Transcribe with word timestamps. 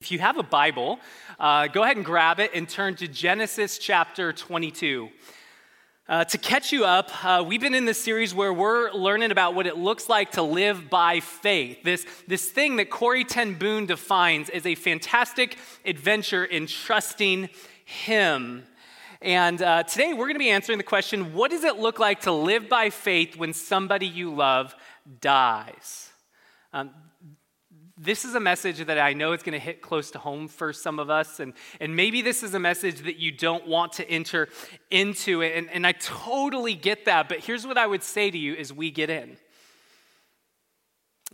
If 0.00 0.10
you 0.10 0.18
have 0.18 0.38
a 0.38 0.42
Bible, 0.42 0.98
uh, 1.38 1.66
go 1.66 1.82
ahead 1.82 1.96
and 1.96 2.06
grab 2.06 2.40
it 2.40 2.52
and 2.54 2.66
turn 2.66 2.94
to 2.96 3.06
Genesis 3.06 3.76
chapter 3.76 4.32
22. 4.32 5.10
Uh, 6.08 6.24
to 6.24 6.38
catch 6.38 6.72
you 6.72 6.86
up, 6.86 7.10
uh, 7.22 7.44
we've 7.46 7.60
been 7.60 7.74
in 7.74 7.84
this 7.84 8.02
series 8.02 8.34
where 8.34 8.50
we're 8.50 8.90
learning 8.92 9.30
about 9.30 9.54
what 9.54 9.66
it 9.66 9.76
looks 9.76 10.08
like 10.08 10.30
to 10.30 10.42
live 10.42 10.88
by 10.88 11.20
faith. 11.20 11.82
This, 11.82 12.06
this 12.26 12.48
thing 12.48 12.76
that 12.76 12.88
Corrie 12.88 13.24
ten 13.24 13.58
Boom 13.58 13.84
defines 13.84 14.48
as 14.48 14.64
a 14.64 14.74
fantastic 14.74 15.58
adventure 15.84 16.46
in 16.46 16.66
trusting 16.66 17.50
Him. 17.84 18.64
And 19.20 19.60
uh, 19.60 19.82
today 19.82 20.14
we're 20.14 20.24
going 20.24 20.32
to 20.32 20.38
be 20.38 20.48
answering 20.48 20.78
the 20.78 20.82
question 20.82 21.34
what 21.34 21.50
does 21.50 21.62
it 21.62 21.76
look 21.76 21.98
like 21.98 22.22
to 22.22 22.32
live 22.32 22.70
by 22.70 22.88
faith 22.88 23.36
when 23.36 23.52
somebody 23.52 24.06
you 24.06 24.34
love 24.34 24.74
dies? 25.20 26.08
Um, 26.72 26.90
this 28.02 28.24
is 28.24 28.34
a 28.34 28.40
message 28.40 28.78
that 28.86 28.98
I 28.98 29.12
know 29.12 29.32
is 29.32 29.42
going 29.42 29.52
to 29.52 29.58
hit 29.58 29.82
close 29.82 30.10
to 30.12 30.18
home 30.18 30.48
for 30.48 30.72
some 30.72 30.98
of 30.98 31.10
us. 31.10 31.38
And, 31.38 31.52
and 31.80 31.94
maybe 31.94 32.22
this 32.22 32.42
is 32.42 32.54
a 32.54 32.58
message 32.58 33.00
that 33.00 33.18
you 33.18 33.30
don't 33.30 33.66
want 33.66 33.92
to 33.94 34.10
enter 34.10 34.48
into. 34.90 35.42
And, 35.42 35.68
and 35.70 35.86
I 35.86 35.92
totally 35.92 36.74
get 36.74 37.04
that. 37.04 37.28
But 37.28 37.40
here's 37.40 37.66
what 37.66 37.76
I 37.76 37.86
would 37.86 38.02
say 38.02 38.30
to 38.30 38.38
you 38.38 38.54
as 38.54 38.72
we 38.72 38.90
get 38.90 39.10
in. 39.10 39.36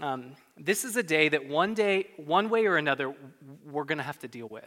Um, 0.00 0.32
this 0.58 0.84
is 0.84 0.96
a 0.96 1.04
day 1.04 1.28
that 1.28 1.48
one 1.48 1.72
day, 1.72 2.08
one 2.16 2.50
way 2.50 2.66
or 2.66 2.76
another, 2.76 3.14
we're 3.64 3.84
going 3.84 3.98
to 3.98 4.04
have 4.04 4.18
to 4.18 4.28
deal 4.28 4.48
with. 4.48 4.64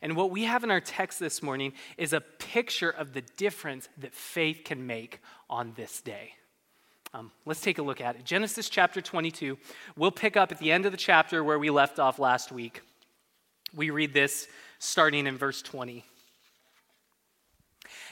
And 0.00 0.16
what 0.16 0.30
we 0.30 0.44
have 0.44 0.64
in 0.64 0.70
our 0.70 0.80
text 0.80 1.20
this 1.20 1.42
morning 1.42 1.74
is 1.98 2.14
a 2.14 2.20
picture 2.20 2.90
of 2.90 3.12
the 3.12 3.22
difference 3.36 3.88
that 3.98 4.14
faith 4.14 4.62
can 4.64 4.86
make 4.86 5.20
on 5.50 5.74
this 5.76 6.00
day. 6.00 6.32
Um, 7.14 7.30
let's 7.46 7.60
take 7.60 7.78
a 7.78 7.82
look 7.82 8.00
at 8.00 8.16
it. 8.16 8.24
Genesis 8.24 8.68
chapter 8.68 9.00
22. 9.00 9.56
We'll 9.96 10.10
pick 10.10 10.36
up 10.36 10.50
at 10.50 10.58
the 10.58 10.72
end 10.72 10.84
of 10.84 10.90
the 10.90 10.98
chapter 10.98 11.44
where 11.44 11.60
we 11.60 11.70
left 11.70 12.00
off 12.00 12.18
last 12.18 12.50
week. 12.50 12.82
We 13.72 13.90
read 13.90 14.12
this 14.12 14.48
starting 14.80 15.28
in 15.28 15.38
verse 15.38 15.62
20. 15.62 16.04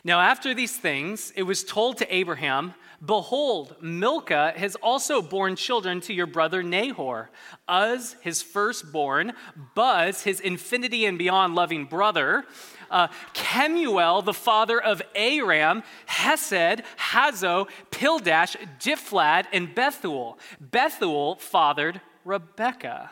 Now, 0.04 0.20
after 0.20 0.52
these 0.52 0.76
things, 0.76 1.32
it 1.36 1.44
was 1.44 1.62
told 1.62 1.98
to 1.98 2.14
Abraham, 2.14 2.74
Behold, 3.04 3.76
Milcah 3.80 4.52
has 4.56 4.76
also 4.76 5.22
borne 5.22 5.56
children 5.56 6.00
to 6.02 6.12
your 6.12 6.26
brother 6.26 6.62
Nahor. 6.62 7.30
Uz, 7.68 8.16
his 8.20 8.42
firstborn, 8.42 9.32
Buzz, 9.74 10.22
his 10.22 10.38
infinity 10.38 11.04
and 11.04 11.18
beyond 11.18 11.54
loving 11.54 11.84
brother, 11.84 12.44
uh, 12.90 13.08
Kemuel, 13.32 14.22
the 14.22 14.32
father 14.32 14.80
of 14.80 15.02
Aram, 15.14 15.82
Hesed, 16.06 16.82
Hazo, 17.12 17.68
Pildash, 17.90 18.56
Diphlad, 18.78 19.46
and 19.52 19.74
Bethuel. 19.74 20.38
Bethuel 20.60 21.36
fathered 21.36 22.00
Rebekah. 22.24 23.10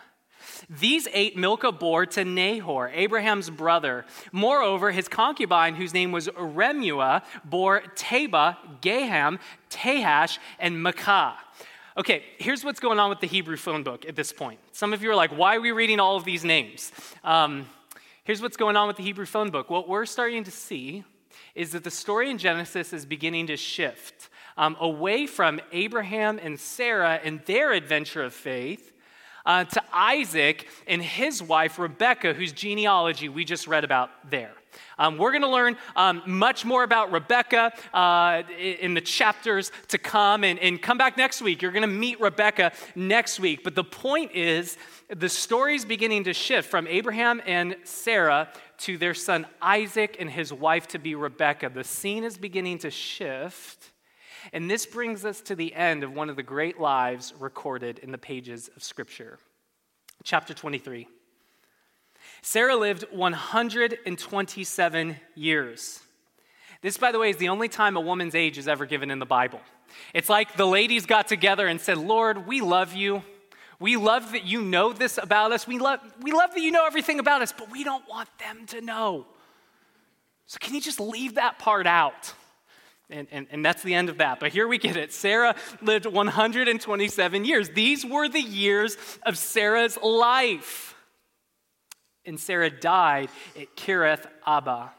These 0.71 1.09
eight 1.13 1.37
Milcah 1.37 1.73
bore 1.73 2.07
to 2.07 2.25
Nahor, 2.25 2.91
Abraham's 2.95 3.51
brother. 3.51 4.07
Moreover, 4.31 4.93
his 4.93 5.09
concubine, 5.09 5.75
whose 5.75 5.93
name 5.93 6.13
was 6.13 6.29
Reumah, 6.29 7.23
bore 7.45 7.83
Taba, 7.97 8.57
Gaham, 8.81 9.41
Tahash, 9.69 10.39
and 10.59 10.77
Maacah. 10.77 11.35
Okay, 11.97 12.23
here's 12.39 12.65
what's 12.65 12.81
going 12.81 13.01
on 13.01 13.11
with 13.11 13.21
the 13.21 13.27
Hebrew 13.27 13.57
phone 13.57 13.83
book 13.83 14.07
at 14.07 14.15
this 14.15 14.33
point. 14.33 14.61
Some 14.71 14.93
of 14.93 15.03
you 15.03 15.11
are 15.11 15.17
like, 15.17 15.33
why 15.33 15.57
are 15.57 15.61
we 15.61 15.73
reading 15.73 15.99
all 15.99 16.17
of 16.17 16.25
these 16.25 16.45
names? 16.45 16.93
Um, 17.25 17.67
Here's 18.31 18.43
what's 18.43 18.57
going 18.57 18.77
on 18.77 18.87
with 18.87 18.97
the 18.97 19.03
Hebrew 19.03 19.27
phone 19.27 19.51
book. 19.51 19.71
What 19.71 19.89
we're 19.89 20.07
starting 20.07 20.45
to 20.45 20.53
see 20.53 21.03
is 21.55 21.73
that 21.73 21.83
the 21.83 21.91
story 21.91 22.31
in 22.31 22.39
Genesis 22.39 22.93
is 22.93 23.05
beginning 23.05 23.49
to 23.49 23.57
shift 23.57 24.29
um, 24.57 24.77
away 24.79 25.27
from 25.27 25.61
Abraham 25.73 26.39
and 26.41 26.61
Sarah 26.61 27.19
and 27.25 27.45
their 27.47 27.73
adventure 27.73 28.23
of 28.23 28.33
faith 28.33 28.93
uh, 29.47 29.65
to 29.65 29.83
Isaac 29.93 30.69
and 30.87 31.03
his 31.03 31.43
wife, 31.43 31.79
Rebecca, 31.79 32.35
whose 32.35 32.53
genealogy 32.53 33.29
we 33.29 33.45
just 33.45 33.67
read 33.67 33.85
about 33.85 34.11
there. 34.31 34.53
Um, 34.99 35.17
we're 35.17 35.31
going 35.31 35.43
to 35.43 35.49
learn 35.49 35.77
um, 35.97 36.23
much 36.27 36.65
more 36.65 36.85
about 36.85 37.11
Rebecca 37.11 37.73
uh, 37.95 38.43
in 38.59 38.95
the 38.95 39.01
chapters 39.01 39.73
to 39.89 39.99
come, 39.99 40.45
and, 40.45 40.59
and 40.59 40.81
come 40.81 40.99
back 40.99 41.17
next 41.17 41.41
week. 41.41 41.63
You're 41.63 41.73
going 41.73 41.83
to 41.83 41.89
meet 41.89 42.21
Rebecca 42.21 42.73
next 42.95 43.41
week. 43.41 43.65
But 43.65 43.75
the 43.75 43.85
point 43.85 44.33
is, 44.33 44.77
the 45.09 45.29
story 45.29 45.75
is 45.75 45.85
beginning 45.85 46.25
to 46.25 46.35
shift 46.35 46.71
from 46.71 46.87
Abraham 46.87 47.41
and 47.47 47.77
Sarah 47.85 48.49
to 48.79 48.97
their 48.97 49.15
son 49.15 49.47
Isaac 49.61 50.17
and 50.21 50.31
his 50.31 50.53
wife 50.53 50.87
to 50.89 50.99
be 50.99 51.15
Rebecca. 51.15 51.71
The 51.71 51.85
scene 51.85 52.25
is 52.25 52.37
beginning 52.37 52.79
to 52.79 52.91
shift. 52.91 53.90
And 54.53 54.71
this 54.71 54.87
brings 54.87 55.25
us 55.25 55.41
to 55.43 55.55
the 55.55 55.75
end 55.75 56.03
of 56.03 56.13
one 56.13 56.29
of 56.29 56.37
the 56.37 56.43
great 56.43 56.81
lives 56.81 57.33
recorded 57.39 58.01
in 58.01 58.11
the 58.11 58.19
pages 58.19 58.69
of 58.75 58.83
Scripture. 58.83 59.39
Chapter 60.25 60.55
23. 60.55 61.07
Sarah 62.43 62.77
lived 62.77 63.05
127 63.11 65.17
years. 65.35 66.01
This, 66.83 66.97
by 66.97 67.13
the 67.13 67.19
way, 67.19 67.31
is 67.31 67.37
the 67.37 67.51
only 67.51 67.69
time 67.69 67.97
a 67.97 68.01
woman's 68.01 68.35
age 68.35 68.59
is 68.59 68.67
ever 68.67 68.87
given 68.87 69.11
in 69.11 69.19
the 69.19 69.27
Bible. 69.27 69.61
It's 70.15 70.29
like 70.29 70.57
the 70.57 70.67
ladies 70.67 71.07
got 71.07 71.29
together 71.29 71.67
and 71.67 71.81
said, 71.81 71.99
Lord, 71.99 72.47
we 72.47 72.61
love 72.61 72.95
you. 72.95 73.23
We 73.79 73.97
love 73.97 74.33
that 74.33 74.45
you 74.45 74.63
know 74.63 74.93
this 74.93 75.19
about 75.19 75.53
us. 75.53 75.67
We 75.67 75.79
love, 75.79 76.01
we 76.21 76.33
love 76.33 76.55
that 76.55 76.61
you 76.61 76.71
know 76.71 76.87
everything 76.87 77.19
about 77.19 77.43
us, 77.43 77.53
but 77.57 77.71
we 77.71 77.85
don't 77.85 78.07
want 78.09 78.29
them 78.39 78.67
to 78.69 78.81
know. 78.81 79.27
So, 80.47 80.59
can 80.61 80.75
you 80.75 80.81
just 80.81 81.01
leave 81.01 81.37
that 81.37 81.59
part 81.59 81.87
out? 81.87 82.35
And, 83.11 83.27
and, 83.31 83.47
and, 83.51 83.65
that's 83.65 83.83
the 83.83 83.95
end 83.95 84.09
of 84.09 84.19
that. 84.19 84.39
But 84.39 84.53
here 84.53 84.69
we 84.69 84.79
get 84.79 84.97
it. 84.97 85.13
Sarah 85.13 85.57
lived 85.83 86.07
127 86.07 87.45
years. 87.45 87.71
These 87.71 88.07
were 88.07 88.29
the 88.29 88.41
years 88.41 88.97
of 89.25 89.37
Sarah's 89.37 89.99
life. 90.01 90.95
And 92.25 92.39
Sarah 92.39 92.71
died 92.71 93.31
at 93.59 93.75
Kiriath 93.77 94.27
Arba, 94.47 94.93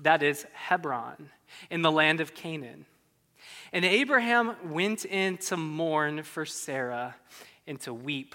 that 0.00 0.22
is 0.22 0.46
Hebron, 0.52 1.30
in 1.70 1.82
the 1.82 1.90
land 1.90 2.20
of 2.20 2.34
Canaan. 2.34 2.86
And 3.72 3.84
Abraham 3.84 4.54
went 4.64 5.04
in 5.04 5.38
to 5.38 5.56
mourn 5.56 6.22
for 6.22 6.46
Sarah 6.46 7.16
and 7.66 7.80
to 7.80 7.92
weep 7.92 8.34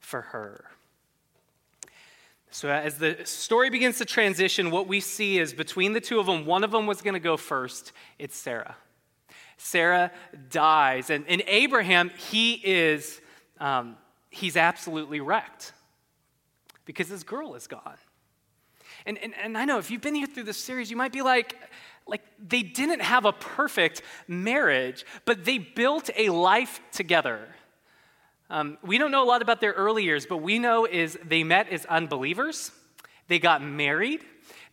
for 0.00 0.22
her. 0.22 0.64
So, 2.54 2.68
as 2.68 2.98
the 2.98 3.16
story 3.24 3.70
begins 3.70 3.96
to 3.96 4.04
transition, 4.04 4.70
what 4.70 4.86
we 4.86 5.00
see 5.00 5.38
is 5.38 5.54
between 5.54 5.94
the 5.94 6.02
two 6.02 6.20
of 6.20 6.26
them, 6.26 6.44
one 6.44 6.64
of 6.64 6.70
them 6.70 6.86
was 6.86 7.00
going 7.00 7.14
to 7.14 7.20
go 7.20 7.38
first. 7.38 7.92
It's 8.18 8.36
Sarah. 8.36 8.76
Sarah 9.56 10.12
dies. 10.50 11.08
And, 11.08 11.24
and 11.28 11.42
Abraham, 11.46 12.10
he 12.10 12.60
is, 12.62 13.22
um, 13.58 13.96
he's 14.28 14.58
absolutely 14.58 15.18
wrecked 15.20 15.72
because 16.84 17.08
his 17.08 17.24
girl 17.24 17.54
is 17.54 17.66
gone. 17.66 17.96
And, 19.06 19.16
and, 19.16 19.32
and 19.42 19.56
I 19.56 19.64
know 19.64 19.78
if 19.78 19.90
you've 19.90 20.02
been 20.02 20.14
here 20.14 20.26
through 20.26 20.44
this 20.44 20.58
series, 20.58 20.90
you 20.90 20.96
might 20.96 21.12
be 21.12 21.22
like, 21.22 21.56
like 22.06 22.22
they 22.38 22.62
didn't 22.62 23.00
have 23.00 23.24
a 23.24 23.32
perfect 23.32 24.02
marriage, 24.28 25.06
but 25.24 25.46
they 25.46 25.56
built 25.56 26.10
a 26.18 26.28
life 26.28 26.82
together. 26.92 27.48
Um, 28.52 28.76
we 28.82 28.98
don't 28.98 29.10
know 29.10 29.24
a 29.24 29.24
lot 29.24 29.40
about 29.40 29.62
their 29.62 29.72
early 29.72 30.04
years, 30.04 30.26
but 30.26 30.36
we 30.36 30.58
know 30.58 30.84
is 30.84 31.18
they 31.24 31.42
met 31.42 31.70
as 31.70 31.86
unbelievers. 31.86 32.70
They 33.28 33.38
got 33.38 33.62
married. 33.62 34.20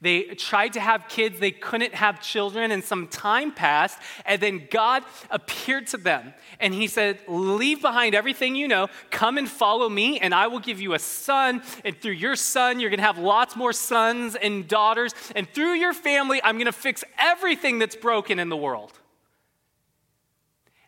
They 0.01 0.23
tried 0.23 0.73
to 0.73 0.81
have 0.81 1.07
kids, 1.07 1.39
they 1.39 1.51
couldn't 1.51 1.93
have 1.93 2.21
children, 2.21 2.71
and 2.71 2.83
some 2.83 3.07
time 3.07 3.51
passed, 3.53 3.99
and 4.25 4.41
then 4.41 4.67
God 4.71 5.03
appeared 5.29 5.87
to 5.87 5.97
them. 5.97 6.33
And 6.59 6.73
He 6.73 6.87
said, 6.87 7.19
Leave 7.27 7.81
behind 7.81 8.15
everything 8.15 8.55
you 8.55 8.67
know, 8.67 8.87
come 9.11 9.37
and 9.37 9.49
follow 9.49 9.89
me, 9.89 10.19
and 10.19 10.33
I 10.33 10.47
will 10.47 10.59
give 10.59 10.79
you 10.79 10.93
a 10.93 10.99
son. 10.99 11.61
And 11.83 11.99
through 11.99 12.13
your 12.13 12.35
son, 12.35 12.79
you're 12.79 12.89
gonna 12.89 13.01
have 13.01 13.17
lots 13.17 13.57
more 13.57 13.73
sons 13.73 14.35
and 14.35 14.67
daughters. 14.67 15.13
And 15.35 15.49
through 15.49 15.73
your 15.73 15.93
family, 15.93 16.41
I'm 16.43 16.57
gonna 16.57 16.71
fix 16.71 17.03
everything 17.17 17.79
that's 17.79 17.95
broken 17.95 18.39
in 18.39 18.49
the 18.49 18.57
world. 18.57 18.93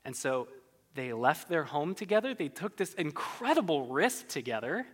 And 0.06 0.16
so 0.16 0.48
they 0.96 1.14
left 1.14 1.48
their 1.48 1.64
home 1.64 1.96
together. 1.96 2.34
They 2.34 2.50
took 2.50 2.78
this 2.78 2.94
incredible 2.94 3.88
risk 3.88 4.28
together. 4.28 4.86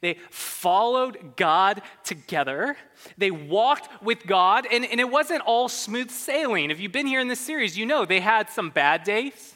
They 0.00 0.14
followed 0.30 1.36
God 1.36 1.82
together. 2.02 2.76
They 3.16 3.30
walked 3.30 4.02
with 4.02 4.26
God, 4.26 4.66
and, 4.70 4.84
and 4.84 5.00
it 5.00 5.08
wasn't 5.08 5.42
all 5.42 5.68
smooth 5.68 6.10
sailing. 6.10 6.70
If 6.70 6.80
you've 6.80 6.92
been 6.92 7.06
here 7.06 7.20
in 7.20 7.28
this 7.28 7.40
series, 7.40 7.76
you 7.76 7.86
know 7.86 8.04
they 8.04 8.20
had 8.20 8.48
some 8.48 8.70
bad 8.70 9.04
days 9.04 9.54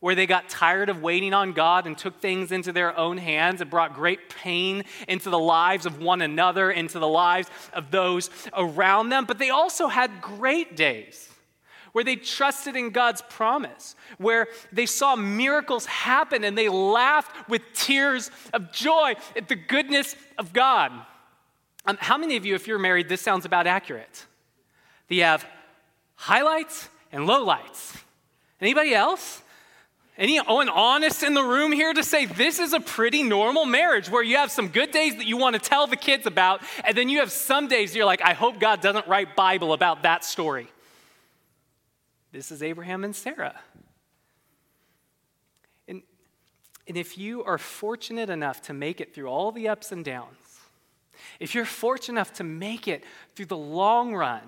where 0.00 0.14
they 0.14 0.26
got 0.26 0.48
tired 0.48 0.88
of 0.88 1.02
waiting 1.02 1.32
on 1.32 1.52
God 1.52 1.86
and 1.86 1.96
took 1.96 2.20
things 2.20 2.52
into 2.52 2.72
their 2.72 2.96
own 2.98 3.18
hands 3.18 3.60
and 3.60 3.70
brought 3.70 3.94
great 3.94 4.28
pain 4.28 4.84
into 5.08 5.30
the 5.30 5.38
lives 5.38 5.86
of 5.86 6.00
one 6.00 6.22
another, 6.22 6.70
into 6.70 6.98
the 6.98 7.08
lives 7.08 7.48
of 7.72 7.90
those 7.90 8.30
around 8.52 9.08
them. 9.08 9.24
But 9.24 9.38
they 9.38 9.50
also 9.50 9.88
had 9.88 10.20
great 10.20 10.76
days 10.76 11.30
where 11.96 12.04
they 12.04 12.16
trusted 12.16 12.76
in 12.76 12.90
God's 12.90 13.22
promise, 13.22 13.96
where 14.18 14.48
they 14.70 14.84
saw 14.84 15.16
miracles 15.16 15.86
happen 15.86 16.44
and 16.44 16.56
they 16.56 16.68
laughed 16.68 17.48
with 17.48 17.62
tears 17.72 18.30
of 18.52 18.70
joy 18.70 19.14
at 19.34 19.48
the 19.48 19.56
goodness 19.56 20.14
of 20.36 20.52
God. 20.52 20.92
Um, 21.86 21.96
how 21.98 22.18
many 22.18 22.36
of 22.36 22.44
you, 22.44 22.54
if 22.54 22.68
you're 22.68 22.78
married, 22.78 23.08
this 23.08 23.22
sounds 23.22 23.46
about 23.46 23.66
accurate? 23.66 24.26
You 25.08 25.22
have 25.22 25.46
highlights 26.16 26.86
and 27.12 27.26
lowlights. 27.26 27.96
Anybody 28.60 28.94
else? 28.94 29.40
Any 30.18 30.38
Anyone 30.38 30.68
honest 30.68 31.22
in 31.22 31.32
the 31.32 31.44
room 31.44 31.72
here 31.72 31.94
to 31.94 32.04
say 32.04 32.26
this 32.26 32.58
is 32.58 32.74
a 32.74 32.80
pretty 32.80 33.22
normal 33.22 33.64
marriage 33.64 34.10
where 34.10 34.22
you 34.22 34.36
have 34.36 34.50
some 34.50 34.68
good 34.68 34.90
days 34.90 35.16
that 35.16 35.26
you 35.26 35.38
want 35.38 35.54
to 35.54 35.60
tell 35.60 35.86
the 35.86 35.96
kids 35.96 36.26
about, 36.26 36.60
and 36.84 36.94
then 36.94 37.08
you 37.08 37.20
have 37.20 37.32
some 37.32 37.68
days 37.68 37.96
you're 37.96 38.04
like, 38.04 38.20
I 38.20 38.34
hope 38.34 38.60
God 38.60 38.82
doesn't 38.82 39.06
write 39.06 39.34
Bible 39.34 39.72
about 39.72 40.02
that 40.02 40.26
story. 40.26 40.68
This 42.36 42.52
is 42.52 42.62
Abraham 42.62 43.02
and 43.02 43.16
Sarah. 43.16 43.58
And, 45.88 46.02
and 46.86 46.98
if 46.98 47.16
you 47.16 47.42
are 47.44 47.56
fortunate 47.56 48.28
enough 48.28 48.60
to 48.62 48.74
make 48.74 49.00
it 49.00 49.14
through 49.14 49.28
all 49.28 49.52
the 49.52 49.68
ups 49.68 49.90
and 49.90 50.04
downs, 50.04 50.36
if 51.40 51.54
you're 51.54 51.64
fortunate 51.64 52.12
enough 52.12 52.34
to 52.34 52.44
make 52.44 52.88
it 52.88 53.04
through 53.34 53.46
the 53.46 53.56
long 53.56 54.14
run, 54.14 54.42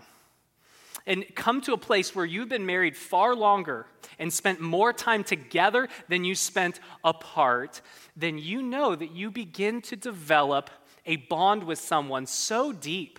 and 1.07 1.25
come 1.35 1.63
to 1.63 1.73
a 1.73 1.79
place 1.79 2.15
where 2.15 2.27
you've 2.27 2.51
been 2.51 2.67
married 2.67 2.95
far 2.95 3.35
longer 3.35 3.87
and 4.19 4.31
spent 4.31 4.61
more 4.61 4.93
time 4.93 5.25
together 5.25 5.89
than 6.09 6.25
you 6.25 6.35
spent 6.35 6.81
apart, 7.03 7.81
then 8.15 8.37
you 8.37 8.61
know 8.61 8.95
that 8.95 9.13
you 9.13 9.31
begin 9.31 9.81
to 9.81 9.97
develop 9.97 10.69
a 11.07 11.17
bond 11.17 11.65
with 11.65 11.79
someone 11.79 12.27
so 12.27 12.71
deep 12.71 13.19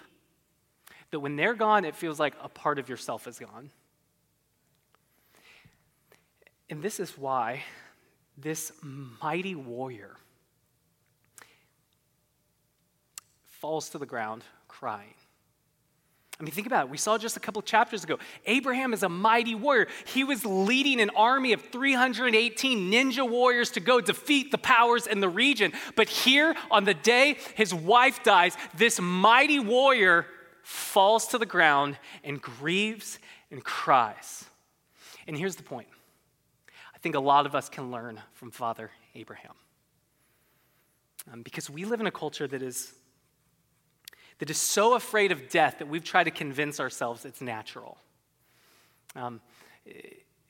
that 1.09 1.21
when 1.21 1.35
they're 1.35 1.55
gone, 1.55 1.85
it 1.85 1.95
feels 1.95 2.19
like 2.19 2.35
a 2.43 2.49
part 2.49 2.77
of 2.77 2.87
yourself 2.87 3.27
is 3.27 3.39
gone. 3.39 3.71
And 6.69 6.81
this 6.83 6.99
is 6.99 7.17
why 7.17 7.63
this 8.37 8.71
mighty 8.81 9.55
warrior 9.55 10.15
falls 13.45 13.89
to 13.89 13.97
the 13.97 14.05
ground 14.05 14.43
crying. 14.67 15.13
I 16.39 16.43
mean, 16.43 16.53
think 16.53 16.67
about 16.67 16.85
it. 16.85 16.89
We 16.89 16.97
saw 16.97 17.17
just 17.17 17.35
a 17.35 17.39
couple 17.41 17.61
chapters 17.61 18.05
ago. 18.05 18.17
Abraham 18.45 18.93
is 18.93 19.03
a 19.03 19.09
mighty 19.09 19.55
warrior. 19.55 19.87
He 20.05 20.23
was 20.23 20.45
leading 20.45 21.01
an 21.01 21.09
army 21.09 21.51
of 21.51 21.61
318 21.63 22.89
ninja 22.89 23.29
warriors 23.29 23.71
to 23.71 23.81
go 23.81 23.99
defeat 23.99 24.49
the 24.51 24.57
powers 24.57 25.05
in 25.05 25.19
the 25.19 25.27
region. 25.27 25.73
But 25.97 26.07
here, 26.07 26.55
on 26.71 26.85
the 26.85 26.93
day 26.93 27.37
his 27.55 27.73
wife 27.73 28.23
dies, 28.23 28.55
this 28.77 29.01
mighty 29.01 29.59
warrior 29.59 30.27
falls 30.63 31.27
to 31.27 31.37
the 31.37 31.45
ground 31.45 31.97
and 32.23 32.41
grieves 32.41 33.19
and 33.51 33.61
cries. 33.61 34.45
And 35.27 35.37
here's 35.37 35.57
the 35.57 35.63
point 35.63 35.89
I 36.99 37.01
think 37.01 37.15
a 37.15 37.19
lot 37.19 37.45
of 37.45 37.55
us 37.55 37.69
can 37.69 37.91
learn 37.91 38.19
from 38.33 38.51
Father 38.51 38.91
Abraham. 39.15 39.53
Um, 41.31 41.43
because 41.43 41.69
we 41.69 41.85
live 41.85 42.01
in 42.01 42.07
a 42.07 42.11
culture 42.11 42.45
that 42.45 42.61
is 42.61 42.93
that 44.39 44.49
is 44.49 44.57
so 44.57 44.95
afraid 44.95 45.31
of 45.31 45.47
death 45.49 45.79
that 45.79 45.87
we've 45.87 46.03
tried 46.03 46.25
to 46.25 46.31
convince 46.31 46.79
ourselves 46.79 47.23
it's 47.23 47.39
natural. 47.39 47.97
Um, 49.15 49.39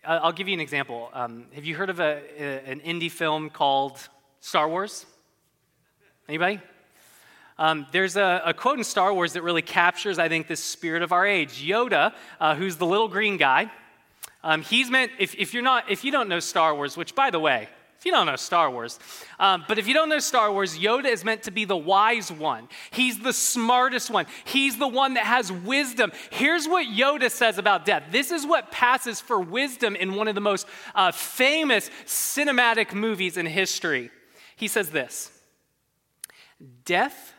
I'll 0.04 0.32
give 0.32 0.48
you 0.48 0.56
an 0.56 0.60
example. 0.60 1.10
Um, 1.14 1.46
have 1.54 1.66
you 1.66 1.76
heard 1.76 1.92
of 1.92 2.00
a, 2.00 2.22
a, 2.40 2.72
an 2.72 2.80
indie 2.80 3.12
film 3.12 3.52
called 3.52 4.00
Star 4.40 4.68
Wars? 4.68 5.06
Anybody? 6.28 6.62
Um, 7.60 7.86
there's 7.92 8.16
a, 8.16 8.42
a, 8.46 8.54
quote 8.56 8.78
in 8.80 8.84
Star 8.84 9.14
Wars 9.14 9.34
that 9.34 9.44
really 9.44 9.62
captures, 9.62 10.18
I 10.18 10.30
think, 10.30 10.48
the 10.48 10.56
spirit 10.56 11.04
of 11.04 11.12
our 11.12 11.28
age. 11.28 11.62
Yoda, 11.64 12.14
uh, 12.40 12.56
who's 12.56 12.78
the 12.78 12.86
little 12.86 13.08
green 13.08 13.38
guy, 13.38 13.70
um, 14.44 14.62
he's 14.62 14.90
meant. 14.90 15.12
If, 15.20 15.36
if 15.36 15.54
you're 15.54 15.64
not, 15.64 15.90
if 15.90 16.04
you 16.04 16.12
don't 16.12 16.30
know 16.30 16.40
Star 16.40 16.74
Wars, 16.76 16.96
which 16.96 17.16
by 17.16 17.30
the 17.30 17.40
way, 17.40 17.68
if 18.00 18.06
you 18.06 18.14
don't 18.14 18.28
know 18.28 18.38
Star 18.38 18.72
Wars. 18.72 18.98
Um, 19.40 19.66
but 19.68 19.78
if 19.78 19.86
you 19.86 19.94
don't 19.94 20.08
know 20.08 20.20
Star 20.20 20.54
Wars, 20.54 20.80
Yoda 20.80 21.08
is 21.08 21.26
meant 21.26 21.44
to 21.44 21.52
be 21.52 21.66
the 21.66 21.76
wise 21.76 22.32
one. 22.32 22.70
He's 22.92 23.20
the 23.20 23.34
smartest 23.34 24.10
one. 24.10 24.26
He's 24.46 24.78
the 24.78 24.88
one 24.88 25.16
that 25.16 25.26
has 25.26 25.52
wisdom. 25.52 26.14
Here's 26.30 26.66
what 26.66 26.88
Yoda 26.88 27.30
says 27.30 27.58
about 27.58 27.84
death. 27.84 28.04
This 28.10 28.32
is 28.32 28.48
what 28.48 28.72
passes 28.72 29.20
for 29.20 29.42
wisdom 29.42 29.98
in 29.98 30.16
one 30.16 30.30
of 30.30 30.36
the 30.36 30.40
most 30.40 30.66
uh, 30.96 31.12
famous 31.12 31.92
cinematic 32.06 32.94
movies 32.94 33.36
in 33.36 33.46
history. 33.46 34.12
He 34.56 34.70
says 34.70 34.92
this 34.92 35.32
Death 36.86 37.34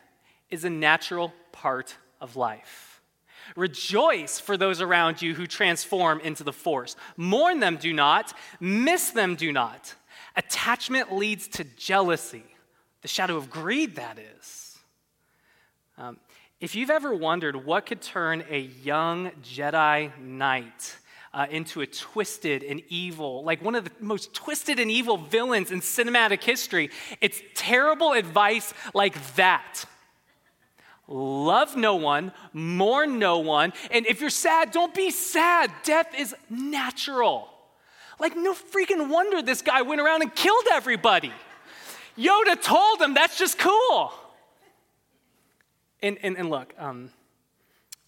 is 0.51 0.67
a 0.67 0.71
natural 0.71 1.33
part 1.53 1.97
of 2.21 2.37
life. 2.37 2.90
Rejoice 3.57 4.39
for 4.39 4.57
those 4.57 4.81
around 4.81 5.23
you 5.23 5.35
who 5.35 5.47
transform 5.47 6.21
into 6.21 6.45
the 6.45 6.53
force. 6.53 6.97
Mourn 7.17 7.61
them, 7.61 7.77
do 7.77 7.93
not. 7.93 8.33
Miss 8.61 9.11
them, 9.11 9.35
do 9.35 9.53
not. 9.53 9.95
Attachment 10.37 11.13
leads 11.13 11.49
to 11.49 11.65
jealousy, 11.65 12.45
the 13.03 13.09
shadow 13.09 13.37
of 13.37 13.51
greed, 13.51 13.97
that 13.97 14.19
is. 14.19 14.79
Um, 15.99 16.19
if 16.61 16.75
you've 16.75 16.91
ever 16.91 17.15
wondered 17.15 17.65
what 17.65 17.87
could 17.87 18.03
turn 18.03 18.45
a 18.51 18.61
young 18.61 19.31
Jedi 19.43 20.19
Knight 20.19 20.97
uh, 21.33 21.47
into 21.51 21.81
a 21.81 21.87
twisted 21.87 22.63
and 22.63 22.83
evil, 22.89 23.45
like 23.45 23.63
one 23.63 23.75
of 23.75 23.85
the 23.85 23.91
most 24.01 24.35
twisted 24.35 24.79
and 24.79 24.91
evil 24.91 25.17
villains 25.17 25.71
in 25.71 25.81
cinematic 25.81 26.43
history, 26.43 26.91
it's 27.21 27.41
terrible 27.55 28.13
advice 28.13 28.75
like 28.95 29.17
that. 29.37 29.85
Love 31.11 31.77
no 31.77 31.97
one, 31.97 32.31
mourn 32.53 33.19
no 33.19 33.41
one, 33.41 33.73
and 33.91 34.07
if 34.07 34.21
you're 34.21 34.31
sad, 34.31 34.71
don't 34.71 34.95
be 34.95 35.11
sad. 35.11 35.73
Death 35.83 36.07
is 36.17 36.37
natural. 36.49 37.49
Like, 38.21 38.37
no 38.37 38.55
freaking 38.55 39.09
wonder 39.09 39.43
this 39.43 39.61
guy 39.61 39.83
went 39.83 40.01
around 40.01 40.23
and 40.23 40.33
killed 40.33 40.65
everybody. 40.73 41.33
Yoda 42.17 42.63
told 42.63 43.03
him 43.03 43.15
that's 43.15 43.37
just 43.37 43.59
cool. 43.59 44.13
And, 46.01 46.17
and, 46.23 46.37
and 46.39 46.49
look, 46.49 46.75
um, 46.79 47.11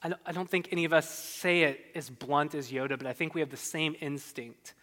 I, 0.03 0.11
don't, 0.11 0.21
I 0.25 0.33
don't 0.33 0.49
think 0.49 0.69
any 0.71 0.85
of 0.85 0.93
us 0.93 1.09
say 1.11 1.63
it 1.63 1.81
as 1.97 2.09
blunt 2.09 2.55
as 2.55 2.71
Yoda, 2.71 2.97
but 2.97 3.07
I 3.07 3.13
think 3.13 3.35
we 3.35 3.41
have 3.41 3.51
the 3.51 3.57
same 3.57 3.97
instinct 4.01 4.75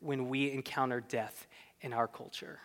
when 0.00 0.28
we 0.28 0.50
encounter 0.50 1.00
death 1.00 1.46
in 1.80 1.92
our 1.92 2.08
culture. 2.08 2.58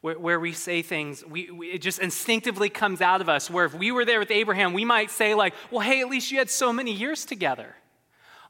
Where, 0.00 0.18
where 0.18 0.40
we 0.40 0.52
say 0.52 0.80
things, 0.80 1.24
we, 1.26 1.50
we, 1.50 1.68
it 1.68 1.82
just 1.82 1.98
instinctively 1.98 2.70
comes 2.70 3.02
out 3.02 3.20
of 3.20 3.28
us. 3.28 3.50
Where 3.50 3.66
if 3.66 3.74
we 3.74 3.92
were 3.92 4.06
there 4.06 4.18
with 4.18 4.30
Abraham, 4.30 4.72
we 4.72 4.84
might 4.84 5.10
say, 5.10 5.34
like, 5.34 5.54
well, 5.70 5.80
hey, 5.80 6.00
at 6.00 6.08
least 6.08 6.30
you 6.30 6.38
had 6.38 6.48
so 6.48 6.72
many 6.72 6.92
years 6.92 7.26
together. 7.26 7.76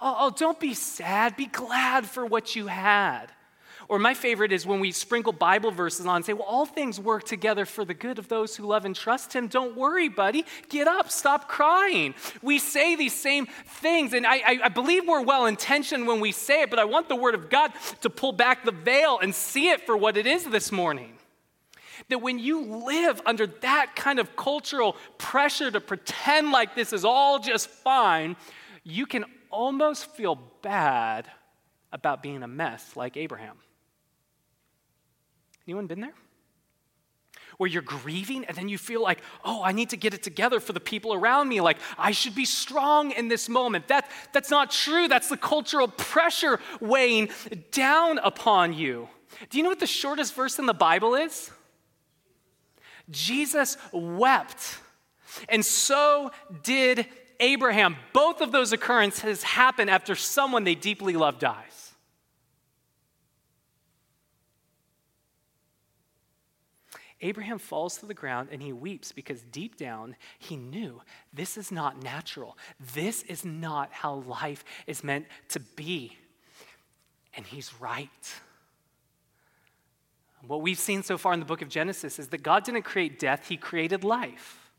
Oh, 0.01 0.17
oh, 0.19 0.31
don't 0.31 0.61
be 0.61 0.75
sad. 0.75 1.37
Be 1.37 1.47
glad 1.47 2.07
for 2.07 2.25
what 2.25 2.55
you 2.55 2.69
had. 2.69 3.33
Or 3.89 3.99
my 3.99 4.15
favorite 4.15 4.53
is 4.53 4.65
when 4.65 4.79
we 4.79 4.93
sprinkle 4.93 5.33
Bible 5.33 5.73
verses 5.73 6.07
on 6.07 6.17
and 6.17 6.25
say, 6.25 6.33
well, 6.33 6.45
all 6.45 6.65
things 6.65 7.01
work 7.01 7.25
together 7.25 7.67
for 7.67 7.85
the 7.85 7.93
good 7.93 8.21
of 8.21 8.29
those 8.29 8.55
who 8.55 8.65
love 8.65 8.85
and 8.85 8.95
trust 8.95 9.33
Him. 9.33 9.49
Don't 9.49 9.77
worry, 9.77 10.09
buddy. 10.09 10.45
Get 10.69 10.87
up. 10.87 11.11
Stop 11.11 11.49
crying. 11.49 12.15
We 12.41 12.61
say 12.61 12.95
these 12.95 13.13
same 13.13 13.47
things, 13.67 14.13
and 14.13 14.25
I, 14.25 14.37
I, 14.37 14.61
I 14.65 14.69
believe 14.69 15.09
we're 15.09 15.25
well 15.25 15.47
intentioned 15.47 16.07
when 16.07 16.21
we 16.21 16.31
say 16.31 16.63
it, 16.63 16.71
but 16.71 16.79
I 16.79 16.85
want 16.85 17.09
the 17.09 17.17
Word 17.17 17.35
of 17.35 17.51
God 17.51 17.73
to 18.03 18.09
pull 18.09 18.31
back 18.31 18.65
the 18.65 18.71
veil 18.71 19.19
and 19.19 19.35
see 19.35 19.71
it 19.71 19.85
for 19.85 19.97
what 19.97 20.17
it 20.17 20.25
is 20.25 20.45
this 20.45 20.71
morning. 20.71 21.15
That 22.11 22.21
when 22.21 22.39
you 22.39 22.65
live 22.85 23.21
under 23.25 23.47
that 23.47 23.97
kind 23.97 24.19
of 24.19 24.37
cultural 24.37 24.97
pressure 25.19 25.71
to 25.71 25.81
pretend 25.81 26.53
like 26.53 26.75
this 26.75 26.93
is 26.93 27.05
all 27.05 27.39
just 27.39 27.69
fine, 27.69 28.37
you 28.85 29.07
can 29.07 29.25
almost 29.51 30.07
feel 30.07 30.39
bad 30.63 31.29
about 31.93 32.23
being 32.23 32.43
a 32.43 32.49
mess 32.49 32.97
like 32.97 33.17
Abraham. 33.17 33.57
Anyone 35.67 35.87
been 35.87 36.01
there? 36.01 36.15
Where 37.59 37.69
you're 37.69 37.83
grieving 37.83 38.45
and 38.47 38.57
then 38.57 38.69
you 38.69 38.79
feel 38.79 39.03
like, 39.03 39.21
oh, 39.45 39.63
I 39.63 39.73
need 39.73 39.91
to 39.91 39.97
get 39.97 40.15
it 40.15 40.23
together 40.23 40.61
for 40.61 40.73
the 40.73 40.81
people 40.81 41.13
around 41.13 41.49
me. 41.49 41.61
Like, 41.61 41.77
I 41.99 42.13
should 42.13 42.35
be 42.35 42.45
strong 42.45 43.13
in 43.13 43.29
this 43.29 43.49
moment. 43.49 43.89
That, 43.89 44.11
that's 44.33 44.51
not 44.51 44.71
true. 44.71 45.09
That's 45.09 45.29
the 45.29 45.37
cultural 45.37 45.89
pressure 45.89 46.59
weighing 46.81 47.29
down 47.71 48.19
upon 48.19 48.73
you. 48.73 49.09
Do 49.51 49.59
you 49.59 49.63
know 49.63 49.71
what 49.71 49.81
the 49.81 49.87
shortest 49.87 50.35
verse 50.35 50.59
in 50.59 50.67
the 50.67 50.75
Bible 50.75 51.15
is? 51.15 51.51
Jesus 53.11 53.77
wept, 53.93 54.79
and 55.49 55.65
so 55.65 56.31
did 56.63 57.07
Abraham, 57.41 57.97
both 58.13 58.41
of 58.43 58.53
those 58.53 58.73
occurrences 58.73 59.43
happen 59.43 59.89
after 59.89 60.15
someone 60.15 60.65
they 60.65 60.75
deeply 60.75 61.15
love 61.15 61.39
dies. 61.39 61.81
Abraham 67.23 67.59
falls 67.59 67.99
to 67.99 68.07
the 68.07 68.15
ground 68.15 68.49
and 68.51 68.63
he 68.63 68.73
weeps 68.73 69.13
because 69.13 69.43
deep 69.43 69.77
down 69.77 70.17
he 70.39 70.57
knew 70.57 71.03
this 71.33 71.59
is 71.59 71.71
not 71.71 72.03
natural. 72.03 72.57
This 72.95 73.23
is 73.25 73.45
not 73.45 73.93
how 73.93 74.15
life 74.27 74.65
is 74.87 75.05
meant 75.05 75.27
to 75.51 75.61
be. 75.61 76.17
And 77.35 77.47
he's 77.47 77.73
right. 77.81 78.09
What 80.47 80.63
we've 80.63 80.79
seen 80.79 81.03
so 81.03 81.19
far 81.19 81.33
in 81.33 81.41
the 81.41 81.47
book 81.47 81.63
of 81.63 81.69
Genesis 81.69 82.19
is 82.19 82.29
that 82.29 82.43
God 82.43 82.65
didn't 82.65 82.83
create 82.83 83.19
death, 83.19 83.49
he 83.49 83.57
created 83.57 84.05
life. 84.05 84.71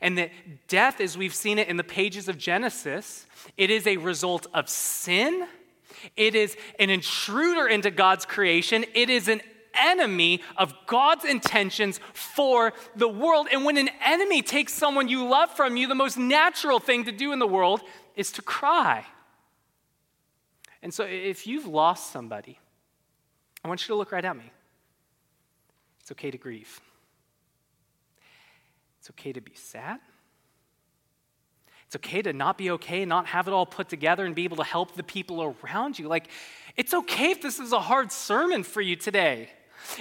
And 0.00 0.18
that 0.18 0.30
death, 0.68 1.00
as 1.00 1.16
we've 1.16 1.34
seen 1.34 1.58
it 1.58 1.68
in 1.68 1.76
the 1.76 1.84
pages 1.84 2.28
of 2.28 2.38
Genesis, 2.38 3.26
it 3.56 3.70
is 3.70 3.86
a 3.86 3.96
result 3.96 4.46
of 4.52 4.68
sin. 4.68 5.46
It 6.16 6.34
is 6.34 6.56
an 6.78 6.90
intruder 6.90 7.66
into 7.66 7.90
God's 7.90 8.24
creation. 8.24 8.84
It 8.94 9.08
is 9.08 9.28
an 9.28 9.40
enemy 9.74 10.42
of 10.56 10.74
God's 10.86 11.24
intentions 11.24 12.00
for 12.12 12.72
the 12.96 13.08
world. 13.08 13.48
And 13.50 13.64
when 13.64 13.76
an 13.76 13.90
enemy 14.04 14.42
takes 14.42 14.72
someone 14.72 15.08
you 15.08 15.26
love 15.26 15.50
from 15.50 15.76
you, 15.76 15.86
the 15.86 15.94
most 15.94 16.18
natural 16.18 16.80
thing 16.80 17.04
to 17.04 17.12
do 17.12 17.32
in 17.32 17.38
the 17.38 17.46
world 17.46 17.80
is 18.16 18.32
to 18.32 18.42
cry. 18.42 19.04
And 20.82 20.92
so 20.92 21.04
if 21.04 21.46
you've 21.46 21.66
lost 21.66 22.12
somebody, 22.12 22.58
I 23.64 23.68
want 23.68 23.82
you 23.82 23.94
to 23.94 23.96
look 23.96 24.12
right 24.12 24.24
at 24.24 24.36
me. 24.36 24.50
It's 26.04 26.12
okay 26.12 26.30
to 26.30 26.36
grieve. 26.36 26.82
It's 29.00 29.08
okay 29.08 29.32
to 29.32 29.40
be 29.40 29.54
sad. 29.54 30.00
It's 31.86 31.96
okay 31.96 32.20
to 32.20 32.34
not 32.34 32.58
be 32.58 32.72
okay, 32.72 33.06
not 33.06 33.24
have 33.24 33.48
it 33.48 33.54
all 33.54 33.64
put 33.64 33.88
together, 33.88 34.26
and 34.26 34.34
be 34.34 34.44
able 34.44 34.58
to 34.58 34.64
help 34.64 34.96
the 34.96 35.02
people 35.02 35.56
around 35.62 35.98
you. 35.98 36.06
Like, 36.06 36.28
it's 36.76 36.92
okay 36.92 37.30
if 37.30 37.40
this 37.40 37.58
is 37.58 37.72
a 37.72 37.80
hard 37.80 38.12
sermon 38.12 38.64
for 38.64 38.82
you 38.82 38.96
today. 38.96 39.48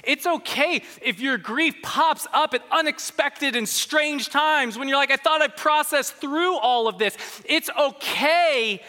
It's 0.03 0.27
okay 0.27 0.83
if 1.01 1.21
your 1.21 1.37
grief 1.37 1.75
pops 1.81 2.27
up 2.33 2.53
at 2.53 2.63
unexpected 2.69 3.55
and 3.55 3.67
strange 3.67 4.27
times 4.27 4.77
when 4.77 4.89
you're 4.89 4.97
like, 4.97 5.11
I 5.11 5.15
thought 5.15 5.41
I 5.41 5.47
processed 5.47 6.15
through 6.15 6.57
all 6.57 6.89
of 6.89 6.97
this. 6.97 7.15
It's 7.45 7.69
okay 7.79 8.81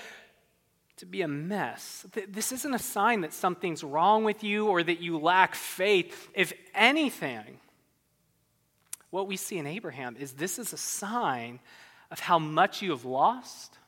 to 1.05 1.11
be 1.11 1.23
a 1.23 1.29
mess. 1.29 2.07
This 2.29 2.51
isn't 2.51 2.75
a 2.75 2.79
sign 2.79 3.21
that 3.21 3.33
something's 3.35 3.85
wrong 3.85 4.25
with 4.25 4.43
you 4.43 4.69
or 4.69 4.83
that 4.83 5.01
you 5.01 5.19
lack 5.19 5.55
faith. 5.55 6.31
If 6.35 6.55
anything, 6.75 7.59
what 9.11 9.29
we 9.29 9.37
see 9.37 9.59
in 9.59 9.67
Abraham 9.67 10.17
is 10.19 10.33
this 10.33 10.59
is 10.59 10.73
a 10.73 10.79
sign 10.79 11.61
of 12.11 12.21
how 12.21 12.39
much 12.39 12.81
you 12.81 12.91
have 12.91 13.05
lost 13.05 13.79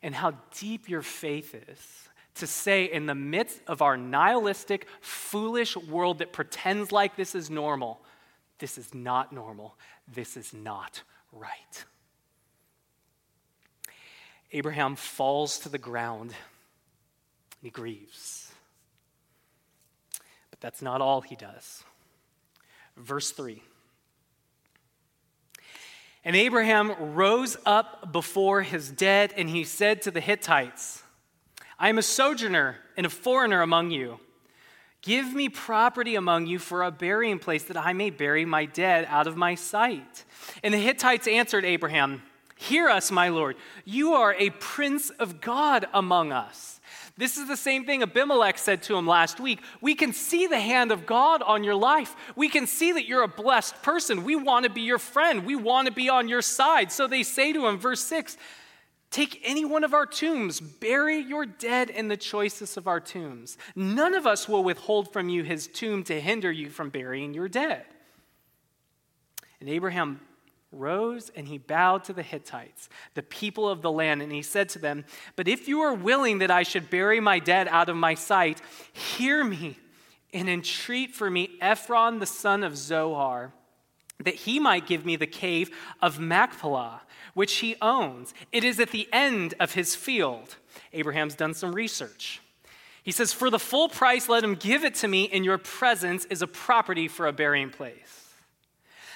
and 0.00 0.14
how 0.14 0.34
deep 0.58 0.88
your 0.88 1.02
faith 1.02 1.54
is. 1.68 2.08
To 2.36 2.46
say, 2.46 2.84
in 2.84 3.06
the 3.06 3.14
midst 3.14 3.60
of 3.66 3.80
our 3.80 3.96
nihilistic, 3.96 4.86
foolish 5.00 5.74
world 5.76 6.18
that 6.18 6.32
pretends 6.32 6.92
like 6.92 7.16
this 7.16 7.34
is 7.34 7.48
normal, 7.48 8.00
this 8.58 8.78
is 8.78 8.94
not 8.94 9.32
normal. 9.32 9.76
This 10.06 10.36
is 10.36 10.52
not 10.52 11.02
right. 11.32 11.84
Abraham 14.52 14.96
falls 14.96 15.58
to 15.60 15.68
the 15.68 15.78
ground. 15.78 16.30
And 16.30 17.62
he 17.62 17.70
grieves. 17.70 18.52
But 20.50 20.60
that's 20.60 20.82
not 20.82 21.00
all 21.00 21.20
he 21.20 21.36
does. 21.36 21.84
Verse 22.96 23.30
3 23.30 23.62
And 26.24 26.36
Abraham 26.36 27.14
rose 27.14 27.56
up 27.66 28.12
before 28.12 28.62
his 28.62 28.90
dead, 28.90 29.34
and 29.36 29.48
he 29.50 29.64
said 29.64 30.02
to 30.02 30.10
the 30.10 30.20
Hittites, 30.20 31.02
I 31.78 31.88
am 31.88 31.98
a 31.98 32.02
sojourner 32.02 32.76
and 32.96 33.04
a 33.04 33.10
foreigner 33.10 33.60
among 33.60 33.90
you. 33.90 34.18
Give 35.02 35.34
me 35.34 35.48
property 35.48 36.16
among 36.16 36.46
you 36.46 36.58
for 36.58 36.82
a 36.82 36.90
burying 36.90 37.38
place 37.38 37.64
that 37.64 37.76
I 37.76 37.92
may 37.92 38.10
bury 38.10 38.44
my 38.44 38.64
dead 38.64 39.06
out 39.08 39.26
of 39.26 39.36
my 39.36 39.54
sight. 39.54 40.24
And 40.64 40.74
the 40.74 40.78
Hittites 40.78 41.28
answered 41.28 41.64
Abraham, 41.64 42.22
Hear 42.56 42.88
us, 42.88 43.10
my 43.10 43.28
Lord. 43.28 43.56
You 43.84 44.14
are 44.14 44.34
a 44.34 44.50
prince 44.50 45.10
of 45.10 45.40
God 45.40 45.86
among 45.92 46.32
us. 46.32 46.80
This 47.18 47.36
is 47.36 47.48
the 47.48 47.56
same 47.56 47.84
thing 47.84 48.02
Abimelech 48.02 48.58
said 48.58 48.82
to 48.84 48.96
him 48.96 49.06
last 49.06 49.40
week. 49.40 49.62
We 49.80 49.94
can 49.94 50.12
see 50.12 50.46
the 50.46 50.60
hand 50.60 50.92
of 50.92 51.06
God 51.06 51.42
on 51.42 51.64
your 51.64 51.74
life. 51.74 52.14
We 52.34 52.48
can 52.48 52.66
see 52.66 52.92
that 52.92 53.06
you're 53.06 53.22
a 53.22 53.28
blessed 53.28 53.82
person. 53.82 54.24
We 54.24 54.36
want 54.36 54.64
to 54.64 54.70
be 54.70 54.82
your 54.82 54.98
friend. 54.98 55.46
We 55.46 55.56
want 55.56 55.86
to 55.86 55.92
be 55.92 56.08
on 56.08 56.28
your 56.28 56.42
side. 56.42 56.92
So 56.92 57.06
they 57.06 57.22
say 57.22 57.52
to 57.52 57.66
him, 57.66 57.78
verse 57.78 58.00
6 58.02 58.36
Take 59.10 59.40
any 59.44 59.64
one 59.64 59.84
of 59.84 59.94
our 59.94 60.04
tombs, 60.04 60.60
bury 60.60 61.18
your 61.18 61.46
dead 61.46 61.90
in 61.90 62.08
the 62.08 62.16
choicest 62.16 62.76
of 62.76 62.88
our 62.88 63.00
tombs. 63.00 63.56
None 63.74 64.14
of 64.14 64.26
us 64.26 64.48
will 64.48 64.64
withhold 64.64 65.12
from 65.12 65.28
you 65.28 65.42
his 65.42 65.68
tomb 65.68 66.02
to 66.04 66.20
hinder 66.20 66.50
you 66.50 66.68
from 66.70 66.90
burying 66.90 67.32
your 67.32 67.48
dead. 67.48 67.84
And 69.60 69.70
Abraham 69.70 70.20
rose 70.78 71.30
and 71.34 71.48
he 71.48 71.58
bowed 71.58 72.04
to 72.04 72.12
the 72.12 72.22
Hittites, 72.22 72.88
the 73.14 73.22
people 73.22 73.68
of 73.68 73.82
the 73.82 73.90
land, 73.90 74.22
and 74.22 74.32
he 74.32 74.42
said 74.42 74.68
to 74.70 74.78
them, 74.78 75.04
But 75.34 75.48
if 75.48 75.68
you 75.68 75.80
are 75.80 75.94
willing 75.94 76.38
that 76.38 76.50
I 76.50 76.62
should 76.62 76.90
bury 76.90 77.20
my 77.20 77.38
dead 77.38 77.68
out 77.68 77.88
of 77.88 77.96
my 77.96 78.14
sight, 78.14 78.60
hear 78.92 79.44
me 79.44 79.78
and 80.32 80.48
entreat 80.48 81.14
for 81.14 81.30
me 81.30 81.56
Ephron 81.60 82.18
the 82.18 82.26
son 82.26 82.62
of 82.62 82.76
Zohar, 82.76 83.52
that 84.22 84.34
he 84.34 84.58
might 84.58 84.86
give 84.86 85.04
me 85.04 85.16
the 85.16 85.26
cave 85.26 85.70
of 86.00 86.18
Machpelah, 86.18 87.02
which 87.34 87.56
he 87.56 87.76
owns. 87.82 88.34
It 88.52 88.64
is 88.64 88.80
at 88.80 88.90
the 88.90 89.08
end 89.12 89.54
of 89.60 89.74
his 89.74 89.94
field. 89.94 90.56
Abraham's 90.92 91.34
done 91.34 91.54
some 91.54 91.74
research. 91.74 92.40
He 93.02 93.12
says, 93.12 93.32
For 93.32 93.50
the 93.50 93.58
full 93.58 93.88
price, 93.88 94.28
let 94.28 94.42
him 94.42 94.56
give 94.56 94.84
it 94.84 94.96
to 94.96 95.08
me 95.08 95.24
in 95.24 95.44
your 95.44 95.58
presence 95.58 96.24
is 96.24 96.42
a 96.42 96.46
property 96.46 97.08
for 97.08 97.26
a 97.26 97.32
burying 97.32 97.70
place. 97.70 98.25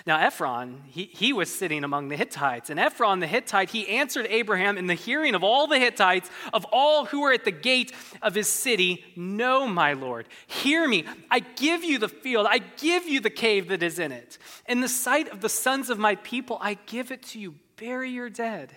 Now, 0.07 0.19
Ephron, 0.19 0.83
he, 0.87 1.05
he 1.13 1.33
was 1.33 1.55
sitting 1.55 1.85
among 1.85 2.09
the 2.09 2.17
Hittites. 2.17 2.71
And 2.71 2.81
Ephron 2.81 3.21
the 3.21 3.27
Hittite, 3.27 3.71
he 3.71 3.89
answered 3.89 4.27
Abraham 4.29 4.79
in 4.79 4.87
the 4.87 4.95
hearing 4.95 5.35
of 5.35 5.45
all 5.45 5.67
the 5.67 5.79
Hittites, 5.79 6.31
of 6.53 6.65
all 6.73 7.07
who 7.07 7.23
were 7.23 7.33
at 7.33 7.45
the 7.45 7.51
gate 7.51 7.93
of 8.23 8.35
his 8.35 8.49
city 8.49 9.05
No, 9.17 9.67
my 9.67 9.93
Lord, 9.93 10.29
hear 10.47 10.89
me. 10.89 11.05
I 11.31 11.41
give 11.41 11.85
you 11.85 11.99
the 11.99 12.09
field, 12.09 12.47
I 12.49 12.59
give 12.59 13.07
you 13.07 13.21
the 13.21 13.31
cave 13.31 13.69
that 13.69 13.83
is 13.83 13.99
in 13.99 14.13
it. 14.13 14.39
In 14.69 14.81
the 14.81 14.89
sight 14.89 15.29
of 15.29 15.41
the 15.41 15.49
sons 15.49 15.91
of 15.91 15.99
my 15.99 16.15
people, 16.17 16.59
I 16.61 16.75
give 16.87 17.11
it 17.11 17.23
to 17.25 17.41
you. 17.41 17.55
Bury 17.77 18.11
your 18.11 18.29
dead. 18.29 18.73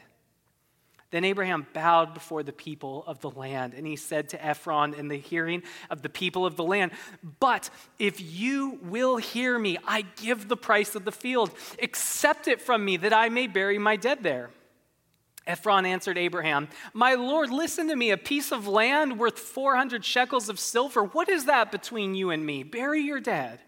Then 1.13 1.25
Abraham 1.25 1.67
bowed 1.73 2.15
before 2.15 2.41
the 2.41 2.51
people 2.51 3.03
of 3.05 3.19
the 3.19 3.29
land, 3.29 3.75
and 3.75 3.85
he 3.85 3.95
said 3.95 4.29
to 4.29 4.43
Ephron 4.43 4.95
in 4.95 5.09
the 5.09 5.15
hearing 5.19 5.61
of 5.91 6.01
the 6.01 6.09
people 6.09 6.43
of 6.43 6.55
the 6.55 6.63
land, 6.63 6.91
But 7.39 7.69
if 7.99 8.19
you 8.19 8.79
will 8.81 9.17
hear 9.17 9.59
me, 9.59 9.77
I 9.85 10.05
give 10.15 10.47
the 10.47 10.57
price 10.57 10.95
of 10.95 11.05
the 11.05 11.11
field. 11.11 11.51
Accept 11.79 12.47
it 12.47 12.59
from 12.59 12.83
me, 12.83 12.97
that 12.97 13.13
I 13.13 13.29
may 13.29 13.45
bury 13.45 13.77
my 13.77 13.95
dead 13.95 14.23
there. 14.23 14.49
Ephron 15.45 15.85
answered 15.85 16.17
Abraham, 16.17 16.67
My 16.93 17.13
Lord, 17.13 17.51
listen 17.51 17.89
to 17.89 17.95
me. 17.95 18.09
A 18.09 18.17
piece 18.17 18.51
of 18.51 18.67
land 18.67 19.19
worth 19.19 19.37
400 19.37 20.03
shekels 20.03 20.49
of 20.49 20.59
silver. 20.59 21.03
What 21.03 21.29
is 21.29 21.45
that 21.45 21.71
between 21.71 22.15
you 22.15 22.31
and 22.31 22.43
me? 22.43 22.63
Bury 22.63 23.01
your 23.01 23.19
dead. 23.19 23.59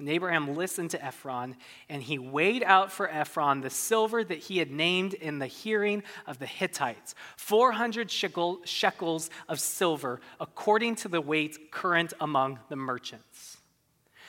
And 0.00 0.08
Abraham 0.08 0.56
listened 0.56 0.92
to 0.92 1.04
Ephron, 1.04 1.56
and 1.90 2.02
he 2.02 2.18
weighed 2.18 2.62
out 2.62 2.90
for 2.90 3.06
Ephron 3.10 3.60
the 3.60 3.68
silver 3.68 4.24
that 4.24 4.38
he 4.38 4.56
had 4.56 4.70
named 4.70 5.12
in 5.12 5.38
the 5.38 5.46
hearing 5.46 6.02
of 6.26 6.38
the 6.38 6.46
Hittites 6.46 7.14
400 7.36 8.10
shekel, 8.10 8.62
shekels 8.64 9.28
of 9.46 9.60
silver, 9.60 10.22
according 10.40 10.94
to 10.96 11.08
the 11.08 11.20
weight 11.20 11.70
current 11.70 12.14
among 12.18 12.60
the 12.70 12.76
merchants. 12.76 13.58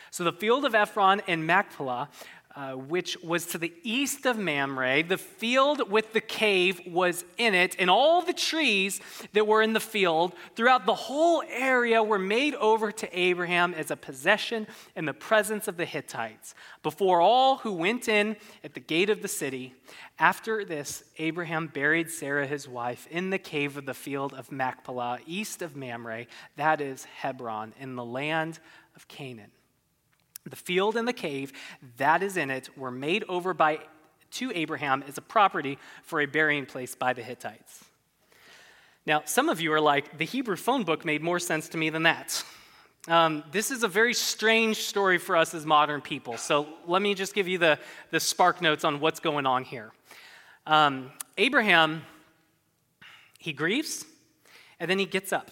So 0.09 0.25
the 0.25 0.33
field 0.33 0.65
of 0.65 0.75
Ephron 0.75 1.21
and 1.25 1.47
Machpelah 1.47 2.09
uh, 2.55 2.73
which 2.73 3.17
was 3.23 3.45
to 3.47 3.57
the 3.57 3.73
east 3.83 4.25
of 4.25 4.37
Mamre. 4.37 5.03
The 5.03 5.17
field 5.17 5.89
with 5.89 6.13
the 6.13 6.21
cave 6.21 6.81
was 6.85 7.23
in 7.37 7.53
it, 7.53 7.75
and 7.79 7.89
all 7.89 8.21
the 8.21 8.33
trees 8.33 8.99
that 9.33 9.47
were 9.47 9.61
in 9.61 9.73
the 9.73 9.79
field 9.79 10.33
throughout 10.55 10.85
the 10.85 10.95
whole 10.95 11.43
area 11.47 12.03
were 12.03 12.19
made 12.19 12.55
over 12.55 12.91
to 12.91 13.19
Abraham 13.19 13.73
as 13.73 13.91
a 13.91 13.95
possession 13.95 14.67
in 14.95 15.05
the 15.05 15.13
presence 15.13 15.67
of 15.67 15.77
the 15.77 15.85
Hittites, 15.85 16.53
before 16.83 17.21
all 17.21 17.57
who 17.57 17.73
went 17.73 18.07
in 18.07 18.35
at 18.63 18.73
the 18.73 18.79
gate 18.79 19.09
of 19.09 19.21
the 19.21 19.27
city. 19.27 19.73
After 20.19 20.65
this, 20.65 21.03
Abraham 21.17 21.67
buried 21.67 22.09
Sarah, 22.09 22.47
his 22.47 22.67
wife, 22.67 23.07
in 23.09 23.29
the 23.29 23.39
cave 23.39 23.77
of 23.77 23.85
the 23.85 23.93
field 23.93 24.33
of 24.33 24.51
Machpelah, 24.51 25.19
east 25.25 25.61
of 25.61 25.75
Mamre, 25.75 26.25
that 26.57 26.81
is 26.81 27.05
Hebron, 27.05 27.73
in 27.79 27.95
the 27.95 28.05
land 28.05 28.59
of 28.95 29.07
Canaan. 29.07 29.51
The 30.45 30.55
field 30.55 30.95
and 30.95 31.07
the 31.07 31.13
cave 31.13 31.53
that 31.97 32.23
is 32.23 32.37
in 32.37 32.49
it 32.49 32.75
were 32.77 32.91
made 32.91 33.23
over 33.29 33.53
by, 33.53 33.79
to 34.31 34.51
Abraham 34.55 35.03
as 35.07 35.17
a 35.17 35.21
property 35.21 35.77
for 36.03 36.21
a 36.21 36.25
burying 36.25 36.65
place 36.65 36.95
by 36.95 37.13
the 37.13 37.21
Hittites. 37.21 37.83
Now, 39.05 39.23
some 39.25 39.49
of 39.49 39.61
you 39.61 39.73
are 39.73 39.81
like, 39.81 40.17
the 40.17 40.25
Hebrew 40.25 40.55
phone 40.55 40.83
book 40.83 41.05
made 41.05 41.21
more 41.21 41.39
sense 41.39 41.69
to 41.69 41.77
me 41.77 41.89
than 41.89 42.03
that. 42.03 42.43
Um, 43.07 43.43
this 43.51 43.71
is 43.71 43.81
a 43.81 43.87
very 43.87 44.13
strange 44.13 44.77
story 44.77 45.17
for 45.17 45.35
us 45.35 45.55
as 45.55 45.65
modern 45.65 46.01
people. 46.01 46.37
So 46.37 46.67
let 46.85 47.01
me 47.01 47.15
just 47.15 47.33
give 47.33 47.47
you 47.47 47.57
the, 47.57 47.79
the 48.11 48.19
SparkNotes 48.19 48.85
on 48.85 48.99
what's 48.99 49.19
going 49.19 49.47
on 49.47 49.63
here. 49.63 49.91
Um, 50.67 51.11
Abraham, 51.37 52.03
he 53.39 53.53
grieves 53.53 54.05
and 54.79 54.89
then 54.89 54.99
he 54.99 55.05
gets 55.05 55.33
up 55.33 55.49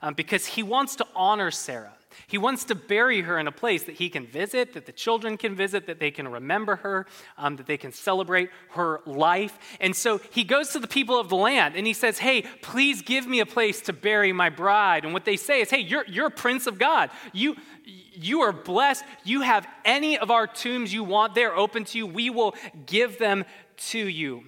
um, 0.00 0.14
because 0.14 0.46
he 0.46 0.62
wants 0.62 0.96
to 0.96 1.06
honor 1.14 1.50
Sarah. 1.50 1.92
He 2.26 2.38
wants 2.38 2.64
to 2.64 2.74
bury 2.74 3.22
her 3.22 3.38
in 3.38 3.46
a 3.46 3.52
place 3.52 3.84
that 3.84 3.96
he 3.96 4.08
can 4.08 4.26
visit, 4.26 4.74
that 4.74 4.86
the 4.86 4.92
children 4.92 5.36
can 5.36 5.54
visit, 5.54 5.86
that 5.86 6.00
they 6.00 6.10
can 6.10 6.28
remember 6.28 6.76
her, 6.76 7.06
um, 7.38 7.56
that 7.56 7.66
they 7.66 7.76
can 7.76 7.92
celebrate 7.92 8.50
her 8.70 9.00
life. 9.06 9.58
And 9.80 9.94
so 9.94 10.18
he 10.30 10.44
goes 10.44 10.70
to 10.70 10.78
the 10.78 10.88
people 10.88 11.18
of 11.18 11.28
the 11.28 11.36
land 11.36 11.76
and 11.76 11.86
he 11.86 11.92
says, 11.92 12.18
Hey, 12.18 12.42
please 12.62 13.02
give 13.02 13.26
me 13.26 13.40
a 13.40 13.46
place 13.46 13.80
to 13.82 13.92
bury 13.92 14.32
my 14.32 14.50
bride. 14.50 15.04
And 15.04 15.12
what 15.12 15.24
they 15.24 15.36
say 15.36 15.60
is, 15.60 15.70
Hey, 15.70 15.80
you're, 15.80 16.04
you're 16.06 16.26
a 16.26 16.30
prince 16.30 16.66
of 16.66 16.78
God. 16.78 17.10
You, 17.32 17.56
you 17.84 18.40
are 18.40 18.52
blessed. 18.52 19.04
You 19.24 19.42
have 19.42 19.66
any 19.84 20.18
of 20.18 20.30
our 20.30 20.46
tombs 20.46 20.92
you 20.92 21.04
want, 21.04 21.34
they're 21.34 21.56
open 21.56 21.84
to 21.84 21.98
you. 21.98 22.06
We 22.06 22.30
will 22.30 22.54
give 22.86 23.18
them 23.18 23.44
to 23.76 23.98
you. 23.98 24.44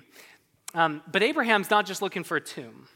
Um, 0.74 1.02
but 1.10 1.22
Abraham's 1.22 1.70
not 1.70 1.86
just 1.86 2.02
looking 2.02 2.24
for 2.24 2.36
a 2.36 2.40
tomb. 2.40 2.88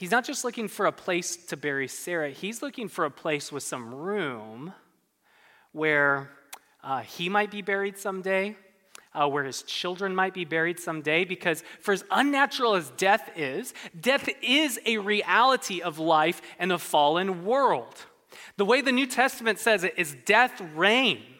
He's 0.00 0.10
not 0.10 0.24
just 0.24 0.44
looking 0.44 0.66
for 0.66 0.86
a 0.86 0.92
place 0.92 1.36
to 1.36 1.58
bury 1.58 1.86
Sarah, 1.86 2.30
he's 2.30 2.62
looking 2.62 2.88
for 2.88 3.04
a 3.04 3.10
place 3.10 3.52
with 3.52 3.62
some 3.62 3.94
room 3.94 4.72
where 5.72 6.30
uh, 6.82 7.00
he 7.00 7.28
might 7.28 7.50
be 7.50 7.60
buried 7.60 7.98
someday, 7.98 8.56
uh, 9.12 9.28
where 9.28 9.44
his 9.44 9.62
children 9.64 10.14
might 10.14 10.32
be 10.32 10.46
buried 10.46 10.80
someday, 10.80 11.26
because 11.26 11.62
for 11.80 11.92
as 11.92 12.02
unnatural 12.10 12.76
as 12.76 12.88
death 12.96 13.30
is, 13.36 13.74
death 14.00 14.26
is 14.40 14.80
a 14.86 14.96
reality 14.96 15.82
of 15.82 15.98
life 15.98 16.40
in 16.58 16.70
a 16.70 16.78
fallen 16.78 17.44
world. 17.44 18.06
The 18.56 18.64
way 18.64 18.80
the 18.80 18.92
New 18.92 19.06
Testament 19.06 19.58
says 19.58 19.84
it 19.84 19.92
is 19.98 20.16
death 20.24 20.62
reigns. 20.74 21.39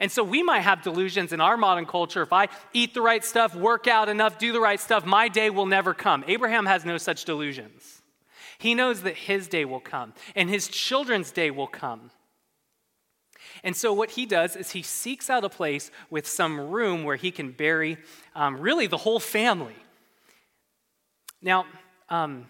And 0.00 0.10
so 0.10 0.24
we 0.24 0.42
might 0.42 0.60
have 0.60 0.82
delusions 0.82 1.32
in 1.32 1.40
our 1.42 1.58
modern 1.58 1.84
culture. 1.84 2.22
If 2.22 2.32
I 2.32 2.48
eat 2.72 2.94
the 2.94 3.02
right 3.02 3.22
stuff, 3.22 3.54
work 3.54 3.86
out 3.86 4.08
enough, 4.08 4.38
do 4.38 4.52
the 4.52 4.60
right 4.60 4.80
stuff, 4.80 5.04
my 5.04 5.28
day 5.28 5.50
will 5.50 5.66
never 5.66 5.92
come. 5.92 6.24
Abraham 6.26 6.64
has 6.64 6.86
no 6.86 6.96
such 6.96 7.26
delusions. 7.26 8.00
He 8.58 8.74
knows 8.74 9.02
that 9.02 9.16
his 9.16 9.46
day 9.46 9.66
will 9.66 9.80
come 9.80 10.14
and 10.34 10.48
his 10.48 10.68
children's 10.68 11.30
day 11.30 11.50
will 11.50 11.66
come. 11.66 12.10
And 13.62 13.76
so, 13.76 13.92
what 13.92 14.12
he 14.12 14.26
does 14.26 14.56
is 14.56 14.70
he 14.70 14.82
seeks 14.82 15.28
out 15.28 15.44
a 15.44 15.48
place 15.48 15.90
with 16.08 16.26
some 16.26 16.70
room 16.70 17.04
where 17.04 17.16
he 17.16 17.30
can 17.30 17.52
bury 17.52 17.98
um, 18.34 18.58
really 18.58 18.86
the 18.86 18.96
whole 18.96 19.20
family. 19.20 19.76
Now, 21.42 21.66
um, 22.08 22.46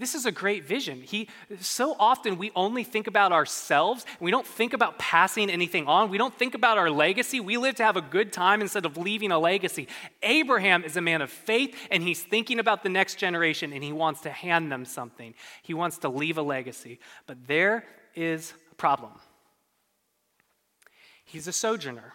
this 0.00 0.16
is 0.16 0.26
a 0.26 0.32
great 0.32 0.64
vision. 0.64 1.02
He, 1.02 1.28
so 1.60 1.94
often 2.00 2.36
we 2.36 2.50
only 2.56 2.82
think 2.82 3.06
about 3.06 3.30
ourselves. 3.30 4.04
We 4.18 4.32
don't 4.32 4.46
think 4.46 4.72
about 4.72 4.98
passing 4.98 5.48
anything 5.48 5.86
on. 5.86 6.10
We 6.10 6.18
don't 6.18 6.36
think 6.36 6.56
about 6.56 6.78
our 6.78 6.90
legacy. 6.90 7.38
We 7.38 7.58
live 7.58 7.76
to 7.76 7.84
have 7.84 7.96
a 7.96 8.00
good 8.00 8.32
time 8.32 8.60
instead 8.60 8.86
of 8.86 8.96
leaving 8.96 9.30
a 9.30 9.38
legacy. 9.38 9.86
Abraham 10.24 10.82
is 10.82 10.96
a 10.96 11.00
man 11.00 11.22
of 11.22 11.30
faith, 11.30 11.76
and 11.92 12.02
he's 12.02 12.20
thinking 12.20 12.58
about 12.58 12.82
the 12.82 12.88
next 12.88 13.18
generation, 13.18 13.72
and 13.72 13.84
he 13.84 13.92
wants 13.92 14.22
to 14.22 14.30
hand 14.30 14.72
them 14.72 14.84
something. 14.84 15.32
He 15.62 15.74
wants 15.74 15.98
to 15.98 16.08
leave 16.08 16.38
a 16.38 16.42
legacy. 16.42 16.98
But 17.28 17.46
there 17.46 17.84
is 18.16 18.52
a 18.72 18.74
problem. 18.74 19.12
He's 21.24 21.46
a 21.46 21.52
sojourner. 21.52 22.14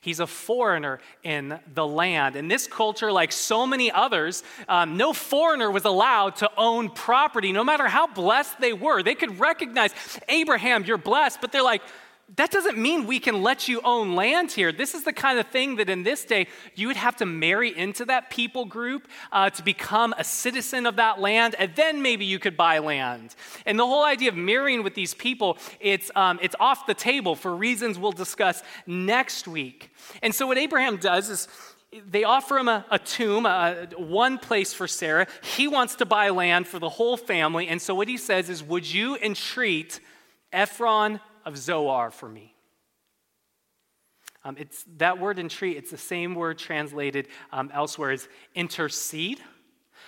He's 0.00 0.20
a 0.20 0.26
foreigner 0.26 1.00
in 1.22 1.58
the 1.74 1.86
land. 1.86 2.36
In 2.36 2.48
this 2.48 2.66
culture, 2.66 3.10
like 3.10 3.32
so 3.32 3.66
many 3.66 3.90
others, 3.90 4.42
um, 4.68 4.96
no 4.96 5.12
foreigner 5.12 5.70
was 5.70 5.84
allowed 5.84 6.36
to 6.36 6.50
own 6.56 6.90
property, 6.90 7.52
no 7.52 7.64
matter 7.64 7.88
how 7.88 8.06
blessed 8.06 8.60
they 8.60 8.72
were. 8.72 9.02
They 9.02 9.14
could 9.14 9.40
recognize, 9.40 9.92
Abraham, 10.28 10.84
you're 10.84 10.98
blessed, 10.98 11.40
but 11.40 11.52
they're 11.52 11.62
like, 11.62 11.82
that 12.36 12.50
doesn't 12.50 12.78
mean 12.78 13.06
we 13.06 13.20
can 13.20 13.42
let 13.42 13.68
you 13.68 13.80
own 13.84 14.14
land 14.14 14.50
here. 14.50 14.72
This 14.72 14.94
is 14.94 15.04
the 15.04 15.12
kind 15.12 15.38
of 15.38 15.46
thing 15.48 15.76
that 15.76 15.88
in 15.88 16.02
this 16.02 16.24
day 16.24 16.48
you 16.74 16.88
would 16.88 16.96
have 16.96 17.16
to 17.16 17.26
marry 17.26 17.76
into 17.76 18.04
that 18.06 18.30
people 18.30 18.64
group 18.64 19.08
uh, 19.30 19.50
to 19.50 19.62
become 19.62 20.14
a 20.18 20.24
citizen 20.24 20.86
of 20.86 20.96
that 20.96 21.20
land, 21.20 21.54
and 21.58 21.74
then 21.76 22.02
maybe 22.02 22.24
you 22.24 22.38
could 22.38 22.56
buy 22.56 22.78
land. 22.78 23.34
And 23.66 23.78
the 23.78 23.86
whole 23.86 24.04
idea 24.04 24.30
of 24.30 24.36
marrying 24.36 24.82
with 24.82 24.94
these 24.94 25.14
people, 25.14 25.58
it's, 25.80 26.10
um, 26.16 26.38
it's 26.42 26.56
off 26.58 26.86
the 26.86 26.94
table 26.94 27.36
for 27.36 27.54
reasons 27.54 27.98
we'll 27.98 28.12
discuss 28.12 28.62
next 28.86 29.46
week. 29.46 29.90
And 30.22 30.34
so 30.34 30.46
what 30.46 30.58
Abraham 30.58 30.96
does 30.96 31.30
is 31.30 31.48
they 32.10 32.24
offer 32.24 32.58
him 32.58 32.68
a, 32.68 32.84
a 32.90 32.98
tomb, 32.98 33.46
a, 33.46 33.86
one 33.96 34.38
place 34.38 34.72
for 34.72 34.88
Sarah. 34.88 35.28
He 35.42 35.68
wants 35.68 35.94
to 35.96 36.06
buy 36.06 36.30
land 36.30 36.66
for 36.66 36.80
the 36.80 36.88
whole 36.88 37.16
family. 37.16 37.68
And 37.68 37.80
so 37.80 37.94
what 37.94 38.08
he 38.08 38.16
says 38.16 38.50
is, 38.50 38.64
Would 38.64 38.92
you 38.92 39.16
entreat 39.18 40.00
Ephron 40.52 41.20
of 41.44 41.56
Zohar 41.56 42.10
for 42.10 42.28
me. 42.28 42.54
Um, 44.44 44.56
it's 44.58 44.84
that 44.98 45.18
word 45.18 45.38
entreat, 45.38 45.76
it's 45.76 45.90
the 45.90 45.96
same 45.96 46.34
word 46.34 46.58
translated 46.58 47.28
um, 47.52 47.70
elsewhere 47.72 48.10
as 48.10 48.28
intercede. 48.54 49.40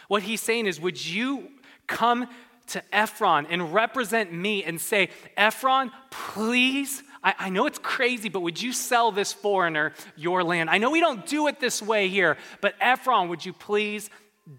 What 0.09 0.23
he's 0.23 0.43
saying 0.43 0.67
is, 0.67 0.81
would 0.81 1.05
you 1.05 1.49
come 1.87 2.29
to 2.69 2.83
Ephron 2.95 3.47
and 3.47 3.73
represent 3.73 4.33
me 4.33 4.63
and 4.65 4.81
say, 4.81 5.09
Ephron, 5.37 5.91
please, 6.11 7.03
I, 7.23 7.35
I 7.39 7.49
know 7.49 7.67
it's 7.67 7.79
crazy, 7.79 8.29
but 8.29 8.41
would 8.41 8.61
you 8.61 8.73
sell 8.73 9.11
this 9.11 9.33
foreigner 9.33 9.93
your 10.17 10.45
land? 10.45 10.69
I 10.69 10.79
know 10.79 10.91
we 10.91 11.01
don't 11.01 11.25
do 11.27 11.47
it 11.47 11.61
this 11.61 11.81
way 11.81 12.09
here, 12.09 12.37
but 12.61 12.75
Ephron, 12.81 13.29
would 13.29 13.47
you 13.47 13.53
please 13.53 14.11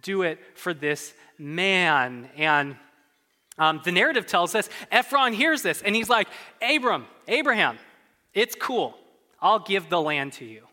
do 0.02 0.24
it 0.24 0.40
for 0.56 0.74
this 0.74 1.14
man? 1.38 2.30
And 2.36 2.78
um, 3.58 3.82
the 3.84 3.92
narrative 3.92 4.26
tells 4.28 4.56
us 4.56 4.70
Ephron 4.92 5.34
hears 5.34 5.62
this 5.62 5.82
and 5.82 5.96
he's 5.96 6.10
like, 6.10 6.28
Abram, 6.62 7.06
Abraham, 7.28 7.78
it's 8.34 8.56
cool. 8.56 8.96
I'll 9.42 9.60
give 9.60 9.90
the 9.90 10.02
land 10.02 10.34
to 10.34 10.46
you. 10.46 10.64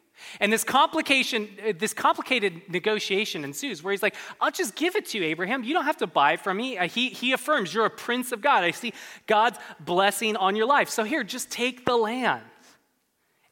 And 0.40 0.52
this 0.52 0.64
complication, 0.64 1.48
uh, 1.66 1.72
this 1.76 1.92
complicated 1.92 2.62
negotiation 2.68 3.44
ensues 3.44 3.82
where 3.82 3.92
he's 3.92 4.02
like, 4.02 4.14
I'll 4.40 4.50
just 4.50 4.74
give 4.74 4.96
it 4.96 5.06
to 5.06 5.18
you, 5.18 5.24
Abraham. 5.24 5.64
You 5.64 5.74
don't 5.74 5.84
have 5.84 5.96
to 5.98 6.06
buy 6.06 6.36
from 6.36 6.56
me. 6.56 6.78
Uh, 6.78 6.88
he, 6.88 7.08
he 7.08 7.32
affirms, 7.32 7.74
You're 7.74 7.86
a 7.86 7.90
prince 7.90 8.32
of 8.32 8.40
God. 8.40 8.64
I 8.64 8.70
see 8.70 8.92
God's 9.26 9.58
blessing 9.80 10.36
on 10.36 10.56
your 10.56 10.66
life. 10.66 10.88
So 10.88 11.04
here, 11.04 11.24
just 11.24 11.50
take 11.50 11.84
the 11.84 11.96
land 11.96 12.42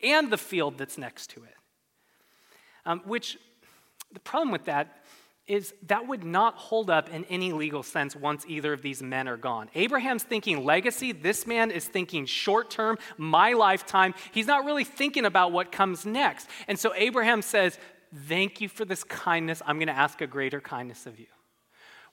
and 0.03 0.31
the 0.31 0.39
field 0.39 0.79
that's 0.79 0.99
next 0.99 1.31
to 1.31 1.45
it. 1.45 1.55
Um, 2.87 3.01
which, 3.05 3.39
the 4.13 4.21
problem 4.21 4.51
with 4.51 4.65
that 4.67 5.02
is 5.47 5.75
that 5.87 6.07
would 6.07 6.25
not 6.25 6.55
hold 6.55 6.89
up 6.89 7.09
in 7.11 7.25
any 7.25 7.53
legal 7.53 7.83
sense 7.83 8.15
once 8.15 8.45
either 8.47 8.73
of 8.73 8.83
these 8.83 9.03
men 9.03 9.27
are 9.27 9.37
gone. 9.37 9.69
Abraham's 9.75 10.23
thinking 10.23 10.65
legacy, 10.65 11.13
this 11.13 11.47
man 11.47 11.71
is 11.71 11.85
thinking 11.87 12.27
short 12.27 12.71
term, 12.71 12.97
my 13.17 13.53
lifetime. 13.53 14.15
He's 14.31 14.47
not 14.47 14.65
really 14.65 14.85
thinking 14.85 15.25
about 15.25 15.53
what 15.53 15.73
comes 15.73 16.07
next. 16.07 16.49
And 16.69 16.79
so 16.79 16.95
Abraham 16.95 17.43
says, 17.43 17.79
Thank 18.29 18.61
you 18.61 18.69
for 18.69 18.85
this 18.85 19.05
kindness. 19.05 19.63
I'm 19.67 19.79
going 19.79 19.87
to 19.87 19.97
ask 19.97 20.21
a 20.21 20.27
greater 20.27 20.61
kindness 20.61 21.07
of 21.07 21.19
you. 21.19 21.27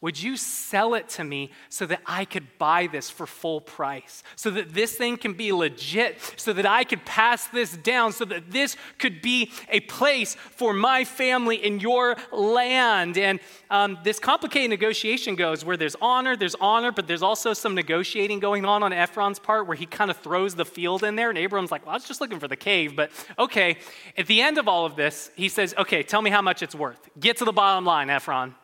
Would 0.02 0.22
you 0.22 0.38
sell 0.38 0.94
it 0.94 1.10
to 1.10 1.26
me 1.26 1.52
so 1.68 1.86
that 1.86 2.00
I 2.06 2.24
could 2.24 2.58
buy 2.58 2.88
this 2.88 3.10
for 3.10 3.28
full 3.28 3.60
price? 3.60 4.24
So 4.38 4.50
that 4.52 4.74
this 4.74 4.96
thing 4.96 5.18
can 5.18 5.34
be 5.34 5.52
legit, 5.52 6.18
so 6.38 6.54
that 6.54 6.66
I 6.66 6.86
could 6.86 7.04
pass 7.04 7.48
this 7.48 7.76
down, 7.76 8.14
so 8.14 8.24
that 8.26 8.50
this 8.50 8.78
could 8.98 9.22
be 9.22 9.52
a 9.68 9.82
place 9.82 10.36
for 10.36 10.74
my 10.74 11.04
family 11.04 11.58
in 11.58 11.82
your 11.82 12.16
land. 12.32 13.18
And 13.18 13.42
um, 13.70 13.98
this 14.06 14.20
complicated 14.20 14.70
negotiation 14.70 15.36
goes 15.36 15.66
where 15.66 15.76
there's 15.76 15.98
honor, 16.02 16.38
there's 16.38 16.56
honor, 16.62 16.94
but 16.94 17.06
there's 17.06 17.24
also 17.24 17.52
some 17.54 17.76
negotiating 17.76 18.40
going 18.40 18.64
on 18.64 18.84
on 18.84 18.94
Ephron's 18.94 19.40
part 19.40 19.68
where 19.68 19.76
he 19.76 19.86
kind 19.86 20.10
of 20.10 20.16
throws 20.16 20.56
the 20.56 20.66
field 20.66 21.04
in 21.04 21.18
there. 21.18 21.28
And 21.30 21.38
Abram's 21.38 21.72
like, 21.72 21.86
well, 21.86 21.92
I 21.92 21.98
was 21.98 22.06
just 22.06 22.22
looking 22.22 22.40
for 22.40 22.48
the 22.48 22.56
cave, 22.56 22.96
but 22.96 23.12
okay. 23.38 23.78
At 24.18 24.28
the 24.28 24.42
end 24.42 24.58
of 24.58 24.70
all 24.70 24.86
of 24.86 24.96
this, 24.96 25.30
he 25.36 25.50
says, 25.50 25.76
okay, 25.78 26.04
tell 26.04 26.22
me 26.22 26.30
how 26.30 26.42
much 26.42 26.64
it's 26.64 26.74
worth. 26.74 27.10
Get 27.20 27.36
to 27.38 27.46
the 27.46 27.52
bottom 27.52 27.84
line, 27.84 28.10
Ephron. 28.10 28.56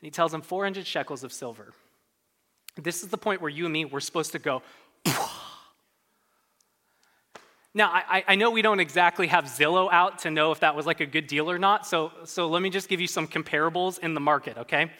And 0.00 0.06
he 0.06 0.10
tells 0.10 0.32
him 0.32 0.42
400 0.42 0.86
shekels 0.86 1.24
of 1.24 1.32
silver. 1.32 1.72
This 2.76 3.02
is 3.02 3.08
the 3.08 3.18
point 3.18 3.40
where 3.40 3.50
you 3.50 3.64
and 3.64 3.72
me, 3.72 3.84
we're 3.84 4.00
supposed 4.00 4.32
to 4.32 4.38
go, 4.38 4.62
Now, 7.74 7.90
I, 7.92 8.24
I, 8.26 8.34
know 8.34 8.50
we 8.50 8.62
don't 8.62 8.80
exactly 8.80 9.26
have 9.28 9.44
Zillow 9.44 9.88
out 9.92 10.20
to 10.20 10.30
know 10.30 10.52
if 10.52 10.60
that 10.60 10.74
was 10.74 10.86
like 10.86 11.00
a 11.00 11.06
good 11.06 11.26
deal 11.26 11.50
or 11.50 11.58
not, 11.58 11.86
so, 11.86 12.10
so 12.24 12.48
let 12.48 12.60
me 12.60 12.70
just 12.70 12.88
give 12.88 13.00
you 13.00 13.06
some 13.06 13.28
comparables 13.28 13.98
in 14.00 14.14
the 14.14 14.20
market, 14.20 14.56
okay? 14.58 14.90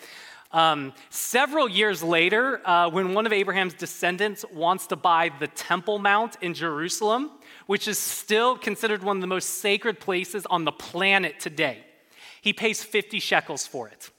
Um, 0.53 0.93
several 1.11 1.69
years 1.69 2.03
later, 2.03 2.61
uh, 2.65 2.91
when 2.91 3.15
one 3.15 3.27
of 3.27 3.33
Abraham's 3.33 3.75
descendants 3.75 4.45
wants 4.53 4.87
to 4.89 4.97
buy 4.97 5.31
the 5.41 5.49
Temple 5.49 5.99
Mount 5.99 6.37
in 6.43 6.55
Jerusalem, 6.55 7.33
which 7.67 7.89
is 7.89 7.99
still 7.99 8.57
considered 8.57 9.03
one 9.03 9.17
of 9.17 9.23
the 9.23 9.27
most 9.27 9.61
sacred 9.61 9.99
places 9.99 10.47
on 10.47 10.65
the 10.65 10.73
planet 10.73 11.41
today, 11.41 11.79
he 12.43 12.53
pays 12.53 12.85
50 12.85 13.19
shekels 13.19 13.67
for 13.67 13.89
it. 13.89 14.11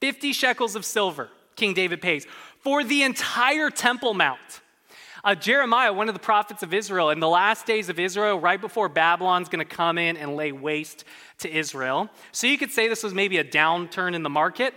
50 0.00 0.32
shekels 0.32 0.76
of 0.76 0.84
silver, 0.84 1.28
King 1.56 1.74
David 1.74 2.00
pays, 2.00 2.26
for 2.60 2.82
the 2.84 3.02
entire 3.02 3.70
Temple 3.70 4.14
Mount. 4.14 4.60
Uh, 5.22 5.34
Jeremiah, 5.34 5.92
one 5.92 6.08
of 6.08 6.14
the 6.14 6.20
prophets 6.20 6.62
of 6.62 6.72
Israel, 6.72 7.10
in 7.10 7.20
the 7.20 7.28
last 7.28 7.66
days 7.66 7.90
of 7.90 7.98
Israel, 7.98 8.40
right 8.40 8.60
before 8.60 8.88
Babylon's 8.88 9.50
going 9.50 9.64
to 9.64 9.76
come 9.76 9.98
in 9.98 10.16
and 10.16 10.34
lay 10.34 10.50
waste 10.50 11.04
to 11.38 11.54
Israel. 11.54 12.08
So 12.32 12.46
you 12.46 12.56
could 12.56 12.70
say 12.70 12.88
this 12.88 13.02
was 13.02 13.12
maybe 13.12 13.36
a 13.36 13.44
downturn 13.44 14.14
in 14.14 14.22
the 14.22 14.30
market. 14.30 14.74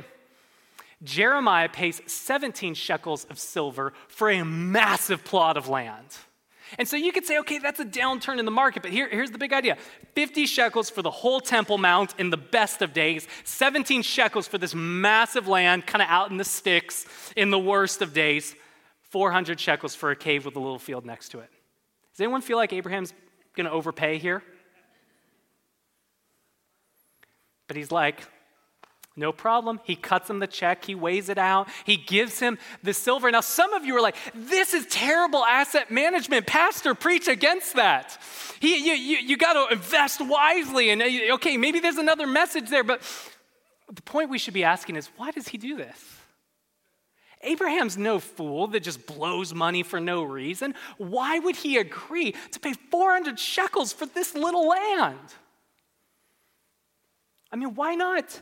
Jeremiah 1.02 1.70
pays 1.70 2.02
17 2.08 2.74
shekels 2.74 3.26
of 3.26 3.40
silver 3.40 3.94
for 4.08 4.30
a 4.30 4.44
massive 4.44 5.24
plot 5.24 5.56
of 5.56 5.70
land. 5.70 6.08
And 6.78 6.88
so 6.88 6.98
you 6.98 7.12
could 7.12 7.26
say, 7.26 7.38
okay, 7.40 7.60
that's 7.60 7.80
a 7.80 7.86
downturn 7.86 8.40
in 8.40 8.46
the 8.46 8.52
market, 8.52 8.82
but 8.82 8.92
here, 8.92 9.08
here's 9.10 9.32
the 9.32 9.38
big 9.38 9.54
idea 9.54 9.78
50 10.16 10.46
shekels 10.46 10.90
for 10.90 11.02
the 11.02 11.12
whole 11.12 11.40
Temple 11.40 11.78
Mount 11.78 12.14
in 12.18 12.30
the 12.30 12.38
best 12.38 12.82
of 12.82 12.94
days, 12.94 13.28
17 13.44 14.02
shekels 14.02 14.48
for 14.48 14.58
this 14.58 14.74
massive 14.74 15.48
land, 15.48 15.86
kind 15.86 16.02
of 16.02 16.08
out 16.10 16.32
in 16.32 16.38
the 16.38 16.44
sticks 16.44 17.06
in 17.36 17.52
the 17.52 17.60
worst 17.60 18.02
of 18.02 18.14
days, 18.14 18.56
400 19.10 19.60
shekels 19.60 19.96
for 19.96 20.12
a 20.12 20.16
cave 20.16 20.46
with 20.46 20.56
a 20.56 20.60
little 20.60 20.80
field 20.80 21.06
next 21.06 21.30
to 21.30 21.40
it. 21.40 21.50
Does 22.14 22.22
anyone 22.22 22.42
feel 22.42 22.58
like 22.58 22.74
Abraham's 22.74 23.14
going 23.56 23.66
to 23.66 23.72
overpay 23.72 24.18
here? 24.18 24.44
But 27.68 27.78
he's 27.78 27.92
like, 27.92 28.22
no 29.16 29.32
problem. 29.32 29.80
He 29.84 29.96
cuts 29.96 30.30
him 30.30 30.40
the 30.40 30.48
check. 30.48 30.86
He 30.86 30.96
weighs 30.96 31.30
it 31.30 31.38
out. 31.38 31.70
He 31.86 31.98
gives 31.98 32.40
him 32.40 32.58
the 32.82 32.94
silver. 32.94 33.30
Now, 33.30 33.42
some 33.42 33.74
of 33.74 33.86
you 33.86 33.96
are 33.96 34.02
like, 34.02 34.16
this 34.34 34.74
is 34.74 34.88
terrible 34.88 35.46
asset 35.46 35.92
management. 35.92 36.48
Pastor, 36.48 36.96
preach 36.96 37.28
against 37.28 37.76
that. 37.76 38.18
He, 38.60 38.78
you 38.78 38.94
you, 38.94 39.18
you 39.18 39.38
got 39.38 39.54
to 39.54 39.72
invest 39.72 40.20
wisely. 40.20 40.90
And 40.90 41.02
uh, 41.02 41.36
okay, 41.36 41.58
maybe 41.58 41.80
there's 41.80 41.98
another 41.98 42.26
message 42.26 42.70
there, 42.70 42.84
but 42.84 43.04
the 43.92 44.02
point 44.02 44.32
we 44.32 44.40
should 44.40 44.56
be 44.56 44.64
asking 44.64 44.96
is 44.96 45.08
why 45.16 45.30
does 45.30 45.48
he 45.48 45.60
do 45.60 45.78
this? 45.78 46.00
Abraham's 47.44 47.98
no 47.98 48.20
fool 48.20 48.68
that 48.68 48.82
just 48.82 49.06
blows 49.06 49.54
money 49.54 49.84
for 49.84 50.00
no 50.00 50.24
reason. 50.24 50.74
Why 50.98 51.38
would 51.38 51.58
he 51.58 51.78
agree 51.78 52.34
to 52.52 52.60
pay 52.60 52.74
400 52.74 53.38
shekels 53.38 53.94
for 53.94 54.06
this 54.06 54.34
little 54.34 54.68
land? 54.68 55.20
I 57.52 57.58
mean, 57.58 57.76
why 57.76 57.94
not? 57.94 58.42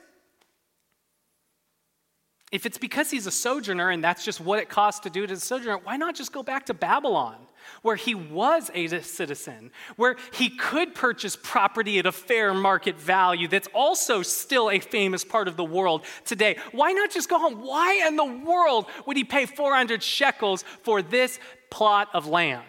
If 2.51 2.65
it's 2.65 2.77
because 2.77 3.09
he's 3.09 3.27
a 3.27 3.31
sojourner 3.31 3.89
and 3.89 4.03
that's 4.03 4.25
just 4.25 4.41
what 4.41 4.59
it 4.59 4.67
costs 4.67 4.99
to 5.01 5.09
do 5.09 5.23
as 5.23 5.31
a 5.31 5.39
sojourner, 5.39 5.77
why 5.77 5.95
not 5.95 6.15
just 6.15 6.33
go 6.33 6.43
back 6.43 6.65
to 6.65 6.73
Babylon, 6.73 7.37
where 7.81 7.95
he 7.95 8.13
was 8.13 8.69
a 8.73 8.87
citizen, 9.01 9.71
where 9.95 10.17
he 10.33 10.49
could 10.49 10.93
purchase 10.93 11.37
property 11.41 11.97
at 11.97 12.05
a 12.05 12.11
fair 12.11 12.53
market 12.53 12.99
value 12.99 13.47
that's 13.47 13.69
also 13.73 14.21
still 14.21 14.69
a 14.69 14.79
famous 14.79 15.23
part 15.23 15.47
of 15.47 15.55
the 15.55 15.63
world 15.63 16.03
today? 16.25 16.57
Why 16.73 16.91
not 16.91 17.09
just 17.09 17.29
go 17.29 17.39
home? 17.39 17.61
Why 17.61 18.05
in 18.05 18.17
the 18.17 18.25
world 18.25 18.87
would 19.05 19.15
he 19.15 19.23
pay 19.23 19.45
400 19.45 20.03
shekels 20.03 20.65
for 20.83 21.01
this 21.01 21.39
plot 21.69 22.09
of 22.13 22.27
land? 22.27 22.65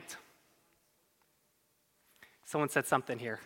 Someone 2.45 2.68
said 2.68 2.87
something 2.87 3.18
here. 3.18 3.40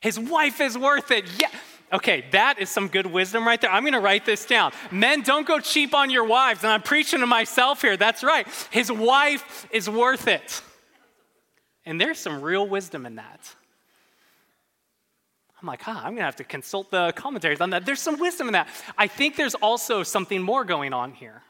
His 0.00 0.18
wife 0.18 0.60
is 0.60 0.76
worth 0.76 1.12
it. 1.12 1.24
Yeah. 1.38 1.50
Okay, 1.94 2.24
that 2.32 2.58
is 2.58 2.68
some 2.68 2.88
good 2.88 3.06
wisdom 3.06 3.46
right 3.46 3.60
there. 3.60 3.70
I'm 3.70 3.84
to 3.84 4.00
write 4.00 4.26
this 4.26 4.44
down. 4.44 4.72
Men, 4.90 5.22
don't 5.22 5.46
go 5.46 5.60
cheap 5.60 5.94
on 5.94 6.10
your 6.10 6.24
wives. 6.24 6.64
And 6.64 6.72
I'm 6.72 6.82
preaching 6.82 7.20
to 7.20 7.26
myself 7.26 7.82
here. 7.82 7.96
That's 7.96 8.24
right. 8.24 8.48
His 8.70 8.90
wife 8.90 9.68
is 9.70 9.88
worth 9.88 10.26
it. 10.26 10.60
And 11.86 12.00
there's 12.00 12.18
some 12.18 12.42
real 12.42 12.66
wisdom 12.66 13.06
in 13.06 13.14
that. 13.14 13.54
I'm 15.62 15.68
like, 15.68 15.82
huh, 15.82 16.00
I'm 16.02 16.16
to 16.16 16.22
have 16.22 16.36
to 16.36 16.44
consult 16.44 16.90
the 16.90 17.12
commentaries 17.14 17.60
on 17.60 17.70
that. 17.70 17.86
There's 17.86 18.00
some 18.00 18.18
wisdom 18.18 18.48
in 18.48 18.54
that. 18.54 18.66
I 18.98 19.06
think 19.06 19.36
there's 19.36 19.54
also 19.54 20.02
something 20.02 20.42
more 20.42 20.64
going 20.64 20.92
on 20.92 21.12
here. 21.12 21.42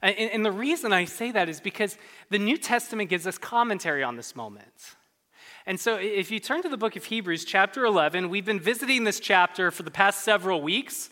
And, 0.00 0.16
and 0.16 0.46
the 0.46 0.52
reason 0.52 0.92
I 0.92 1.06
say 1.06 1.32
that 1.32 1.48
is 1.48 1.60
because 1.60 1.98
the 2.30 2.38
New 2.38 2.56
Testament 2.56 3.10
gives 3.10 3.26
us 3.26 3.36
commentary 3.36 4.04
on 4.04 4.14
this 4.14 4.36
moment. 4.36 4.94
And 5.66 5.80
so, 5.80 5.96
if 5.96 6.30
you 6.30 6.40
turn 6.40 6.62
to 6.62 6.68
the 6.68 6.76
book 6.76 6.94
of 6.94 7.04
Hebrews, 7.04 7.46
chapter 7.46 7.86
11, 7.86 8.28
we've 8.28 8.44
been 8.44 8.60
visiting 8.60 9.04
this 9.04 9.18
chapter 9.18 9.70
for 9.70 9.82
the 9.82 9.90
past 9.90 10.22
several 10.22 10.60
weeks 10.60 11.08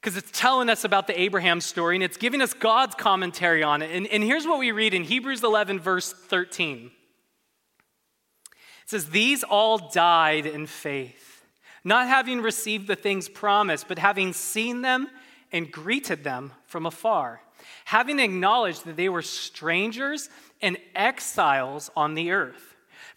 because 0.00 0.16
it's 0.16 0.30
telling 0.32 0.70
us 0.70 0.84
about 0.84 1.06
the 1.06 1.20
Abraham 1.20 1.60
story 1.60 1.94
and 1.94 2.02
it's 2.02 2.16
giving 2.16 2.40
us 2.40 2.54
God's 2.54 2.94
commentary 2.94 3.62
on 3.62 3.82
it. 3.82 3.94
And, 3.94 4.06
and 4.06 4.24
here's 4.24 4.46
what 4.46 4.58
we 4.58 4.72
read 4.72 4.94
in 4.94 5.04
Hebrews 5.04 5.44
11, 5.44 5.80
verse 5.80 6.12
13 6.12 6.90
it 8.46 8.90
says, 8.90 9.10
These 9.10 9.44
all 9.44 9.90
died 9.90 10.46
in 10.46 10.66
faith, 10.66 11.44
not 11.84 12.08
having 12.08 12.40
received 12.40 12.88
the 12.88 12.96
things 12.96 13.28
promised, 13.28 13.86
but 13.86 13.98
having 13.98 14.32
seen 14.32 14.80
them 14.80 15.08
and 15.52 15.70
greeted 15.70 16.24
them 16.24 16.52
from 16.64 16.86
afar, 16.86 17.42
having 17.84 18.18
acknowledged 18.18 18.86
that 18.86 18.96
they 18.96 19.10
were 19.10 19.20
strangers 19.20 20.30
and 20.62 20.78
exiles 20.94 21.90
on 21.94 22.14
the 22.14 22.30
earth. 22.30 22.71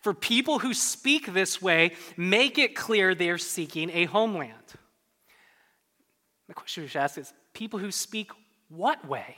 For 0.05 0.13
people 0.13 0.59
who 0.59 0.75
speak 0.75 1.33
this 1.33 1.59
way, 1.59 1.93
make 2.15 2.59
it 2.59 2.75
clear 2.75 3.15
they 3.15 3.31
are 3.31 3.39
seeking 3.39 3.89
a 3.89 4.05
homeland. 4.05 4.53
The 6.47 6.53
question 6.53 6.83
we 6.83 6.89
should 6.89 7.01
ask 7.01 7.17
is 7.17 7.33
people 7.55 7.79
who 7.79 7.89
speak 7.89 8.29
what 8.69 9.07
way? 9.07 9.35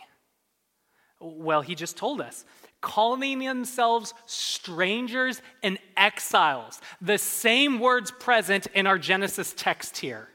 Well, 1.22 1.62
he 1.62 1.74
just 1.74 1.96
told 1.96 2.20
us 2.20 2.44
calling 2.82 3.40
themselves 3.40 4.14
strangers 4.26 5.42
and 5.64 5.80
exiles. 5.96 6.82
The 7.00 7.18
same 7.18 7.80
words 7.80 8.12
present 8.12 8.68
in 8.74 8.88
our 8.88 9.00
Genesis 9.00 9.54
text 9.56 9.96
here. 9.96 10.28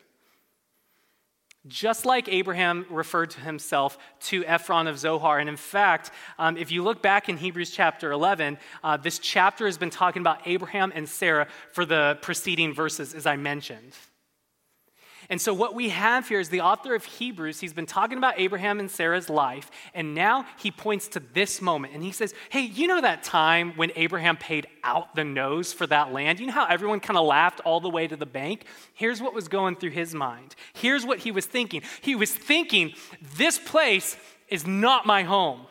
Just 1.69 2.05
like 2.05 2.29
Abraham 2.29 2.87
referred 2.91 3.31
to 3.31 3.41
himself 3.41 3.97
to 4.23 4.45
Ephron 4.45 4.89
of 4.89 4.99
Zohar. 4.99 5.39
And 5.39 5.49
in 5.49 5.57
fact, 5.57 6.11
um, 6.37 6.57
if 6.57 6.73
you 6.73 6.83
look 6.83 7.03
back 7.03 7.29
in 7.29 7.37
Hebrews 7.37 7.71
chapter 7.71 8.11
11, 8.11 8.59
uh, 8.83 8.97
this 8.97 9.21
chapter 9.21 9.67
has 9.67 9.79
been 9.79 9.91
talking 9.91 10.21
about 10.21 10.47
Abraham 10.47 10.93
and 10.93 11.09
Sarah 11.09 11.47
for 11.71 11.85
the 11.85 12.19
preceding 12.21 12.75
verses, 12.75 13.15
as 13.15 13.27
I 13.27 13.37
mentioned. 13.37 13.93
And 15.29 15.41
so, 15.41 15.55
what 15.55 15.75
we 15.75 15.91
have 15.91 16.29
here 16.29 16.41
is 16.41 16.49
the 16.49 16.61
author 16.61 16.95
of 16.95 17.05
Hebrews. 17.05 17.61
He's 17.61 17.73
been 17.73 17.87
talking 17.87 18.19
about 18.19 18.35
Abraham 18.39 18.81
and 18.81 18.91
Sarah's 18.91 19.31
life, 19.31 19.71
and 19.95 20.15
now 20.15 20.47
he 20.59 20.71
points 20.71 21.09
to 21.09 21.21
this 21.33 21.61
moment. 21.61 21.95
And 21.95 22.03
he 22.03 22.13
says, 22.13 22.35
Hey, 22.51 22.63
you 22.63 22.87
know 22.87 23.01
that 23.01 23.23
time 23.23 23.73
when 23.77 23.93
Abraham 23.97 24.37
paid 24.37 24.67
out 24.83 25.15
the 25.15 25.25
nose 25.25 25.73
for 25.73 25.87
that 25.87 26.13
land? 26.13 26.41
You 26.41 26.47
know 26.47 26.53
how 26.53 26.67
everyone 26.67 27.01
kind 27.01 27.17
of 27.17 27.27
laughed 27.27 27.61
all 27.65 27.81
the 27.81 27.91
way 27.91 28.07
to 28.07 28.17
the 28.17 28.27
bank? 28.27 28.65
Here's 28.95 29.21
what 29.21 29.35
was 29.35 29.49
going 29.49 29.77
through 29.77 29.91
his 29.91 30.15
mind. 30.15 30.55
Here's 30.73 31.07
what 31.07 31.19
he 31.19 31.31
was 31.31 31.47
thinking. 31.47 31.83
He 32.01 32.15
was 32.15 32.33
thinking, 32.33 32.93
This 33.37 33.59
place 33.59 34.17
is 34.49 34.67
not 34.67 35.07
my 35.07 35.23
home. 35.23 35.67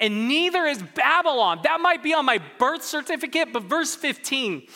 And 0.00 0.28
neither 0.28 0.64
is 0.64 0.82
Babylon. 0.94 1.60
That 1.64 1.80
might 1.80 2.02
be 2.02 2.14
on 2.14 2.24
my 2.24 2.40
birth 2.58 2.84
certificate, 2.84 3.52
but 3.52 3.64
verse 3.64 3.94
15 3.94 4.66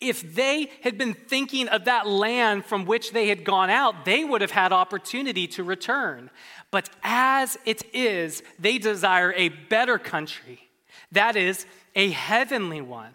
if 0.00 0.34
they 0.34 0.70
had 0.82 0.96
been 0.96 1.14
thinking 1.14 1.68
of 1.68 1.84
that 1.84 2.06
land 2.06 2.64
from 2.64 2.84
which 2.86 3.12
they 3.12 3.28
had 3.28 3.44
gone 3.44 3.70
out, 3.70 4.04
they 4.04 4.24
would 4.24 4.40
have 4.40 4.50
had 4.50 4.72
opportunity 4.72 5.46
to 5.48 5.62
return. 5.62 6.30
But 6.70 6.88
as 7.02 7.58
it 7.66 7.82
is, 7.94 8.42
they 8.58 8.78
desire 8.78 9.32
a 9.36 9.48
better 9.48 9.98
country, 9.98 10.70
that 11.12 11.36
is, 11.36 11.66
a 11.94 12.10
heavenly 12.10 12.80
one. 12.80 13.14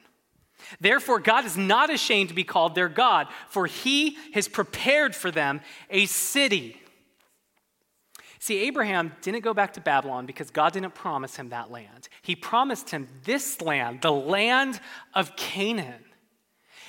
Therefore, 0.79 1.19
God 1.19 1.45
is 1.45 1.57
not 1.57 1.89
ashamed 1.89 2.29
to 2.29 2.35
be 2.35 2.43
called 2.43 2.75
their 2.75 2.89
God, 2.89 3.27
for 3.49 3.65
he 3.65 4.17
has 4.33 4.47
prepared 4.47 5.15
for 5.15 5.31
them 5.31 5.61
a 5.89 6.05
city. 6.05 6.81
See, 8.39 8.59
Abraham 8.59 9.11
didn't 9.21 9.43
go 9.43 9.55
back 9.55 9.73
to 9.73 9.81
Babylon 9.81 10.27
because 10.27 10.51
God 10.51 10.73
didn't 10.73 10.93
promise 10.93 11.35
him 11.35 11.49
that 11.49 11.71
land. 11.71 12.09
He 12.21 12.35
promised 12.35 12.91
him 12.91 13.07
this 13.23 13.59
land, 13.59 14.01
the 14.01 14.11
land 14.11 14.79
of 15.15 15.35
Canaan. 15.35 16.04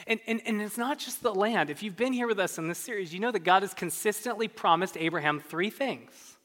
And, 0.06 0.20
and, 0.26 0.40
and 0.46 0.62
it's 0.62 0.78
not 0.78 0.98
just 0.98 1.22
the 1.22 1.34
land. 1.34 1.68
If 1.68 1.82
you've 1.82 1.96
been 1.96 2.12
here 2.12 2.28
with 2.28 2.38
us 2.38 2.58
in 2.58 2.68
this 2.68 2.78
series, 2.78 3.12
you 3.12 3.18
know 3.18 3.32
that 3.32 3.40
God 3.40 3.62
has 3.62 3.74
consistently 3.74 4.46
promised 4.46 4.96
Abraham 4.96 5.40
three 5.40 5.70
things. 5.70 6.36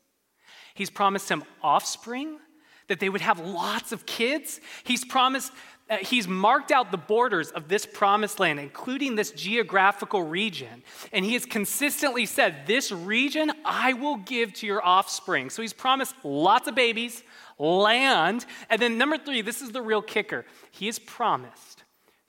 He's 0.74 0.90
promised 0.90 1.30
him 1.30 1.44
offspring, 1.62 2.40
that 2.88 3.00
they 3.00 3.10
would 3.10 3.22
have 3.22 3.40
lots 3.40 3.92
of 3.92 4.06
kids. 4.06 4.60
He's 4.84 5.06
promised, 5.06 5.52
uh, 5.90 5.98
he's 5.98 6.28
marked 6.28 6.72
out 6.72 6.92
the 6.92 6.98
borders 6.98 7.52
of 7.52 7.68
this 7.68 7.86
promised 7.86 8.40
land, 8.40 8.60
including 8.60 9.16
this 9.16 9.32
geographical 9.32 10.24
region. 10.24 10.82
And 11.14 11.24
he 11.24 11.34
has 11.34 11.46
consistently 11.46 12.26
said, 12.26 12.66
This 12.66 12.92
region 12.92 13.52
I 13.64 13.94
will 13.94 14.18
give 14.18 14.54
to 14.56 14.68
your 14.68 14.86
offspring. 14.86 15.50
So 15.50 15.62
he's 15.62 15.74
promised 15.74 16.16
lots 16.24 16.68
of 16.68 16.76
babies, 16.76 17.24
land. 17.60 18.46
And 18.70 18.82
then, 18.82 18.98
number 18.98 19.18
three, 19.18 19.42
this 19.42 19.62
is 19.62 19.72
the 19.72 19.82
real 19.82 20.02
kicker. 20.02 20.46
He 20.72 20.88
has 20.88 20.98
promised 20.98 21.81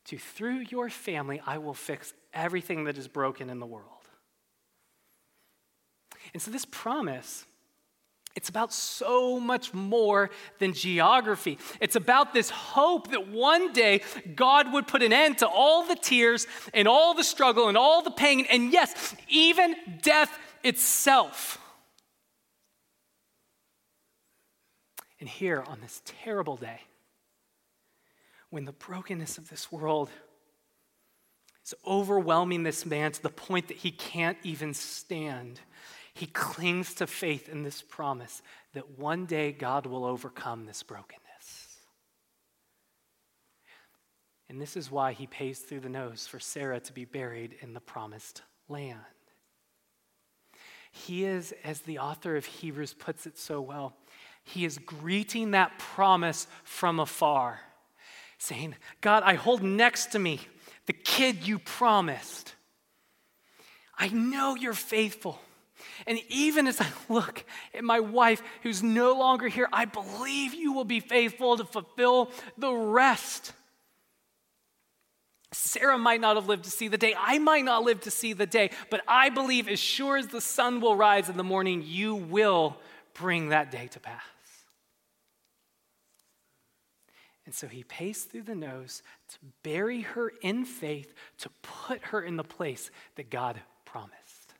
to 0.07 0.19
through 0.19 0.65
your 0.71 0.91
family, 0.91 1.41
I 1.47 1.59
will 1.59 1.75
fix 1.75 2.13
everything 2.33 2.85
that 2.85 2.99
is 2.99 3.09
broken 3.09 3.51
in 3.51 3.61
the 3.61 3.67
world. 3.67 3.87
And 6.33 6.41
so, 6.41 6.51
this 6.51 6.65
promise, 6.65 7.45
it's 8.35 8.49
about 8.49 8.73
so 8.73 9.39
much 9.39 9.75
more 9.75 10.31
than 10.59 10.73
geography. 10.73 11.59
It's 11.81 11.97
about 11.97 12.33
this 12.33 12.49
hope 12.51 13.11
that 13.11 13.29
one 13.29 13.73
day 13.73 14.03
God 14.35 14.73
would 14.73 14.87
put 14.87 15.03
an 15.03 15.13
end 15.13 15.39
to 15.39 15.49
all 15.49 15.87
the 15.87 15.97
tears 15.97 16.47
and 16.73 16.89
all 16.89 17.15
the 17.15 17.25
struggle 17.25 17.69
and 17.69 17.77
all 17.77 18.03
the 18.03 18.11
pain, 18.11 18.47
and 18.51 18.73
yes, 18.73 19.15
even 19.29 19.75
death 20.01 20.37
itself. 20.65 21.59
And 25.21 25.29
here 25.29 25.63
on 25.67 25.81
this 25.81 26.03
terrible 26.05 26.57
day, 26.57 26.81
when 28.53 28.67
the 28.67 28.73
brokenness 28.73 29.39
of 29.39 29.49
this 29.49 29.73
world 29.73 30.11
is 31.65 31.73
overwhelming 31.87 32.65
this 32.65 32.85
man 32.85 33.11
to 33.11 33.23
the 33.23 33.31
point 33.31 33.69
that 33.69 33.79
he 33.79 33.91
can't 33.91 34.37
even 34.43 34.75
stand, 34.75 35.59
he 36.13 36.27
clings 36.27 36.93
to 36.93 37.07
faith 37.07 37.49
in 37.49 37.63
this 37.63 37.81
promise 37.81 38.43
that 38.75 38.99
one 38.99 39.25
day 39.25 39.53
God 39.53 39.87
will 39.87 40.05
overcome 40.05 40.67
this 40.67 40.83
brokenness. 40.83 41.79
And 44.51 44.61
this 44.61 44.77
is 44.77 44.91
why 44.91 45.15
he 45.15 45.27
pays 45.27 45.61
through 45.61 45.81
the 45.81 45.89
nose 45.89 46.27
for 46.27 46.39
Sarah 46.39 46.81
to 46.81 46.93
be 46.93 47.07
buried 47.07 47.57
in 47.63 47.73
the 47.73 47.81
promised 47.81 48.43
land. 48.69 48.99
He 50.91 51.25
is, 51.25 51.55
as 51.65 51.81
the 51.81 52.01
author 52.01 52.37
of 52.37 52.45
Hebrews 52.45 52.93
puts 52.93 53.27
it 53.27 53.39
so 53.39 53.63
well, 53.63 53.97
he 54.45 54.67
is 54.67 54.77
greeting 54.77 55.53
that 55.53 55.79
promise 55.79 56.47
from 56.65 57.01
afar 57.01 57.63
saying, 58.43 58.75
God, 59.01 59.23
I 59.25 59.35
hold 59.35 59.63
next 59.63 60.13
to 60.13 60.19
me 60.19 60.41
the 60.87 60.93
kid 60.93 61.47
you 61.47 61.61
promised. 61.61 62.55
I 63.97 64.09
know 64.09 64.57
you're 64.57 64.75
faithful. 64.75 65.41
And 66.07 66.19
even 66.29 66.67
as 66.67 66.81
I 66.81 66.89
look 67.09 67.45
at 67.73 67.85
my 67.85 68.01
wife 68.01 68.43
who's 68.63 68.83
no 68.83 69.13
longer 69.13 69.47
here, 69.47 69.69
I 69.73 69.85
believe 69.85 70.55
you 70.55 70.73
will 70.73 70.85
be 70.85 70.99
faithful 70.99 71.57
to 71.57 71.65
fulfill 71.65 72.33
the 72.59 72.73
rest. 72.73 73.53
Sarah 75.53 75.99
might 75.99 76.21
not 76.21 76.37
have 76.37 76.49
lived 76.49 76.65
to 76.65 76.71
see 76.71 76.89
the 76.89 76.99
day. 76.99 77.15
I 77.17 77.39
might 77.39 77.65
not 77.65 77.85
live 77.85 78.01
to 78.03 78.11
see 78.11 78.33
the 78.33 78.47
day. 78.47 78.71
But 78.91 79.03
I 79.07 79.29
believe 79.29 79.69
as 79.69 79.79
sure 79.79 80.17
as 80.17 80.27
the 80.27 80.41
sun 80.41 80.81
will 80.81 80.97
rise 80.97 81.29
in 81.29 81.37
the 81.37 81.45
morning, 81.45 81.85
you 81.87 82.17
will 82.17 82.77
bring 83.15 83.51
that 83.51 83.71
day 83.71 83.87
to 83.89 84.01
pass. 84.01 84.32
And 87.45 87.55
so 87.55 87.67
he 87.67 87.83
paced 87.83 88.31
through 88.31 88.43
the 88.43 88.55
nose 88.55 89.03
to 89.29 89.39
bury 89.63 90.03
her 90.03 90.33
in 90.43 90.65
faith, 90.65 91.13
to 91.39 91.51
put 91.63 92.01
her 92.05 92.23
in 92.23 92.37
the 92.37 92.45
place 92.45 92.91
that 93.17 93.31
God 93.31 93.61
promised. 93.85 94.55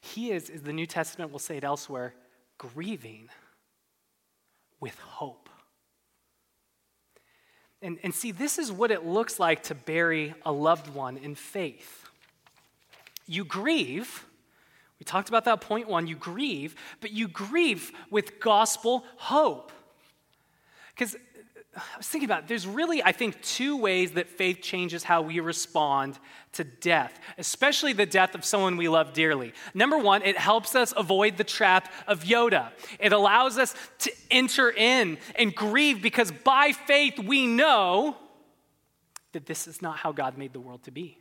He 0.00 0.30
is, 0.30 0.48
as 0.48 0.62
the 0.62 0.72
New 0.72 0.86
Testament 0.86 1.32
will 1.32 1.38
say 1.38 1.58
it 1.58 1.64
elsewhere, 1.64 2.14
grieving 2.58 3.28
with 4.80 4.98
hope. 4.98 5.50
And, 7.82 7.98
and 8.02 8.14
see, 8.14 8.30
this 8.30 8.58
is 8.58 8.72
what 8.72 8.90
it 8.90 9.04
looks 9.04 9.38
like 9.38 9.64
to 9.64 9.74
bury 9.74 10.34
a 10.44 10.52
loved 10.52 10.88
one 10.94 11.18
in 11.18 11.34
faith. 11.34 12.08
You 13.26 13.44
grieve. 13.44 14.24
We 14.98 15.04
talked 15.04 15.28
about 15.28 15.44
that 15.44 15.60
point 15.60 15.88
one. 15.88 16.06
You 16.06 16.16
grieve, 16.16 16.74
but 17.00 17.10
you 17.10 17.28
grieve 17.28 17.92
with 18.10 18.40
gospel 18.40 19.04
hope. 19.16 19.72
Because 20.96 21.14
uh, 21.14 21.18
I 21.76 21.98
was 21.98 22.08
thinking 22.08 22.26
about 22.26 22.44
it. 22.44 22.48
there's 22.48 22.66
really, 22.66 23.02
I 23.02 23.12
think, 23.12 23.40
two 23.42 23.76
ways 23.76 24.12
that 24.12 24.28
faith 24.28 24.62
changes 24.62 25.04
how 25.04 25.22
we 25.22 25.40
respond 25.40 26.18
to 26.52 26.64
death, 26.64 27.20
especially 27.36 27.92
the 27.92 28.06
death 28.06 28.34
of 28.34 28.44
someone 28.44 28.76
we 28.78 28.88
love 28.88 29.12
dearly. 29.12 29.52
Number 29.74 29.98
one, 29.98 30.22
it 30.22 30.38
helps 30.38 30.74
us 30.74 30.94
avoid 30.96 31.36
the 31.36 31.44
trap 31.44 31.92
of 32.06 32.24
Yoda. 32.24 32.70
It 32.98 33.12
allows 33.12 33.58
us 33.58 33.74
to 34.00 34.12
enter 34.30 34.70
in 34.70 35.18
and 35.34 35.54
grieve 35.54 36.00
because 36.00 36.32
by 36.32 36.72
faith 36.72 37.18
we 37.18 37.46
know 37.46 38.16
that 39.32 39.44
this 39.44 39.68
is 39.68 39.82
not 39.82 39.98
how 39.98 40.12
God 40.12 40.38
made 40.38 40.54
the 40.54 40.60
world 40.60 40.82
to 40.84 40.90
be. 40.90 41.18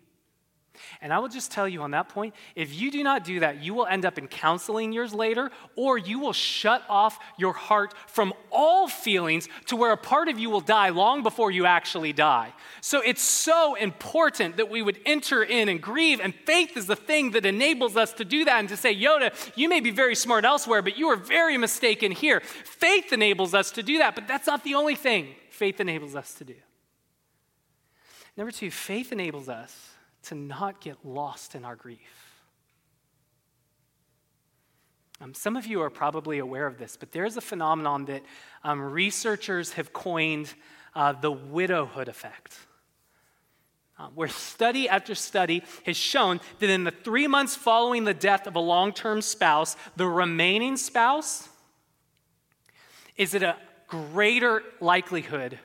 And 1.01 1.13
I 1.13 1.19
will 1.19 1.27
just 1.27 1.51
tell 1.51 1.67
you 1.67 1.81
on 1.81 1.91
that 1.91 2.09
point 2.09 2.33
if 2.55 2.73
you 2.73 2.91
do 2.91 3.03
not 3.03 3.23
do 3.23 3.39
that, 3.41 3.63
you 3.63 3.73
will 3.73 3.85
end 3.85 4.05
up 4.05 4.17
in 4.17 4.27
counseling 4.27 4.93
years 4.93 5.13
later, 5.13 5.51
or 5.75 5.97
you 5.97 6.19
will 6.19 6.33
shut 6.33 6.83
off 6.89 7.19
your 7.37 7.53
heart 7.53 7.93
from 8.07 8.33
all 8.51 8.87
feelings 8.87 9.47
to 9.67 9.75
where 9.75 9.91
a 9.91 9.97
part 9.97 10.27
of 10.27 10.39
you 10.39 10.49
will 10.49 10.61
die 10.61 10.89
long 10.89 11.23
before 11.23 11.51
you 11.51 11.65
actually 11.65 12.13
die. 12.13 12.53
So 12.81 13.01
it's 13.01 13.21
so 13.21 13.75
important 13.75 14.57
that 14.57 14.69
we 14.69 14.81
would 14.81 14.99
enter 15.05 15.43
in 15.43 15.69
and 15.69 15.81
grieve, 15.81 16.19
and 16.19 16.33
faith 16.45 16.77
is 16.77 16.87
the 16.87 16.95
thing 16.95 17.31
that 17.31 17.45
enables 17.45 17.97
us 17.97 18.13
to 18.13 18.25
do 18.25 18.45
that 18.45 18.59
and 18.59 18.69
to 18.69 18.77
say, 18.77 18.95
Yoda, 18.95 19.33
you 19.55 19.69
may 19.69 19.79
be 19.79 19.91
very 19.91 20.15
smart 20.15 20.45
elsewhere, 20.45 20.81
but 20.81 20.97
you 20.97 21.07
are 21.07 21.15
very 21.15 21.57
mistaken 21.57 22.11
here. 22.11 22.41
Faith 22.41 23.13
enables 23.13 23.53
us 23.53 23.71
to 23.71 23.83
do 23.83 23.97
that, 23.99 24.15
but 24.15 24.27
that's 24.27 24.47
not 24.47 24.63
the 24.63 24.75
only 24.75 24.95
thing 24.95 25.35
faith 25.49 25.79
enables 25.79 26.15
us 26.15 26.33
to 26.35 26.43
do. 26.43 26.55
Number 28.37 28.51
two, 28.51 28.69
faith 28.69 29.11
enables 29.11 29.47
us 29.47 29.94
to 30.25 30.35
not 30.35 30.81
get 30.81 30.97
lost 31.03 31.55
in 31.55 31.65
our 31.65 31.75
grief. 31.75 31.99
Um, 35.21 35.33
some 35.33 35.55
of 35.55 35.65
you 35.65 35.81
are 35.81 35.89
probably 35.89 36.39
aware 36.39 36.67
of 36.67 36.77
this, 36.77 36.97
but 36.97 37.11
there's 37.11 37.37
a 37.37 37.41
phenomenon 37.41 38.05
that 38.05 38.21
um, 38.63 38.81
researchers 38.81 39.73
have 39.73 39.93
coined 39.93 40.53
uh, 40.93 41.13
the 41.13 41.31
widowhood 41.31 42.07
effect. 42.07 42.57
Uh, 43.97 44.07
where 44.13 44.27
study 44.27 44.89
after 44.89 45.15
study 45.15 45.63
has 45.85 45.95
shown 45.95 46.41
that 46.59 46.69
in 46.69 46.83
the 46.83 46.91
three 46.91 47.27
months 47.27 47.55
following 47.55 48.03
the 48.03 48.13
death 48.13 48.45
of 48.45 48.55
a 48.55 48.59
long 48.59 48.91
term 48.91 49.21
spouse, 49.21 49.77
the 49.95 50.05
remaining 50.05 50.75
spouse 50.75 51.47
is 53.15 53.33
at 53.33 53.41
a 53.41 53.55
greater 53.87 54.63
likelihood 54.81 55.57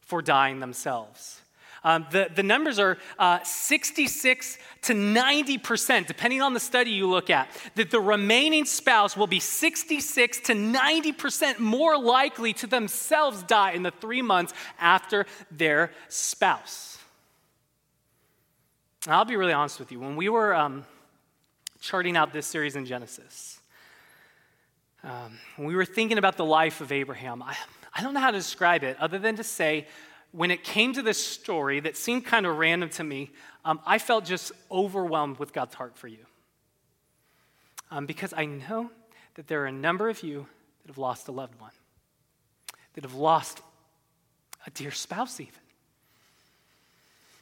for 0.00 0.22
dying 0.22 0.60
themselves. 0.60 1.42
Um, 1.84 2.06
the, 2.10 2.30
the 2.34 2.42
numbers 2.42 2.78
are 2.78 2.96
uh, 3.18 3.40
66 3.44 4.58
to 4.82 4.94
90%, 4.94 6.06
depending 6.06 6.40
on 6.40 6.54
the 6.54 6.60
study 6.60 6.90
you 6.90 7.08
look 7.08 7.28
at, 7.28 7.48
that 7.74 7.90
the 7.90 8.00
remaining 8.00 8.64
spouse 8.64 9.16
will 9.16 9.26
be 9.26 9.38
66 9.38 10.40
to 10.40 10.54
90% 10.54 11.58
more 11.58 11.98
likely 11.98 12.54
to 12.54 12.66
themselves 12.66 13.42
die 13.42 13.72
in 13.72 13.82
the 13.82 13.90
three 13.90 14.22
months 14.22 14.54
after 14.80 15.26
their 15.50 15.92
spouse. 16.08 16.98
Now, 19.06 19.18
I'll 19.18 19.26
be 19.26 19.36
really 19.36 19.52
honest 19.52 19.78
with 19.78 19.92
you. 19.92 20.00
When 20.00 20.16
we 20.16 20.30
were 20.30 20.54
um, 20.54 20.86
charting 21.82 22.16
out 22.16 22.32
this 22.32 22.46
series 22.46 22.76
in 22.76 22.86
Genesis, 22.86 23.60
um, 25.02 25.38
when 25.56 25.68
we 25.68 25.76
were 25.76 25.84
thinking 25.84 26.16
about 26.16 26.38
the 26.38 26.46
life 26.46 26.80
of 26.80 26.90
Abraham, 26.90 27.42
I, 27.42 27.54
I 27.94 28.02
don't 28.02 28.14
know 28.14 28.20
how 28.20 28.30
to 28.30 28.38
describe 28.38 28.82
it 28.82 28.96
other 28.98 29.18
than 29.18 29.36
to 29.36 29.44
say 29.44 29.86
when 30.34 30.50
it 30.50 30.64
came 30.64 30.92
to 30.92 31.00
this 31.00 31.24
story 31.24 31.78
that 31.78 31.96
seemed 31.96 32.24
kind 32.24 32.44
of 32.44 32.56
random 32.58 32.88
to 32.88 33.04
me, 33.04 33.30
um, 33.64 33.78
I 33.86 33.98
felt 33.98 34.24
just 34.24 34.50
overwhelmed 34.68 35.38
with 35.38 35.52
God's 35.52 35.76
heart 35.76 35.96
for 35.96 36.08
you. 36.08 36.26
Um, 37.92 38.04
because 38.06 38.34
I 38.36 38.46
know 38.46 38.90
that 39.36 39.46
there 39.46 39.62
are 39.62 39.66
a 39.66 39.72
number 39.72 40.08
of 40.08 40.24
you 40.24 40.48
that 40.82 40.88
have 40.88 40.98
lost 40.98 41.28
a 41.28 41.32
loved 41.32 41.60
one, 41.60 41.70
that 42.94 43.04
have 43.04 43.14
lost 43.14 43.60
a 44.66 44.70
dear 44.70 44.90
spouse, 44.90 45.38
even. 45.38 45.54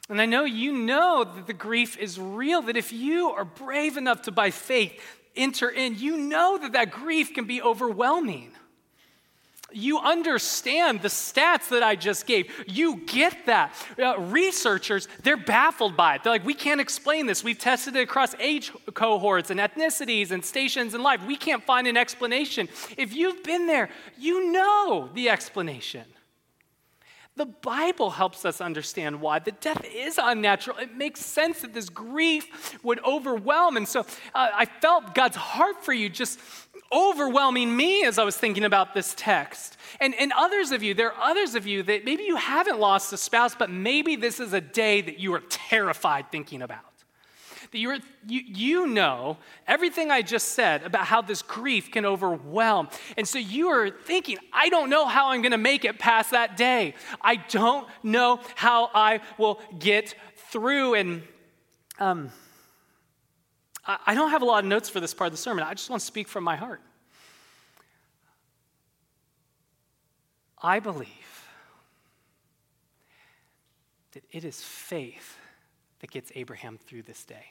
And 0.07 0.21
I 0.21 0.27
know 0.27 0.43
you 0.43 0.73
know 0.73 1.23
that 1.23 1.47
the 1.47 1.53
grief 1.53 1.97
is 1.97 2.19
real, 2.19 2.61
that 2.63 2.77
if 2.77 2.93
you 2.93 3.29
are 3.31 3.45
brave 3.45 3.97
enough 3.97 4.23
to, 4.23 4.31
by 4.31 4.51
faith, 4.51 5.01
enter 5.35 5.69
in, 5.69 5.97
you 5.97 6.15
know 6.15 6.59
that 6.59 6.73
that 6.73 6.91
grief 6.91 7.33
can 7.33 7.45
be 7.45 7.59
overwhelming 7.59 8.51
you 9.73 9.99
understand 9.99 11.01
the 11.01 11.07
stats 11.07 11.69
that 11.69 11.83
I 11.83 11.95
just 11.95 12.25
gave. 12.25 12.51
You 12.67 12.97
get 13.05 13.45
that. 13.47 13.75
Uh, 13.97 14.19
researchers, 14.19 15.07
they're 15.23 15.37
baffled 15.37 15.97
by 15.97 16.15
it. 16.15 16.23
They're 16.23 16.33
like, 16.33 16.45
we 16.45 16.53
can't 16.53 16.81
explain 16.81 17.25
this. 17.25 17.43
We've 17.43 17.57
tested 17.57 17.95
it 17.95 18.01
across 18.01 18.35
age 18.39 18.71
cohorts 18.93 19.49
and 19.49 19.59
ethnicities 19.59 20.31
and 20.31 20.43
stations 20.43 20.93
in 20.93 21.03
life. 21.03 21.25
We 21.25 21.35
can't 21.35 21.63
find 21.63 21.87
an 21.87 21.97
explanation. 21.97 22.69
If 22.97 23.13
you've 23.13 23.43
been 23.43 23.67
there, 23.67 23.89
you 24.17 24.51
know 24.51 25.09
the 25.13 25.29
explanation. 25.29 26.03
The 27.35 27.45
Bible 27.47 28.11
helps 28.11 28.45
us 28.45 28.61
understand 28.61 29.19
why. 29.19 29.39
The 29.39 29.53
death 29.53 29.83
is 29.91 30.19
unnatural. 30.21 30.77
It 30.77 30.95
makes 30.95 31.19
sense 31.25 31.61
that 31.61 31.73
this 31.73 31.89
grief 31.89 32.77
would 32.83 33.03
overwhelm. 33.03 33.75
And 33.75 33.87
so 33.87 34.01
uh, 34.35 34.49
I 34.53 34.65
felt 34.65 35.15
God's 35.15 35.35
heart 35.35 35.83
for 35.83 35.93
you 35.93 36.09
just 36.09 36.39
overwhelming 36.93 37.75
me 37.75 38.03
as 38.05 38.17
I 38.17 38.23
was 38.23 38.37
thinking 38.37 38.63
about 38.63 38.93
this 38.93 39.13
text. 39.17 39.77
And, 39.99 40.13
and 40.15 40.31
others 40.35 40.71
of 40.71 40.83
you, 40.83 40.93
there 40.93 41.11
are 41.13 41.31
others 41.31 41.55
of 41.55 41.65
you 41.67 41.83
that 41.83 42.05
maybe 42.05 42.23
you 42.23 42.35
haven't 42.35 42.79
lost 42.79 43.13
a 43.13 43.17
spouse, 43.17 43.55
but 43.55 43.69
maybe 43.69 44.15
this 44.15 44.39
is 44.39 44.53
a 44.53 44.61
day 44.61 45.01
that 45.01 45.19
you 45.19 45.33
are 45.33 45.41
terrified 45.49 46.31
thinking 46.31 46.61
about. 46.61 46.79
That 47.71 47.79
you're, 47.79 47.97
you, 48.27 48.41
you 48.45 48.87
know 48.87 49.37
everything 49.65 50.11
I 50.11 50.21
just 50.21 50.49
said 50.49 50.83
about 50.83 51.05
how 51.05 51.21
this 51.21 51.41
grief 51.41 51.89
can 51.89 52.05
overwhelm. 52.05 52.89
And 53.17 53.27
so 53.27 53.39
you 53.39 53.69
are 53.69 53.89
thinking, 53.89 54.37
I 54.51 54.69
don't 54.69 54.89
know 54.89 55.07
how 55.07 55.29
I'm 55.29 55.41
going 55.41 55.53
to 55.53 55.57
make 55.57 55.83
it 55.83 55.97
past 55.97 56.31
that 56.31 56.55
day. 56.55 56.93
I 57.21 57.37
don't 57.37 57.87
know 58.03 58.41
how 58.55 58.91
I 58.93 59.21
will 59.39 59.59
get 59.79 60.13
through. 60.51 60.93
And 60.93 61.23
um, 61.99 62.29
I 63.85 64.15
don't 64.15 64.29
have 64.29 64.41
a 64.41 64.45
lot 64.45 64.63
of 64.63 64.69
notes 64.69 64.89
for 64.89 64.99
this 64.99 65.13
part 65.13 65.27
of 65.27 65.33
the 65.33 65.37
sermon. 65.37 65.65
I 65.65 65.73
just 65.73 65.89
want 65.89 65.99
to 65.99 66.05
speak 66.05 66.27
from 66.27 66.43
my 66.43 66.55
heart. 66.55 66.81
I 70.61 70.79
believe 70.79 71.09
that 74.13 74.23
it 74.31 74.45
is 74.45 74.63
faith 74.63 75.37
that 75.99 76.11
gets 76.11 76.31
Abraham 76.35 76.77
through 76.77 77.01
this 77.01 77.25
day. 77.25 77.45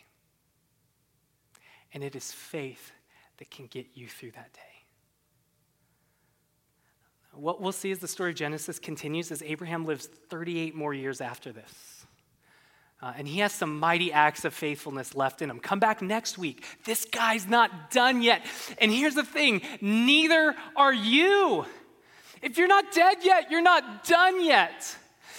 And 1.93 2.03
it 2.03 2.17
is 2.17 2.33
faith 2.33 2.93
that 3.37 3.51
can 3.51 3.67
get 3.67 3.89
you 3.95 4.09
through 4.09 4.31
that 4.31 4.53
day. 4.55 4.61
What 7.35 7.61
we'll 7.61 7.73
see 7.73 7.91
as 7.91 7.99
the 7.99 8.09
story 8.09 8.31
of 8.31 8.37
Genesis 8.37 8.79
continues 8.79 9.31
is 9.31 9.43
Abraham 9.43 9.85
lives 9.85 10.07
38 10.07 10.75
more 10.75 10.95
years 10.95 11.21
after 11.21 11.53
this. 11.53 11.92
Uh, 13.03 13.13
and 13.17 13.27
he 13.27 13.41
has 13.41 13.53
some 13.53 13.81
mighty 13.81 14.13
acts 14.13 14.45
of 14.45 14.55
faithfulness 14.55 15.17
left 15.17 15.43
in 15.43 15.51
him. 15.51 15.59
Come 15.59 15.81
back 15.81 16.01
next 16.03 16.39
week. 16.39 16.65
This 16.85 17.05
guy's 17.05 17.49
not 17.49 17.91
done 17.91 18.23
yet. 18.23 18.47
And 18.79 18.93
here's 18.93 19.17
the 19.17 19.25
thing 19.25 19.61
neither 19.81 20.55
are 20.77 20.95
you. 20.95 21.67
If 22.43 22.59
you're 22.59 22.69
not 22.69 22.93
dead 22.93 23.19
yet, 23.23 23.51
you're 23.51 23.61
not 23.63 24.05
done 24.05 24.45
yet. 24.45 24.97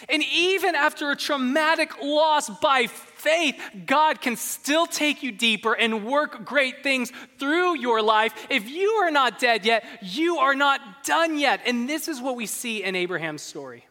And 0.09 0.21
even 0.33 0.75
after 0.75 1.11
a 1.11 1.15
traumatic 1.15 2.01
loss 2.01 2.49
by 2.49 2.87
faith, 2.87 3.55
God 3.85 4.19
can 4.19 4.35
still 4.35 4.85
take 4.85 5.23
you 5.23 5.31
deeper 5.31 5.73
and 5.73 6.05
work 6.05 6.43
great 6.43 6.83
things 6.83 7.13
through 7.39 7.77
your 7.77 8.01
life. 8.01 8.33
If 8.49 8.69
you 8.69 8.89
are 9.03 9.11
not 9.11 9.39
dead 9.39 9.65
yet, 9.65 9.85
you 10.01 10.39
are 10.39 10.55
not 10.55 11.05
done 11.05 11.37
yet. 11.37 11.61
And 11.65 11.87
this 11.87 12.09
is 12.09 12.19
what 12.19 12.35
we 12.35 12.45
see 12.45 12.83
in 12.83 12.95
Abraham's 12.95 13.41
story. 13.41 13.85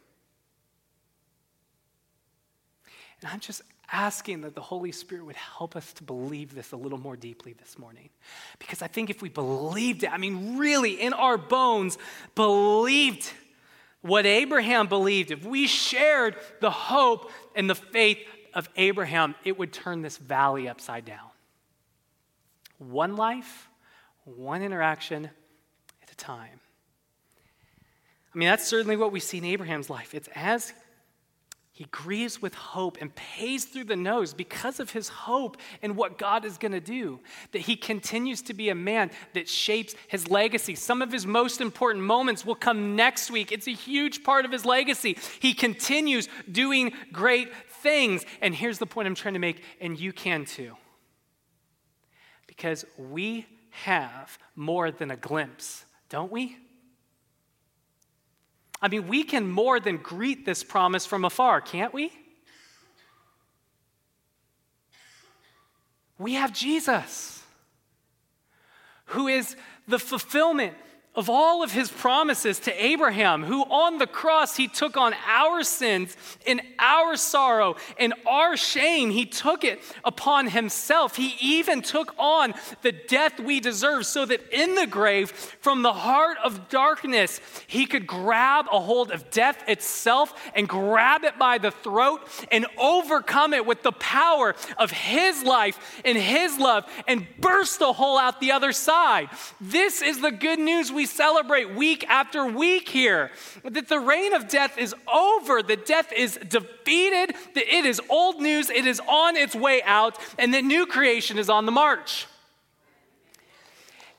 And 3.22 3.30
I'm 3.32 3.40
just 3.40 3.62
asking 3.90 4.40
that 4.40 4.54
the 4.54 4.60
Holy 4.60 4.90
Spirit 4.90 5.24
would 5.24 5.36
help 5.36 5.76
us 5.76 5.92
to 5.94 6.02
believe 6.02 6.54
this 6.54 6.72
a 6.72 6.76
little 6.76 6.98
more 6.98 7.16
deeply 7.16 7.52
this 7.52 7.78
morning. 7.78 8.08
Because 8.58 8.82
I 8.82 8.88
think 8.88 9.10
if 9.10 9.22
we 9.22 9.28
believed 9.28 10.02
it, 10.02 10.12
I 10.12 10.16
mean, 10.16 10.58
really 10.58 11.00
in 11.00 11.12
our 11.12 11.38
bones, 11.38 11.98
believed 12.34 13.30
what 14.00 14.26
Abraham 14.26 14.88
believed, 14.88 15.30
if 15.30 15.44
we 15.44 15.68
shared 15.68 16.36
the 16.60 16.70
hope 16.70 17.30
and 17.54 17.70
the 17.70 17.74
faith 17.74 18.18
of 18.52 18.68
Abraham, 18.76 19.34
it 19.44 19.58
would 19.58 19.72
turn 19.72 20.02
this 20.02 20.16
valley 20.16 20.68
upside 20.68 21.04
down. 21.04 21.30
One 22.78 23.14
life, 23.14 23.68
one 24.24 24.62
interaction 24.62 25.26
at 26.02 26.10
a 26.10 26.16
time. 26.16 26.60
I 28.34 28.38
mean, 28.38 28.48
that's 28.48 28.66
certainly 28.66 28.96
what 28.96 29.12
we 29.12 29.20
see 29.20 29.38
in 29.38 29.44
Abraham's 29.44 29.88
life. 29.88 30.14
It's 30.14 30.28
as 30.34 30.72
he 31.74 31.84
grieves 31.84 32.42
with 32.42 32.54
hope 32.54 32.98
and 33.00 33.14
pays 33.14 33.64
through 33.64 33.84
the 33.84 33.96
nose 33.96 34.34
because 34.34 34.78
of 34.78 34.90
his 34.90 35.08
hope 35.08 35.56
in 35.80 35.96
what 35.96 36.18
God 36.18 36.44
is 36.44 36.58
going 36.58 36.72
to 36.72 36.80
do. 36.80 37.18
That 37.52 37.60
he 37.60 37.76
continues 37.76 38.42
to 38.42 38.54
be 38.54 38.68
a 38.68 38.74
man 38.74 39.10
that 39.32 39.48
shapes 39.48 39.94
his 40.08 40.28
legacy. 40.28 40.74
Some 40.74 41.00
of 41.00 41.10
his 41.10 41.26
most 41.26 41.62
important 41.62 42.04
moments 42.04 42.44
will 42.44 42.54
come 42.54 42.94
next 42.94 43.30
week. 43.30 43.52
It's 43.52 43.66
a 43.66 43.72
huge 43.72 44.22
part 44.22 44.44
of 44.44 44.52
his 44.52 44.66
legacy. 44.66 45.16
He 45.40 45.54
continues 45.54 46.28
doing 46.50 46.92
great 47.10 47.48
things. 47.80 48.26
And 48.42 48.54
here's 48.54 48.78
the 48.78 48.86
point 48.86 49.08
I'm 49.08 49.14
trying 49.14 49.34
to 49.34 49.40
make, 49.40 49.62
and 49.80 49.98
you 49.98 50.12
can 50.12 50.44
too. 50.44 50.76
Because 52.46 52.84
we 52.98 53.46
have 53.70 54.38
more 54.54 54.90
than 54.90 55.10
a 55.10 55.16
glimpse, 55.16 55.86
don't 56.10 56.30
we? 56.30 56.58
I 58.82 58.88
mean, 58.88 59.06
we 59.06 59.22
can 59.22 59.48
more 59.48 59.78
than 59.78 59.98
greet 59.98 60.44
this 60.44 60.64
promise 60.64 61.06
from 61.06 61.24
afar, 61.24 61.60
can't 61.60 61.94
we? 61.94 62.12
We 66.18 66.34
have 66.34 66.52
Jesus, 66.52 67.42
who 69.06 69.28
is 69.28 69.56
the 69.86 70.00
fulfillment 70.00 70.74
of 71.14 71.28
all 71.28 71.62
of 71.62 71.72
his 71.72 71.90
promises 71.90 72.58
to 72.60 72.84
Abraham, 72.84 73.44
who 73.44 73.62
on 73.64 73.98
the 73.98 74.06
cross 74.06 74.56
he 74.56 74.66
took 74.66 74.96
on 74.96 75.14
our 75.26 75.62
sins 75.62 76.16
and 76.46 76.62
our 76.78 77.16
sorrow 77.16 77.76
and 77.98 78.14
our 78.26 78.56
shame. 78.56 79.10
He 79.10 79.26
took 79.26 79.62
it 79.62 79.82
upon 80.04 80.48
himself. 80.48 81.16
He 81.16 81.34
even 81.40 81.82
took 81.82 82.14
on 82.18 82.54
the 82.80 82.92
death 82.92 83.38
we 83.38 83.60
deserve 83.60 84.06
so 84.06 84.24
that 84.24 84.40
in 84.50 84.74
the 84.74 84.86
grave, 84.86 85.30
from 85.30 85.82
the 85.82 85.92
heart 85.92 86.38
of 86.42 86.70
darkness, 86.70 87.40
he 87.66 87.84
could 87.84 88.06
grab 88.06 88.66
a 88.72 88.80
hold 88.80 89.10
of 89.10 89.30
death 89.30 89.62
itself 89.68 90.50
and 90.54 90.66
grab 90.66 91.24
it 91.24 91.38
by 91.38 91.58
the 91.58 91.70
throat 91.70 92.26
and 92.50 92.66
overcome 92.78 93.52
it 93.52 93.66
with 93.66 93.82
the 93.82 93.92
power 93.92 94.54
of 94.78 94.90
his 94.90 95.42
life 95.42 96.00
and 96.06 96.16
his 96.16 96.58
love 96.58 96.90
and 97.06 97.26
burst 97.38 97.82
a 97.82 97.92
hole 97.92 98.16
out 98.16 98.40
the 98.40 98.52
other 98.52 98.72
side. 98.72 99.28
This 99.60 100.00
is 100.00 100.22
the 100.22 100.30
good 100.30 100.58
news 100.58 100.90
we 100.90 101.01
we 101.02 101.06
celebrate 101.06 101.74
week 101.74 102.08
after 102.08 102.46
week 102.46 102.88
here 102.88 103.32
that 103.64 103.88
the 103.88 103.98
reign 103.98 104.32
of 104.34 104.46
death 104.46 104.78
is 104.78 104.94
over, 105.12 105.60
that 105.60 105.84
death 105.84 106.12
is 106.12 106.38
defeated, 106.48 107.34
that 107.54 107.74
it 107.74 107.84
is 107.84 108.00
old 108.08 108.40
news, 108.40 108.70
it 108.70 108.86
is 108.86 109.00
on 109.08 109.36
its 109.36 109.52
way 109.52 109.82
out, 109.82 110.16
and 110.38 110.54
that 110.54 110.62
new 110.62 110.86
creation 110.86 111.40
is 111.40 111.50
on 111.50 111.66
the 111.66 111.72
march. 111.72 112.28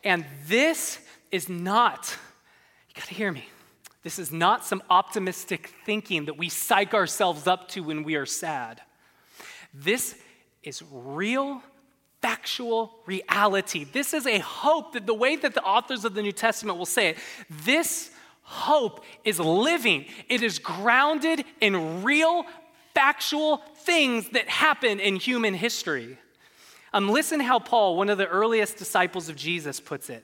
And 0.03 0.25
this 0.45 0.99
is 1.31 1.47
not, 1.47 2.17
you 2.89 2.95
gotta 2.95 3.13
hear 3.13 3.31
me, 3.31 3.45
this 4.01 4.19
is 4.19 4.29
not 4.29 4.65
some 4.65 4.83
optimistic 4.89 5.71
thinking 5.85 6.25
that 6.25 6.37
we 6.37 6.49
psych 6.49 6.93
ourselves 6.93 7.47
up 7.47 7.69
to 7.69 7.79
when 7.79 8.03
we 8.03 8.15
are 8.15 8.25
sad. 8.25 8.81
This 9.73 10.15
is 10.63 10.83
real 10.91 11.63
factual 12.23 12.93
reality. 13.05 13.83
This 13.83 14.13
is 14.13 14.25
a 14.25 14.39
hope 14.39 14.93
that 14.93 15.05
the 15.05 15.13
way 15.13 15.35
that 15.35 15.53
the 15.53 15.61
authors 15.61 16.05
of 16.05 16.13
the 16.13 16.21
New 16.21 16.31
Testament 16.31 16.77
will 16.77 16.85
say 16.85 17.09
it, 17.09 17.17
this 17.49 18.11
hope 18.43 19.03
is 19.25 19.41
living, 19.41 20.05
it 20.29 20.41
is 20.41 20.57
grounded 20.57 21.43
in 21.59 22.01
real, 22.01 22.45
factual 22.93 23.57
things 23.75 24.29
that 24.29 24.47
happen 24.47 25.01
in 25.01 25.17
human 25.17 25.53
history. 25.53 26.17
Um, 26.93 27.09
listen 27.09 27.41
how 27.41 27.59
Paul, 27.59 27.97
one 27.97 28.07
of 28.07 28.17
the 28.17 28.27
earliest 28.27 28.77
disciples 28.77 29.27
of 29.27 29.35
Jesus, 29.35 29.81
puts 29.81 30.09
it. 30.09 30.23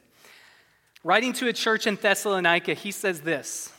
Writing 1.03 1.33
to 1.33 1.49
a 1.49 1.53
church 1.53 1.85
in 1.85 1.95
Thessalonica, 1.95 2.75
he 2.75 2.91
says 2.91 3.21
this 3.21 3.73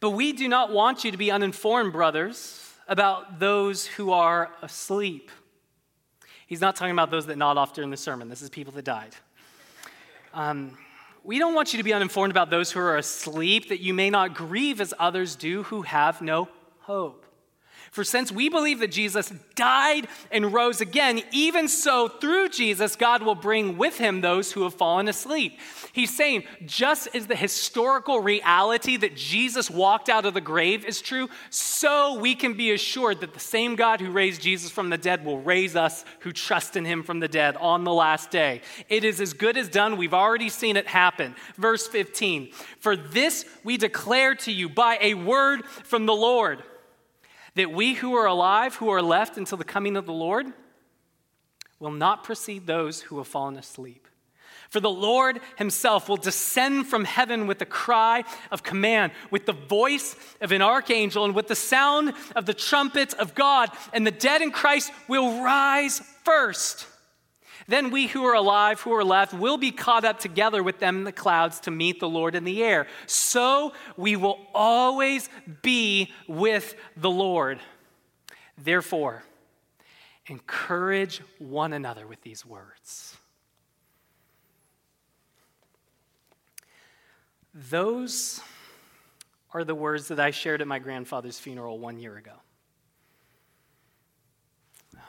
But 0.00 0.10
we 0.10 0.32
do 0.32 0.48
not 0.48 0.72
want 0.72 1.04
you 1.04 1.10
to 1.10 1.18
be 1.18 1.30
uninformed, 1.30 1.92
brothers, 1.92 2.72
about 2.88 3.38
those 3.38 3.86
who 3.86 4.12
are 4.12 4.50
asleep 4.62 5.30
He's 6.52 6.60
not 6.60 6.76
talking 6.76 6.92
about 6.92 7.10
those 7.10 7.24
that 7.28 7.38
nod 7.38 7.56
off 7.56 7.72
during 7.72 7.88
the 7.88 7.96
sermon. 7.96 8.28
This 8.28 8.42
is 8.42 8.50
people 8.50 8.74
that 8.74 8.84
died. 8.84 9.16
Um, 10.34 10.76
we 11.24 11.38
don't 11.38 11.54
want 11.54 11.72
you 11.72 11.78
to 11.78 11.82
be 11.82 11.94
uninformed 11.94 12.30
about 12.30 12.50
those 12.50 12.70
who 12.70 12.78
are 12.78 12.98
asleep, 12.98 13.70
that 13.70 13.80
you 13.80 13.94
may 13.94 14.10
not 14.10 14.34
grieve 14.34 14.78
as 14.78 14.92
others 14.98 15.34
do 15.34 15.62
who 15.62 15.80
have 15.80 16.20
no 16.20 16.50
hope. 16.80 17.24
For 17.92 18.04
since 18.04 18.32
we 18.32 18.48
believe 18.48 18.78
that 18.78 18.90
Jesus 18.90 19.30
died 19.54 20.08
and 20.30 20.50
rose 20.50 20.80
again, 20.80 21.20
even 21.30 21.68
so, 21.68 22.08
through 22.08 22.48
Jesus, 22.48 22.96
God 22.96 23.22
will 23.22 23.34
bring 23.34 23.76
with 23.76 23.98
him 23.98 24.22
those 24.22 24.50
who 24.50 24.62
have 24.62 24.72
fallen 24.72 25.08
asleep. 25.08 25.58
He's 25.92 26.16
saying, 26.16 26.44
just 26.64 27.14
as 27.14 27.26
the 27.26 27.36
historical 27.36 28.20
reality 28.20 28.96
that 28.96 29.14
Jesus 29.14 29.70
walked 29.70 30.08
out 30.08 30.24
of 30.24 30.32
the 30.32 30.40
grave 30.40 30.86
is 30.86 31.02
true, 31.02 31.28
so 31.50 32.18
we 32.18 32.34
can 32.34 32.54
be 32.54 32.72
assured 32.72 33.20
that 33.20 33.34
the 33.34 33.40
same 33.40 33.76
God 33.76 34.00
who 34.00 34.10
raised 34.10 34.40
Jesus 34.40 34.70
from 34.70 34.88
the 34.88 34.96
dead 34.96 35.22
will 35.22 35.42
raise 35.42 35.76
us 35.76 36.06
who 36.20 36.32
trust 36.32 36.76
in 36.76 36.86
him 36.86 37.02
from 37.02 37.20
the 37.20 37.28
dead 37.28 37.58
on 37.58 37.84
the 37.84 37.92
last 37.92 38.30
day. 38.30 38.62
It 38.88 39.04
is 39.04 39.20
as 39.20 39.34
good 39.34 39.58
as 39.58 39.68
done. 39.68 39.98
We've 39.98 40.14
already 40.14 40.48
seen 40.48 40.78
it 40.78 40.86
happen. 40.86 41.36
Verse 41.58 41.86
15 41.86 42.52
For 42.78 42.96
this 42.96 43.44
we 43.64 43.76
declare 43.76 44.34
to 44.36 44.50
you 44.50 44.70
by 44.70 44.96
a 45.02 45.12
word 45.12 45.66
from 45.66 46.06
the 46.06 46.14
Lord 46.14 46.62
that 47.54 47.72
we 47.72 47.94
who 47.94 48.14
are 48.14 48.26
alive, 48.26 48.76
who 48.76 48.88
are 48.90 49.02
left 49.02 49.36
until 49.36 49.58
the 49.58 49.64
coming 49.64 49.96
of 49.96 50.06
the 50.06 50.12
Lord, 50.12 50.46
will 51.78 51.90
not 51.90 52.24
precede 52.24 52.66
those 52.66 53.02
who 53.02 53.18
have 53.18 53.26
fallen 53.26 53.56
asleep. 53.56 54.06
For 54.70 54.80
the 54.80 54.88
Lord 54.88 55.40
himself 55.56 56.08
will 56.08 56.16
descend 56.16 56.86
from 56.86 57.04
heaven 57.04 57.46
with 57.46 57.60
a 57.60 57.66
cry 57.66 58.24
of 58.50 58.62
command, 58.62 59.12
with 59.30 59.44
the 59.44 59.52
voice 59.52 60.16
of 60.40 60.50
an 60.50 60.62
archangel, 60.62 61.26
and 61.26 61.34
with 61.34 61.48
the 61.48 61.54
sound 61.54 62.14
of 62.34 62.46
the 62.46 62.54
trumpet 62.54 63.12
of 63.14 63.34
God, 63.34 63.68
and 63.92 64.06
the 64.06 64.10
dead 64.10 64.40
in 64.40 64.50
Christ 64.50 64.90
will 65.08 65.42
rise 65.42 66.00
first. 66.24 66.86
Then 67.72 67.90
we 67.90 68.06
who 68.06 68.26
are 68.26 68.34
alive, 68.34 68.82
who 68.82 68.92
are 68.92 69.02
left, 69.02 69.32
will 69.32 69.56
be 69.56 69.70
caught 69.70 70.04
up 70.04 70.18
together 70.18 70.62
with 70.62 70.78
them 70.78 70.98
in 70.98 71.04
the 71.04 71.10
clouds 71.10 71.58
to 71.60 71.70
meet 71.70 72.00
the 72.00 72.08
Lord 72.08 72.34
in 72.34 72.44
the 72.44 72.62
air. 72.62 72.86
So 73.06 73.72
we 73.96 74.14
will 74.14 74.38
always 74.54 75.30
be 75.62 76.12
with 76.28 76.74
the 76.98 77.08
Lord. 77.08 77.60
Therefore, 78.58 79.24
encourage 80.26 81.22
one 81.38 81.72
another 81.72 82.06
with 82.06 82.20
these 82.20 82.44
words. 82.44 83.16
Those 87.54 88.42
are 89.54 89.64
the 89.64 89.74
words 89.74 90.08
that 90.08 90.20
I 90.20 90.30
shared 90.30 90.60
at 90.60 90.68
my 90.68 90.78
grandfather's 90.78 91.38
funeral 91.38 91.78
one 91.78 91.98
year 91.98 92.18
ago. 92.18 92.34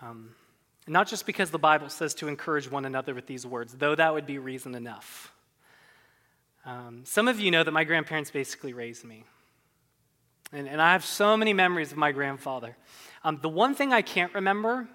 Um, 0.01 0.33
not 0.87 1.07
just 1.07 1.25
because 1.25 1.49
the 1.51 1.59
Bible 1.59 1.89
says 1.89 2.13
to 2.15 2.27
encourage 2.27 2.69
one 2.69 2.85
another 2.85 3.13
with 3.13 3.25
these 3.25 3.45
words, 3.45 3.73
though 3.73 3.95
that 3.95 4.13
would 4.13 4.25
be 4.25 4.37
reason 4.37 4.75
enough. 4.75 5.31
Um, 6.65 7.01
some 7.05 7.27
of 7.27 7.39
you 7.39 7.51
know 7.51 7.63
that 7.63 7.71
my 7.71 7.83
grandparents 7.83 8.31
basically 8.31 8.73
raised 8.73 9.03
me. 9.03 9.23
And, 10.51 10.67
and 10.67 10.81
I 10.81 10.93
have 10.93 11.05
so 11.05 11.35
many 11.35 11.53
memories 11.53 11.91
of 11.91 11.97
my 11.97 12.11
grandfather. 12.11 12.77
Um, 13.23 13.39
the 13.41 13.49
one 13.49 13.75
thing 13.75 13.91
I 13.91 14.01
can't 14.01 14.33
remember 14.33 14.87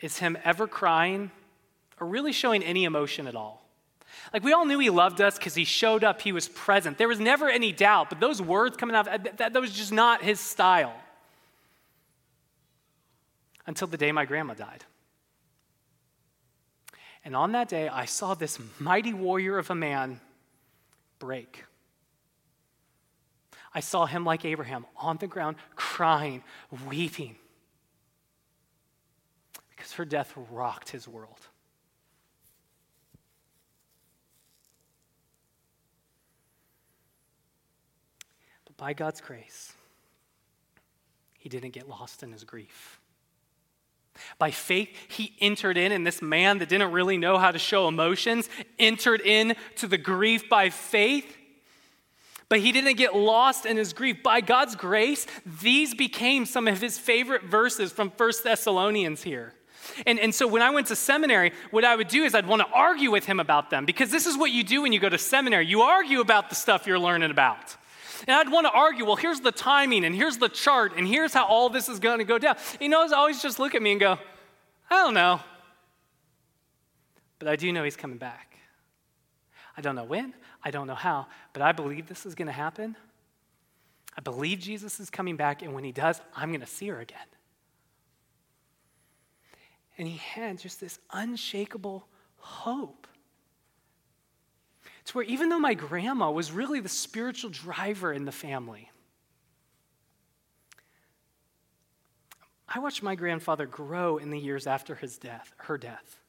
is 0.00 0.18
him 0.18 0.36
ever 0.44 0.66
crying 0.66 1.30
or 1.98 2.06
really 2.06 2.32
showing 2.32 2.62
any 2.62 2.84
emotion 2.84 3.26
at 3.26 3.34
all. 3.34 3.66
Like, 4.32 4.42
we 4.44 4.52
all 4.52 4.66
knew 4.66 4.78
he 4.78 4.90
loved 4.90 5.20
us 5.20 5.38
because 5.38 5.54
he 5.54 5.64
showed 5.64 6.02
up, 6.04 6.20
he 6.20 6.32
was 6.32 6.48
present. 6.48 6.98
There 6.98 7.08
was 7.08 7.20
never 7.20 7.48
any 7.48 7.72
doubt, 7.72 8.08
but 8.10 8.20
those 8.20 8.42
words 8.42 8.76
coming 8.76 8.96
out, 8.96 9.06
that, 9.06 9.38
that 9.38 9.60
was 9.60 9.72
just 9.72 9.92
not 9.92 10.22
his 10.22 10.40
style 10.40 10.94
until 13.66 13.88
the 13.88 13.96
day 13.96 14.12
my 14.12 14.24
grandma 14.24 14.54
died. 14.54 14.84
And 17.24 17.36
on 17.36 17.52
that 17.52 17.68
day, 17.68 17.88
I 17.88 18.06
saw 18.06 18.34
this 18.34 18.58
mighty 18.78 19.12
warrior 19.12 19.58
of 19.58 19.70
a 19.70 19.74
man 19.74 20.20
break. 21.18 21.64
I 23.72 23.80
saw 23.80 24.06
him 24.06 24.24
like 24.24 24.44
Abraham 24.44 24.86
on 24.96 25.18
the 25.18 25.26
ground, 25.26 25.56
crying, 25.76 26.42
weeping, 26.88 27.36
because 29.70 29.92
her 29.92 30.04
death 30.04 30.32
rocked 30.50 30.88
his 30.88 31.06
world. 31.06 31.38
But 38.64 38.76
by 38.76 38.92
God's 38.92 39.20
grace, 39.20 39.72
he 41.38 41.48
didn't 41.48 41.70
get 41.70 41.88
lost 41.88 42.22
in 42.22 42.32
his 42.32 42.44
grief. 42.44 43.00
By 44.38 44.50
faith, 44.50 44.88
he 45.08 45.34
entered 45.40 45.76
in, 45.76 45.92
and 45.92 46.06
this 46.06 46.20
man 46.20 46.58
that 46.58 46.68
didn't 46.68 46.92
really 46.92 47.16
know 47.16 47.38
how 47.38 47.50
to 47.50 47.58
show 47.58 47.88
emotions 47.88 48.48
entered 48.78 49.20
in 49.20 49.54
to 49.76 49.86
the 49.86 49.98
grief 49.98 50.48
by 50.48 50.70
faith. 50.70 51.36
But 52.48 52.60
he 52.60 52.72
didn't 52.72 52.96
get 52.96 53.14
lost 53.14 53.64
in 53.64 53.76
his 53.76 53.92
grief. 53.92 54.22
By 54.22 54.40
God's 54.40 54.74
grace, 54.74 55.26
these 55.46 55.94
became 55.94 56.44
some 56.44 56.66
of 56.66 56.80
his 56.80 56.98
favorite 56.98 57.44
verses 57.44 57.92
from 57.92 58.10
First 58.10 58.42
Thessalonians 58.42 59.22
here. 59.22 59.54
And, 60.06 60.18
and 60.18 60.34
so 60.34 60.46
when 60.46 60.62
I 60.62 60.70
went 60.70 60.88
to 60.88 60.96
seminary, 60.96 61.52
what 61.70 61.84
I 61.84 61.94
would 61.94 62.08
do 62.08 62.24
is 62.24 62.34
I'd 62.34 62.46
want 62.46 62.62
to 62.62 62.68
argue 62.72 63.10
with 63.10 63.24
him 63.24 63.40
about 63.40 63.70
them 63.70 63.84
because 63.84 64.10
this 64.10 64.26
is 64.26 64.36
what 64.36 64.50
you 64.50 64.64
do 64.64 64.82
when 64.82 64.92
you 64.92 65.00
go 65.00 65.08
to 65.08 65.18
seminary. 65.18 65.66
You 65.66 65.82
argue 65.82 66.20
about 66.20 66.48
the 66.48 66.54
stuff 66.54 66.86
you're 66.86 66.98
learning 66.98 67.30
about. 67.30 67.76
And 68.26 68.36
I'd 68.36 68.50
want 68.50 68.66
to 68.66 68.72
argue, 68.72 69.04
well, 69.04 69.16
here's 69.16 69.40
the 69.40 69.52
timing, 69.52 70.04
and 70.04 70.14
here's 70.14 70.38
the 70.38 70.48
chart, 70.48 70.92
and 70.96 71.06
here's 71.06 71.32
how 71.32 71.46
all 71.46 71.68
this 71.68 71.88
is 71.88 71.98
going 71.98 72.18
to 72.18 72.24
go 72.24 72.38
down. 72.38 72.56
He 72.78 72.88
knows 72.88 73.12
always 73.12 73.42
just 73.42 73.58
look 73.58 73.74
at 73.74 73.82
me 73.82 73.92
and 73.92 74.00
go, 74.00 74.18
I 74.90 75.02
don't 75.02 75.14
know. 75.14 75.40
But 77.38 77.48
I 77.48 77.56
do 77.56 77.72
know 77.72 77.84
he's 77.84 77.96
coming 77.96 78.18
back. 78.18 78.56
I 79.76 79.80
don't 79.80 79.94
know 79.94 80.04
when, 80.04 80.34
I 80.62 80.70
don't 80.70 80.86
know 80.86 80.94
how, 80.94 81.26
but 81.52 81.62
I 81.62 81.72
believe 81.72 82.06
this 82.06 82.26
is 82.26 82.34
going 82.34 82.48
to 82.48 82.52
happen. 82.52 82.96
I 84.16 84.20
believe 84.20 84.58
Jesus 84.58 85.00
is 85.00 85.08
coming 85.08 85.36
back, 85.36 85.62
and 85.62 85.72
when 85.72 85.84
he 85.84 85.92
does, 85.92 86.20
I'm 86.36 86.50
going 86.50 86.60
to 86.60 86.66
see 86.66 86.88
her 86.88 87.00
again. 87.00 87.18
And 89.96 90.08
he 90.08 90.16
had 90.18 90.58
just 90.58 90.80
this 90.80 90.98
unshakable 91.12 92.06
hope 92.36 93.06
to 95.10 95.16
where 95.16 95.24
even 95.24 95.48
though 95.48 95.58
my 95.58 95.74
grandma 95.74 96.30
was 96.30 96.52
really 96.52 96.78
the 96.78 96.88
spiritual 96.88 97.50
driver 97.50 98.12
in 98.12 98.26
the 98.26 98.32
family, 98.32 98.92
I 102.68 102.78
watched 102.78 103.02
my 103.02 103.16
grandfather 103.16 103.66
grow 103.66 104.18
in 104.18 104.30
the 104.30 104.38
years 104.38 104.68
after 104.68 104.94
his 104.94 105.18
death, 105.18 105.52
her 105.56 105.76
death, 105.76 106.20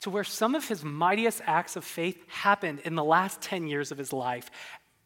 to 0.00 0.08
where 0.08 0.24
some 0.24 0.54
of 0.54 0.66
his 0.66 0.82
mightiest 0.82 1.42
acts 1.44 1.76
of 1.76 1.84
faith 1.84 2.26
happened 2.28 2.80
in 2.80 2.94
the 2.94 3.04
last 3.04 3.42
10 3.42 3.66
years 3.66 3.92
of 3.92 3.98
his 3.98 4.14
life 4.14 4.50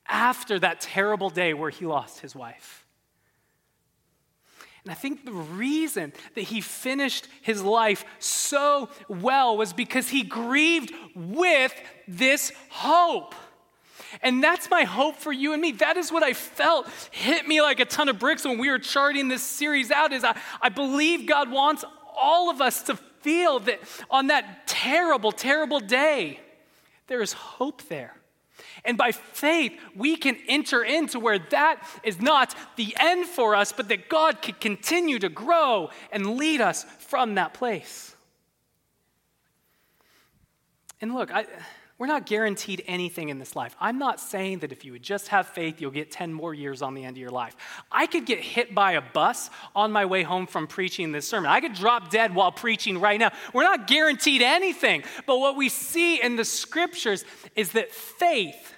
after 0.06 0.60
that 0.60 0.80
terrible 0.80 1.30
day 1.30 1.54
where 1.54 1.70
he 1.70 1.86
lost 1.86 2.20
his 2.20 2.36
wife. 2.36 2.86
And 4.88 4.96
I 4.96 4.98
think 4.98 5.26
the 5.26 5.32
reason 5.32 6.14
that 6.34 6.44
he 6.44 6.62
finished 6.62 7.28
his 7.42 7.62
life 7.62 8.06
so 8.20 8.88
well 9.06 9.54
was 9.54 9.74
because 9.74 10.08
he 10.08 10.22
grieved 10.22 10.94
with 11.14 11.74
this 12.06 12.52
hope. 12.70 13.34
And 14.22 14.42
that's 14.42 14.70
my 14.70 14.84
hope 14.84 15.16
for 15.16 15.30
you 15.30 15.52
and 15.52 15.60
me. 15.60 15.72
That 15.72 15.98
is 15.98 16.10
what 16.10 16.22
I 16.22 16.32
felt 16.32 16.88
hit 17.10 17.46
me 17.46 17.60
like 17.60 17.80
a 17.80 17.84
ton 17.84 18.08
of 18.08 18.18
bricks 18.18 18.46
when 18.46 18.56
we 18.56 18.70
were 18.70 18.78
charting 18.78 19.28
this 19.28 19.42
series 19.42 19.90
out 19.90 20.14
is 20.14 20.24
I, 20.24 20.40
I 20.62 20.70
believe 20.70 21.26
God 21.26 21.50
wants 21.50 21.84
all 22.16 22.48
of 22.48 22.62
us 22.62 22.80
to 22.84 22.96
feel 23.20 23.60
that 23.60 23.80
on 24.08 24.28
that 24.28 24.66
terrible, 24.66 25.32
terrible 25.32 25.80
day, 25.80 26.40
there 27.08 27.20
is 27.20 27.34
hope 27.34 27.82
there. 27.90 28.17
And 28.88 28.96
by 28.96 29.12
faith, 29.12 29.78
we 29.94 30.16
can 30.16 30.38
enter 30.48 30.82
into 30.82 31.20
where 31.20 31.38
that 31.50 31.86
is 32.02 32.22
not 32.22 32.54
the 32.76 32.96
end 32.98 33.26
for 33.26 33.54
us, 33.54 33.70
but 33.70 33.90
that 33.90 34.08
God 34.08 34.40
can 34.40 34.54
continue 34.54 35.18
to 35.18 35.28
grow 35.28 35.90
and 36.10 36.38
lead 36.38 36.62
us 36.62 36.84
from 37.00 37.34
that 37.34 37.52
place. 37.52 38.16
And 41.02 41.14
look, 41.14 41.30
I, 41.30 41.44
we're 41.98 42.06
not 42.06 42.24
guaranteed 42.24 42.82
anything 42.86 43.28
in 43.28 43.38
this 43.38 43.54
life. 43.54 43.76
I'm 43.78 43.98
not 43.98 44.20
saying 44.20 44.60
that 44.60 44.72
if 44.72 44.86
you 44.86 44.92
would 44.92 45.02
just 45.02 45.28
have 45.28 45.48
faith, 45.48 45.82
you'll 45.82 45.90
get 45.90 46.10
10 46.10 46.32
more 46.32 46.54
years 46.54 46.80
on 46.80 46.94
the 46.94 47.04
end 47.04 47.18
of 47.18 47.20
your 47.20 47.30
life. 47.30 47.56
I 47.92 48.06
could 48.06 48.24
get 48.24 48.38
hit 48.38 48.74
by 48.74 48.92
a 48.92 49.02
bus 49.02 49.50
on 49.76 49.92
my 49.92 50.06
way 50.06 50.22
home 50.22 50.46
from 50.46 50.66
preaching 50.66 51.12
this 51.12 51.28
sermon. 51.28 51.50
I 51.50 51.60
could 51.60 51.74
drop 51.74 52.08
dead 52.08 52.34
while 52.34 52.52
preaching 52.52 53.02
right 53.02 53.20
now. 53.20 53.32
We're 53.52 53.64
not 53.64 53.86
guaranteed 53.86 54.40
anything. 54.40 55.02
But 55.26 55.40
what 55.40 55.56
we 55.56 55.68
see 55.68 56.22
in 56.22 56.36
the 56.36 56.44
scriptures 56.46 57.26
is 57.54 57.72
that 57.72 57.92
faith 57.92 58.72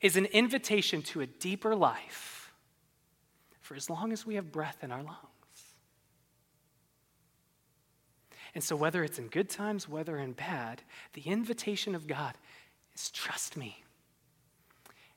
is 0.00 0.16
an 0.16 0.26
invitation 0.26 1.02
to 1.02 1.20
a 1.20 1.26
deeper 1.26 1.74
life 1.74 2.52
for 3.60 3.74
as 3.74 3.90
long 3.90 4.12
as 4.12 4.24
we 4.24 4.36
have 4.36 4.50
breath 4.50 4.78
in 4.82 4.90
our 4.90 5.02
lungs. 5.02 5.18
And 8.54 8.64
so, 8.64 8.76
whether 8.76 9.04
it's 9.04 9.18
in 9.18 9.28
good 9.28 9.50
times, 9.50 9.88
whether 9.88 10.16
in 10.16 10.32
bad, 10.32 10.82
the 11.12 11.22
invitation 11.22 11.94
of 11.94 12.06
God 12.06 12.34
is 12.94 13.10
trust 13.10 13.56
me. 13.56 13.84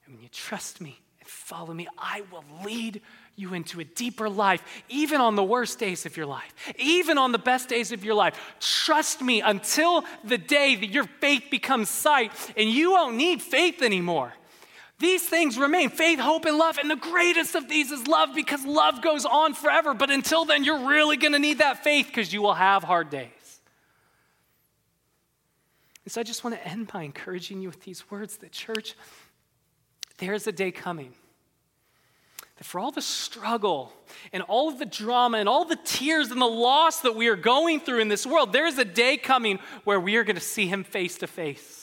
And 0.06 0.16
when 0.16 0.24
you 0.24 0.30
trust 0.30 0.82
me 0.82 1.00
and 1.20 1.30
follow 1.30 1.74
me, 1.74 1.88
I 1.98 2.24
will 2.32 2.44
lead 2.66 3.02
you 3.36 3.54
into 3.54 3.80
a 3.80 3.86
deeper 3.86 4.30
life, 4.30 4.84
even 4.90 5.22
on 5.22 5.36
the 5.36 5.44
worst 5.44 5.80
days 5.80 6.06
of 6.06 6.18
your 6.18 6.26
life, 6.26 6.54
even 6.78 7.18
on 7.18 7.32
the 7.32 7.40
best 7.40 7.70
days 7.70 7.92
of 7.92 8.04
your 8.04 8.16
life. 8.16 8.38
Trust 8.60 9.22
me 9.22 9.42
until 9.42 10.04
the 10.24 10.38
day 10.38 10.76
that 10.76 10.90
your 10.90 11.06
faith 11.06 11.46
becomes 11.50 11.90
sight 11.90 12.34
and 12.58 12.70
you 12.70 12.92
won't 12.92 13.16
need 13.16 13.42
faith 13.42 13.82
anymore. 13.82 14.34
These 15.02 15.28
things 15.28 15.58
remain 15.58 15.90
faith, 15.90 16.20
hope, 16.20 16.46
and 16.46 16.60
love. 16.60 16.78
And 16.78 16.90
the 16.90 16.96
greatest 16.96 17.56
of 17.56 17.68
these 17.68 17.92
is 17.92 18.06
love 18.08 18.36
because 18.36 18.64
love 18.64 19.02
goes 19.02 19.26
on 19.26 19.56
forever. 19.56 19.96
But 19.96 20.12
until 20.12 20.46
then, 20.46 20.64
you're 20.64 20.88
really 20.88 21.18
going 21.18 21.34
to 21.34 21.40
need 21.40 21.58
that 21.58 21.84
faith 21.84 22.06
because 22.06 22.32
you 22.32 22.44
will 22.44 22.54
have 22.54 22.84
hard 22.84 23.10
days. 23.10 23.62
And 26.06 26.12
so 26.12 26.22
I 26.22 26.24
just 26.24 26.44
want 26.44 26.56
to 26.56 26.68
end 26.68 26.92
by 26.94 27.02
encouraging 27.02 27.62
you 27.62 27.68
with 27.68 27.82
these 27.82 28.12
words 28.12 28.38
that, 28.38 28.52
church, 28.52 28.96
there's 30.20 30.46
a 30.46 30.52
day 30.52 30.70
coming 30.70 31.16
that 32.58 32.64
for 32.64 32.80
all 32.80 32.92
the 32.92 33.02
struggle 33.02 33.92
and 34.32 34.44
all 34.44 34.70
of 34.70 34.78
the 34.78 34.86
drama 34.86 35.40
and 35.40 35.50
all 35.50 35.66
the 35.66 35.80
tears 35.84 36.30
and 36.30 36.40
the 36.40 36.46
loss 36.46 37.02
that 37.02 37.16
we 37.16 37.28
are 37.28 37.36
going 37.36 37.80
through 37.80 38.02
in 38.02 38.08
this 38.08 38.28
world, 38.28 38.54
there 38.54 38.68
is 38.68 38.78
a 38.78 38.86
day 38.86 39.18
coming 39.18 39.58
where 39.84 40.00
we 40.00 40.16
are 40.18 40.24
going 40.24 40.36
to 40.36 40.42
see 40.42 40.68
him 40.68 40.84
face 40.84 41.18
to 41.18 41.26
face. 41.26 41.81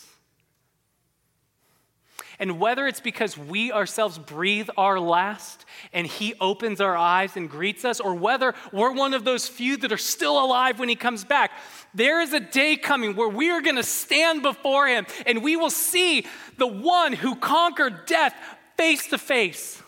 And 2.40 2.60
whether 2.60 2.86
it's 2.86 3.00
because 3.00 3.36
we 3.36 3.72
ourselves 3.72 4.16
breathe 4.16 4.68
our 4.76 5.00
last 5.00 5.64
and 5.92 6.06
He 6.06 6.34
opens 6.40 6.80
our 6.80 6.96
eyes 6.96 7.36
and 7.36 7.50
greets 7.50 7.84
us, 7.84 7.98
or 7.98 8.14
whether 8.14 8.54
we're 8.72 8.92
one 8.92 9.12
of 9.12 9.24
those 9.24 9.48
few 9.48 9.76
that 9.78 9.90
are 9.90 9.96
still 9.96 10.42
alive 10.42 10.78
when 10.78 10.88
He 10.88 10.94
comes 10.94 11.24
back, 11.24 11.50
there 11.94 12.20
is 12.20 12.32
a 12.32 12.40
day 12.40 12.76
coming 12.76 13.16
where 13.16 13.28
we 13.28 13.50
are 13.50 13.60
going 13.60 13.76
to 13.76 13.82
stand 13.82 14.42
before 14.42 14.86
Him 14.86 15.06
and 15.26 15.42
we 15.42 15.56
will 15.56 15.70
see 15.70 16.26
the 16.58 16.66
one 16.66 17.12
who 17.12 17.34
conquered 17.34 18.06
death 18.06 18.34
face 18.76 19.08
to 19.08 19.18
face. 19.18 19.82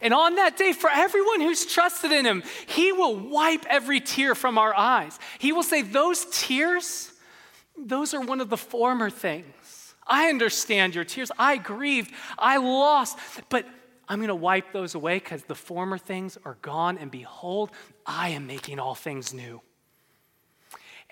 And 0.00 0.14
on 0.14 0.36
that 0.36 0.56
day, 0.56 0.72
for 0.72 0.88
everyone 0.90 1.40
who's 1.40 1.66
trusted 1.66 2.12
in 2.12 2.24
Him, 2.24 2.42
He 2.66 2.92
will 2.92 3.14
wipe 3.14 3.66
every 3.68 4.00
tear 4.00 4.34
from 4.34 4.56
our 4.56 4.74
eyes. 4.74 5.18
He 5.38 5.52
will 5.52 5.62
say, 5.62 5.82
Those 5.82 6.26
tears, 6.32 7.12
those 7.76 8.14
are 8.14 8.20
one 8.20 8.40
of 8.40 8.48
the 8.48 8.56
former 8.56 9.10
things. 9.10 9.44
I 10.06 10.28
understand 10.28 10.94
your 10.94 11.04
tears. 11.04 11.30
I 11.38 11.56
grieved. 11.56 12.12
I 12.38 12.56
lost. 12.56 13.18
But 13.48 13.66
I'm 14.08 14.18
going 14.18 14.28
to 14.28 14.34
wipe 14.34 14.72
those 14.72 14.94
away 14.94 15.16
because 15.16 15.44
the 15.44 15.54
former 15.54 15.98
things 15.98 16.36
are 16.44 16.56
gone. 16.62 16.98
And 16.98 17.10
behold, 17.10 17.70
I 18.04 18.30
am 18.30 18.46
making 18.46 18.78
all 18.78 18.94
things 18.94 19.32
new. 19.32 19.60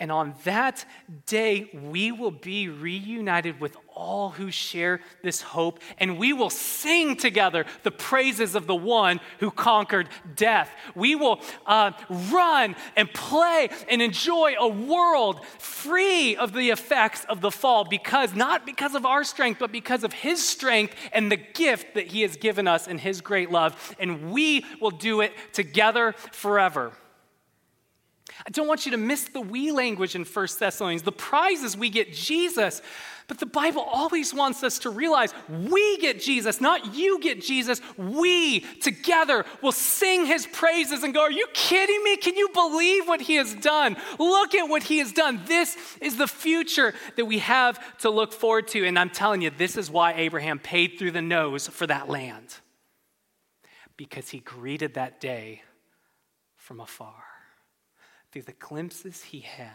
And 0.01 0.11
on 0.11 0.35
that 0.45 0.85
day, 1.27 1.71
we 1.75 2.11
will 2.11 2.31
be 2.31 2.69
reunited 2.71 3.61
with 3.61 3.77
all 3.95 4.31
who 4.31 4.51
share 4.51 5.03
this 5.23 5.43
hope, 5.43 5.79
and 5.99 6.19
we 6.19 6.33
will 6.33 6.49
sing 6.49 7.17
together 7.17 7.67
the 7.83 7.91
praises 7.91 8.55
of 8.55 8.67
the 8.67 8.75
one 8.75 9.21
who 9.41 9.51
conquered 9.51 10.09
death. 10.37 10.71
We 10.95 11.17
will 11.17 11.43
uh, 11.67 11.93
run 12.09 12.77
and 12.97 13.13
play 13.13 13.69
and 13.91 14.01
enjoy 14.01 14.55
a 14.59 14.69
world 14.69 15.45
free 15.59 16.35
of 16.35 16.55
the 16.55 16.71
effects 16.71 17.27
of 17.27 17.43
the 17.43 17.51
fall, 17.51 17.85
because 17.85 18.35
not 18.35 18.65
because 18.65 18.95
of 18.95 19.05
our 19.05 19.23
strength, 19.23 19.59
but 19.61 19.71
because 19.71 20.03
of 20.03 20.15
his 20.15 20.43
strength 20.43 20.95
and 21.13 21.31
the 21.31 21.37
gift 21.37 21.93
that 21.93 22.07
he 22.07 22.23
has 22.23 22.37
given 22.37 22.67
us 22.67 22.89
in 22.89 22.97
his 22.97 23.21
great 23.21 23.51
love. 23.51 23.95
And 24.01 24.33
we 24.33 24.65
will 24.81 24.93
do 24.93 25.21
it 25.21 25.35
together 25.53 26.15
forever. 26.33 26.93
I 28.47 28.51
don't 28.51 28.67
want 28.67 28.87
you 28.87 28.93
to 28.93 28.97
miss 28.97 29.25
the 29.25 29.41
we 29.41 29.71
language 29.71 30.15
in 30.15 30.25
1 30.25 30.49
Thessalonians. 30.59 31.03
The 31.03 31.13
prize 31.13 31.63
is 31.63 31.77
we 31.77 31.91
get 31.91 32.13
Jesus, 32.13 32.81
but 33.29 33.39
the 33.39 33.47
Bible 33.47 33.83
always 33.83 34.33
wants 34.33 34.63
us 34.63 34.79
to 34.81 34.91
realize 34.91 35.33
we 35.49 35.99
get 35.99 36.21
Jesus, 36.21 36.61
not 36.61 36.95
you 36.95 37.21
get 37.21 37.43
Jesus. 37.43 37.81
We 37.97 38.61
together 38.61 39.45
will 39.63 39.73
sing 39.73 40.27
his 40.27 40.47
praises 40.47 41.03
and 41.03 41.13
go, 41.13 41.21
Are 41.21 41.31
you 41.31 41.47
kidding 41.53 42.03
me? 42.03 42.17
Can 42.17 42.37
you 42.37 42.49
believe 42.49 43.07
what 43.07 43.21
he 43.21 43.37
has 43.37 43.55
done? 43.55 43.97
Look 44.19 44.55
at 44.55 44.69
what 44.69 44.85
he 44.85 44.99
has 44.99 45.13
done. 45.13 45.43
This 45.47 45.77
is 46.01 46.17
the 46.17 46.27
future 46.27 46.95
that 47.17 47.27
we 47.27 47.39
have 47.39 47.99
to 47.99 48.11
look 48.11 48.33
forward 48.33 48.69
to. 48.69 48.87
And 48.87 48.99
I'm 48.99 49.11
telling 49.11 49.43
you, 49.43 49.51
this 49.51 49.77
is 49.77 49.91
why 49.91 50.15
Abraham 50.15 50.59
paid 50.59 50.99
through 50.99 51.13
the 51.13 51.23
nose 51.23 51.69
for 51.69 51.87
that 51.87 52.09
land, 52.09 52.57
because 53.97 54.31
he 54.31 54.41
greeted 54.41 54.95
that 54.95 55.21
day 55.21 55.63
from 56.57 56.81
afar 56.81 57.30
through 58.33 58.43
the 58.43 58.53
glimpses 58.53 59.25
he 59.25 59.41
had, 59.41 59.71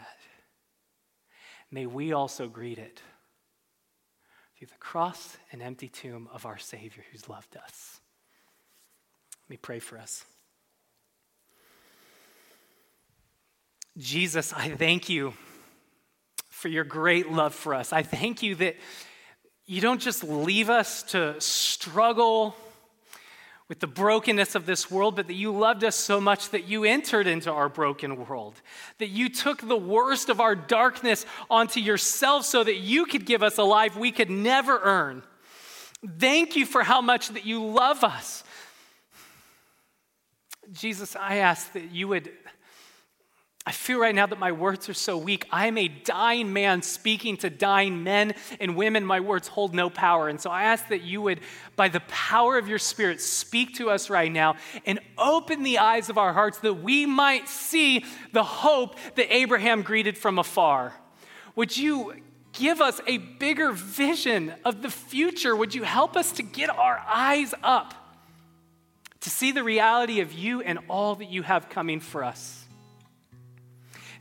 may 1.70 1.86
we 1.86 2.12
also 2.12 2.48
greet 2.48 2.78
it 2.78 3.02
through 4.58 4.68
the 4.68 4.78
cross 4.78 5.36
and 5.52 5.62
empty 5.62 5.88
tomb 5.88 6.28
of 6.32 6.46
our 6.46 6.58
Savior 6.58 7.04
who's 7.12 7.28
loved 7.28 7.56
us. 7.56 8.00
Let 9.44 9.50
me 9.50 9.56
pray 9.58 9.78
for 9.78 9.98
us. 9.98 10.24
Jesus, 13.98 14.52
I 14.52 14.70
thank 14.70 15.08
you 15.08 15.34
for 16.48 16.68
your 16.68 16.84
great 16.84 17.30
love 17.30 17.54
for 17.54 17.74
us. 17.74 17.92
I 17.92 18.02
thank 18.02 18.42
you 18.42 18.54
that 18.56 18.76
you 19.66 19.80
don't 19.80 20.00
just 20.00 20.24
leave 20.24 20.70
us 20.70 21.02
to 21.04 21.40
struggle 21.40 22.56
with 23.68 23.80
the 23.80 23.86
brokenness 23.86 24.54
of 24.54 24.64
this 24.64 24.90
world, 24.90 25.16
but 25.16 25.26
that 25.26 25.34
you 25.34 25.50
loved 25.50 25.82
us 25.82 25.96
so 25.96 26.20
much 26.20 26.50
that 26.50 26.68
you 26.68 26.84
entered 26.84 27.26
into 27.26 27.50
our 27.50 27.68
broken 27.68 28.26
world, 28.26 28.60
that 28.98 29.08
you 29.08 29.28
took 29.28 29.66
the 29.66 29.76
worst 29.76 30.28
of 30.28 30.40
our 30.40 30.54
darkness 30.54 31.26
onto 31.50 31.80
yourself 31.80 32.44
so 32.44 32.62
that 32.62 32.76
you 32.76 33.06
could 33.06 33.26
give 33.26 33.42
us 33.42 33.58
a 33.58 33.64
life 33.64 33.96
we 33.96 34.12
could 34.12 34.30
never 34.30 34.78
earn. 34.82 35.22
Thank 36.18 36.54
you 36.54 36.64
for 36.64 36.82
how 36.84 37.00
much 37.00 37.30
that 37.30 37.44
you 37.44 37.64
love 37.64 38.04
us. 38.04 38.44
Jesus, 40.72 41.16
I 41.16 41.36
ask 41.36 41.72
that 41.72 41.90
you 41.90 42.08
would 42.08 42.30
I 43.68 43.72
feel 43.72 43.98
right 43.98 44.14
now 44.14 44.26
that 44.26 44.38
my 44.38 44.52
words 44.52 44.88
are 44.88 44.94
so 44.94 45.18
weak. 45.18 45.44
I 45.50 45.66
am 45.66 45.76
a 45.76 45.88
dying 45.88 46.52
man 46.52 46.82
speaking 46.82 47.36
to 47.38 47.50
dying 47.50 48.04
men 48.04 48.34
and 48.60 48.76
women. 48.76 49.04
My 49.04 49.18
words 49.18 49.48
hold 49.48 49.74
no 49.74 49.90
power. 49.90 50.28
And 50.28 50.40
so 50.40 50.50
I 50.50 50.62
ask 50.64 50.86
that 50.88 51.02
you 51.02 51.20
would, 51.22 51.40
by 51.74 51.88
the 51.88 51.98
power 52.06 52.58
of 52.58 52.68
your 52.68 52.78
Spirit, 52.78 53.20
speak 53.20 53.74
to 53.74 53.90
us 53.90 54.08
right 54.08 54.30
now 54.30 54.54
and 54.84 55.00
open 55.18 55.64
the 55.64 55.78
eyes 55.78 56.08
of 56.08 56.16
our 56.16 56.32
hearts 56.32 56.58
that 56.58 56.74
we 56.74 57.06
might 57.06 57.48
see 57.48 58.04
the 58.32 58.44
hope 58.44 58.98
that 59.16 59.34
Abraham 59.34 59.82
greeted 59.82 60.16
from 60.16 60.38
afar. 60.38 60.94
Would 61.56 61.76
you 61.76 62.14
give 62.52 62.80
us 62.80 63.00
a 63.08 63.18
bigger 63.18 63.72
vision 63.72 64.54
of 64.64 64.80
the 64.80 64.90
future? 64.90 65.56
Would 65.56 65.74
you 65.74 65.82
help 65.82 66.16
us 66.16 66.30
to 66.32 66.44
get 66.44 66.70
our 66.70 67.02
eyes 67.04 67.52
up 67.64 67.94
to 69.22 69.28
see 69.28 69.50
the 69.50 69.64
reality 69.64 70.20
of 70.20 70.32
you 70.32 70.60
and 70.60 70.78
all 70.88 71.16
that 71.16 71.30
you 71.30 71.42
have 71.42 71.68
coming 71.68 71.98
for 71.98 72.22
us? 72.22 72.65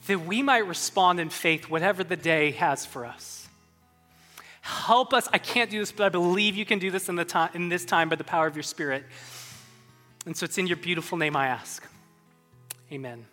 That 0.07 0.25
we 0.25 0.41
might 0.41 0.67
respond 0.67 1.19
in 1.19 1.29
faith, 1.29 1.69
whatever 1.69 2.03
the 2.03 2.15
day 2.15 2.51
has 2.51 2.85
for 2.85 3.05
us. 3.05 3.47
Help 4.61 5.13
us. 5.13 5.27
I 5.31 5.37
can't 5.37 5.69
do 5.69 5.79
this, 5.79 5.91
but 5.91 6.05
I 6.05 6.09
believe 6.09 6.55
you 6.55 6.65
can 6.65 6.79
do 6.79 6.89
this 6.89 7.07
in, 7.09 7.15
the 7.15 7.25
time, 7.25 7.51
in 7.53 7.69
this 7.69 7.85
time 7.85 8.09
by 8.09 8.15
the 8.15 8.23
power 8.23 8.47
of 8.47 8.55
your 8.55 8.63
Spirit. 8.63 9.03
And 10.25 10.35
so 10.35 10.43
it's 10.45 10.57
in 10.57 10.65
your 10.65 10.77
beautiful 10.77 11.17
name 11.17 11.35
I 11.35 11.47
ask. 11.47 11.87
Amen. 12.91 13.25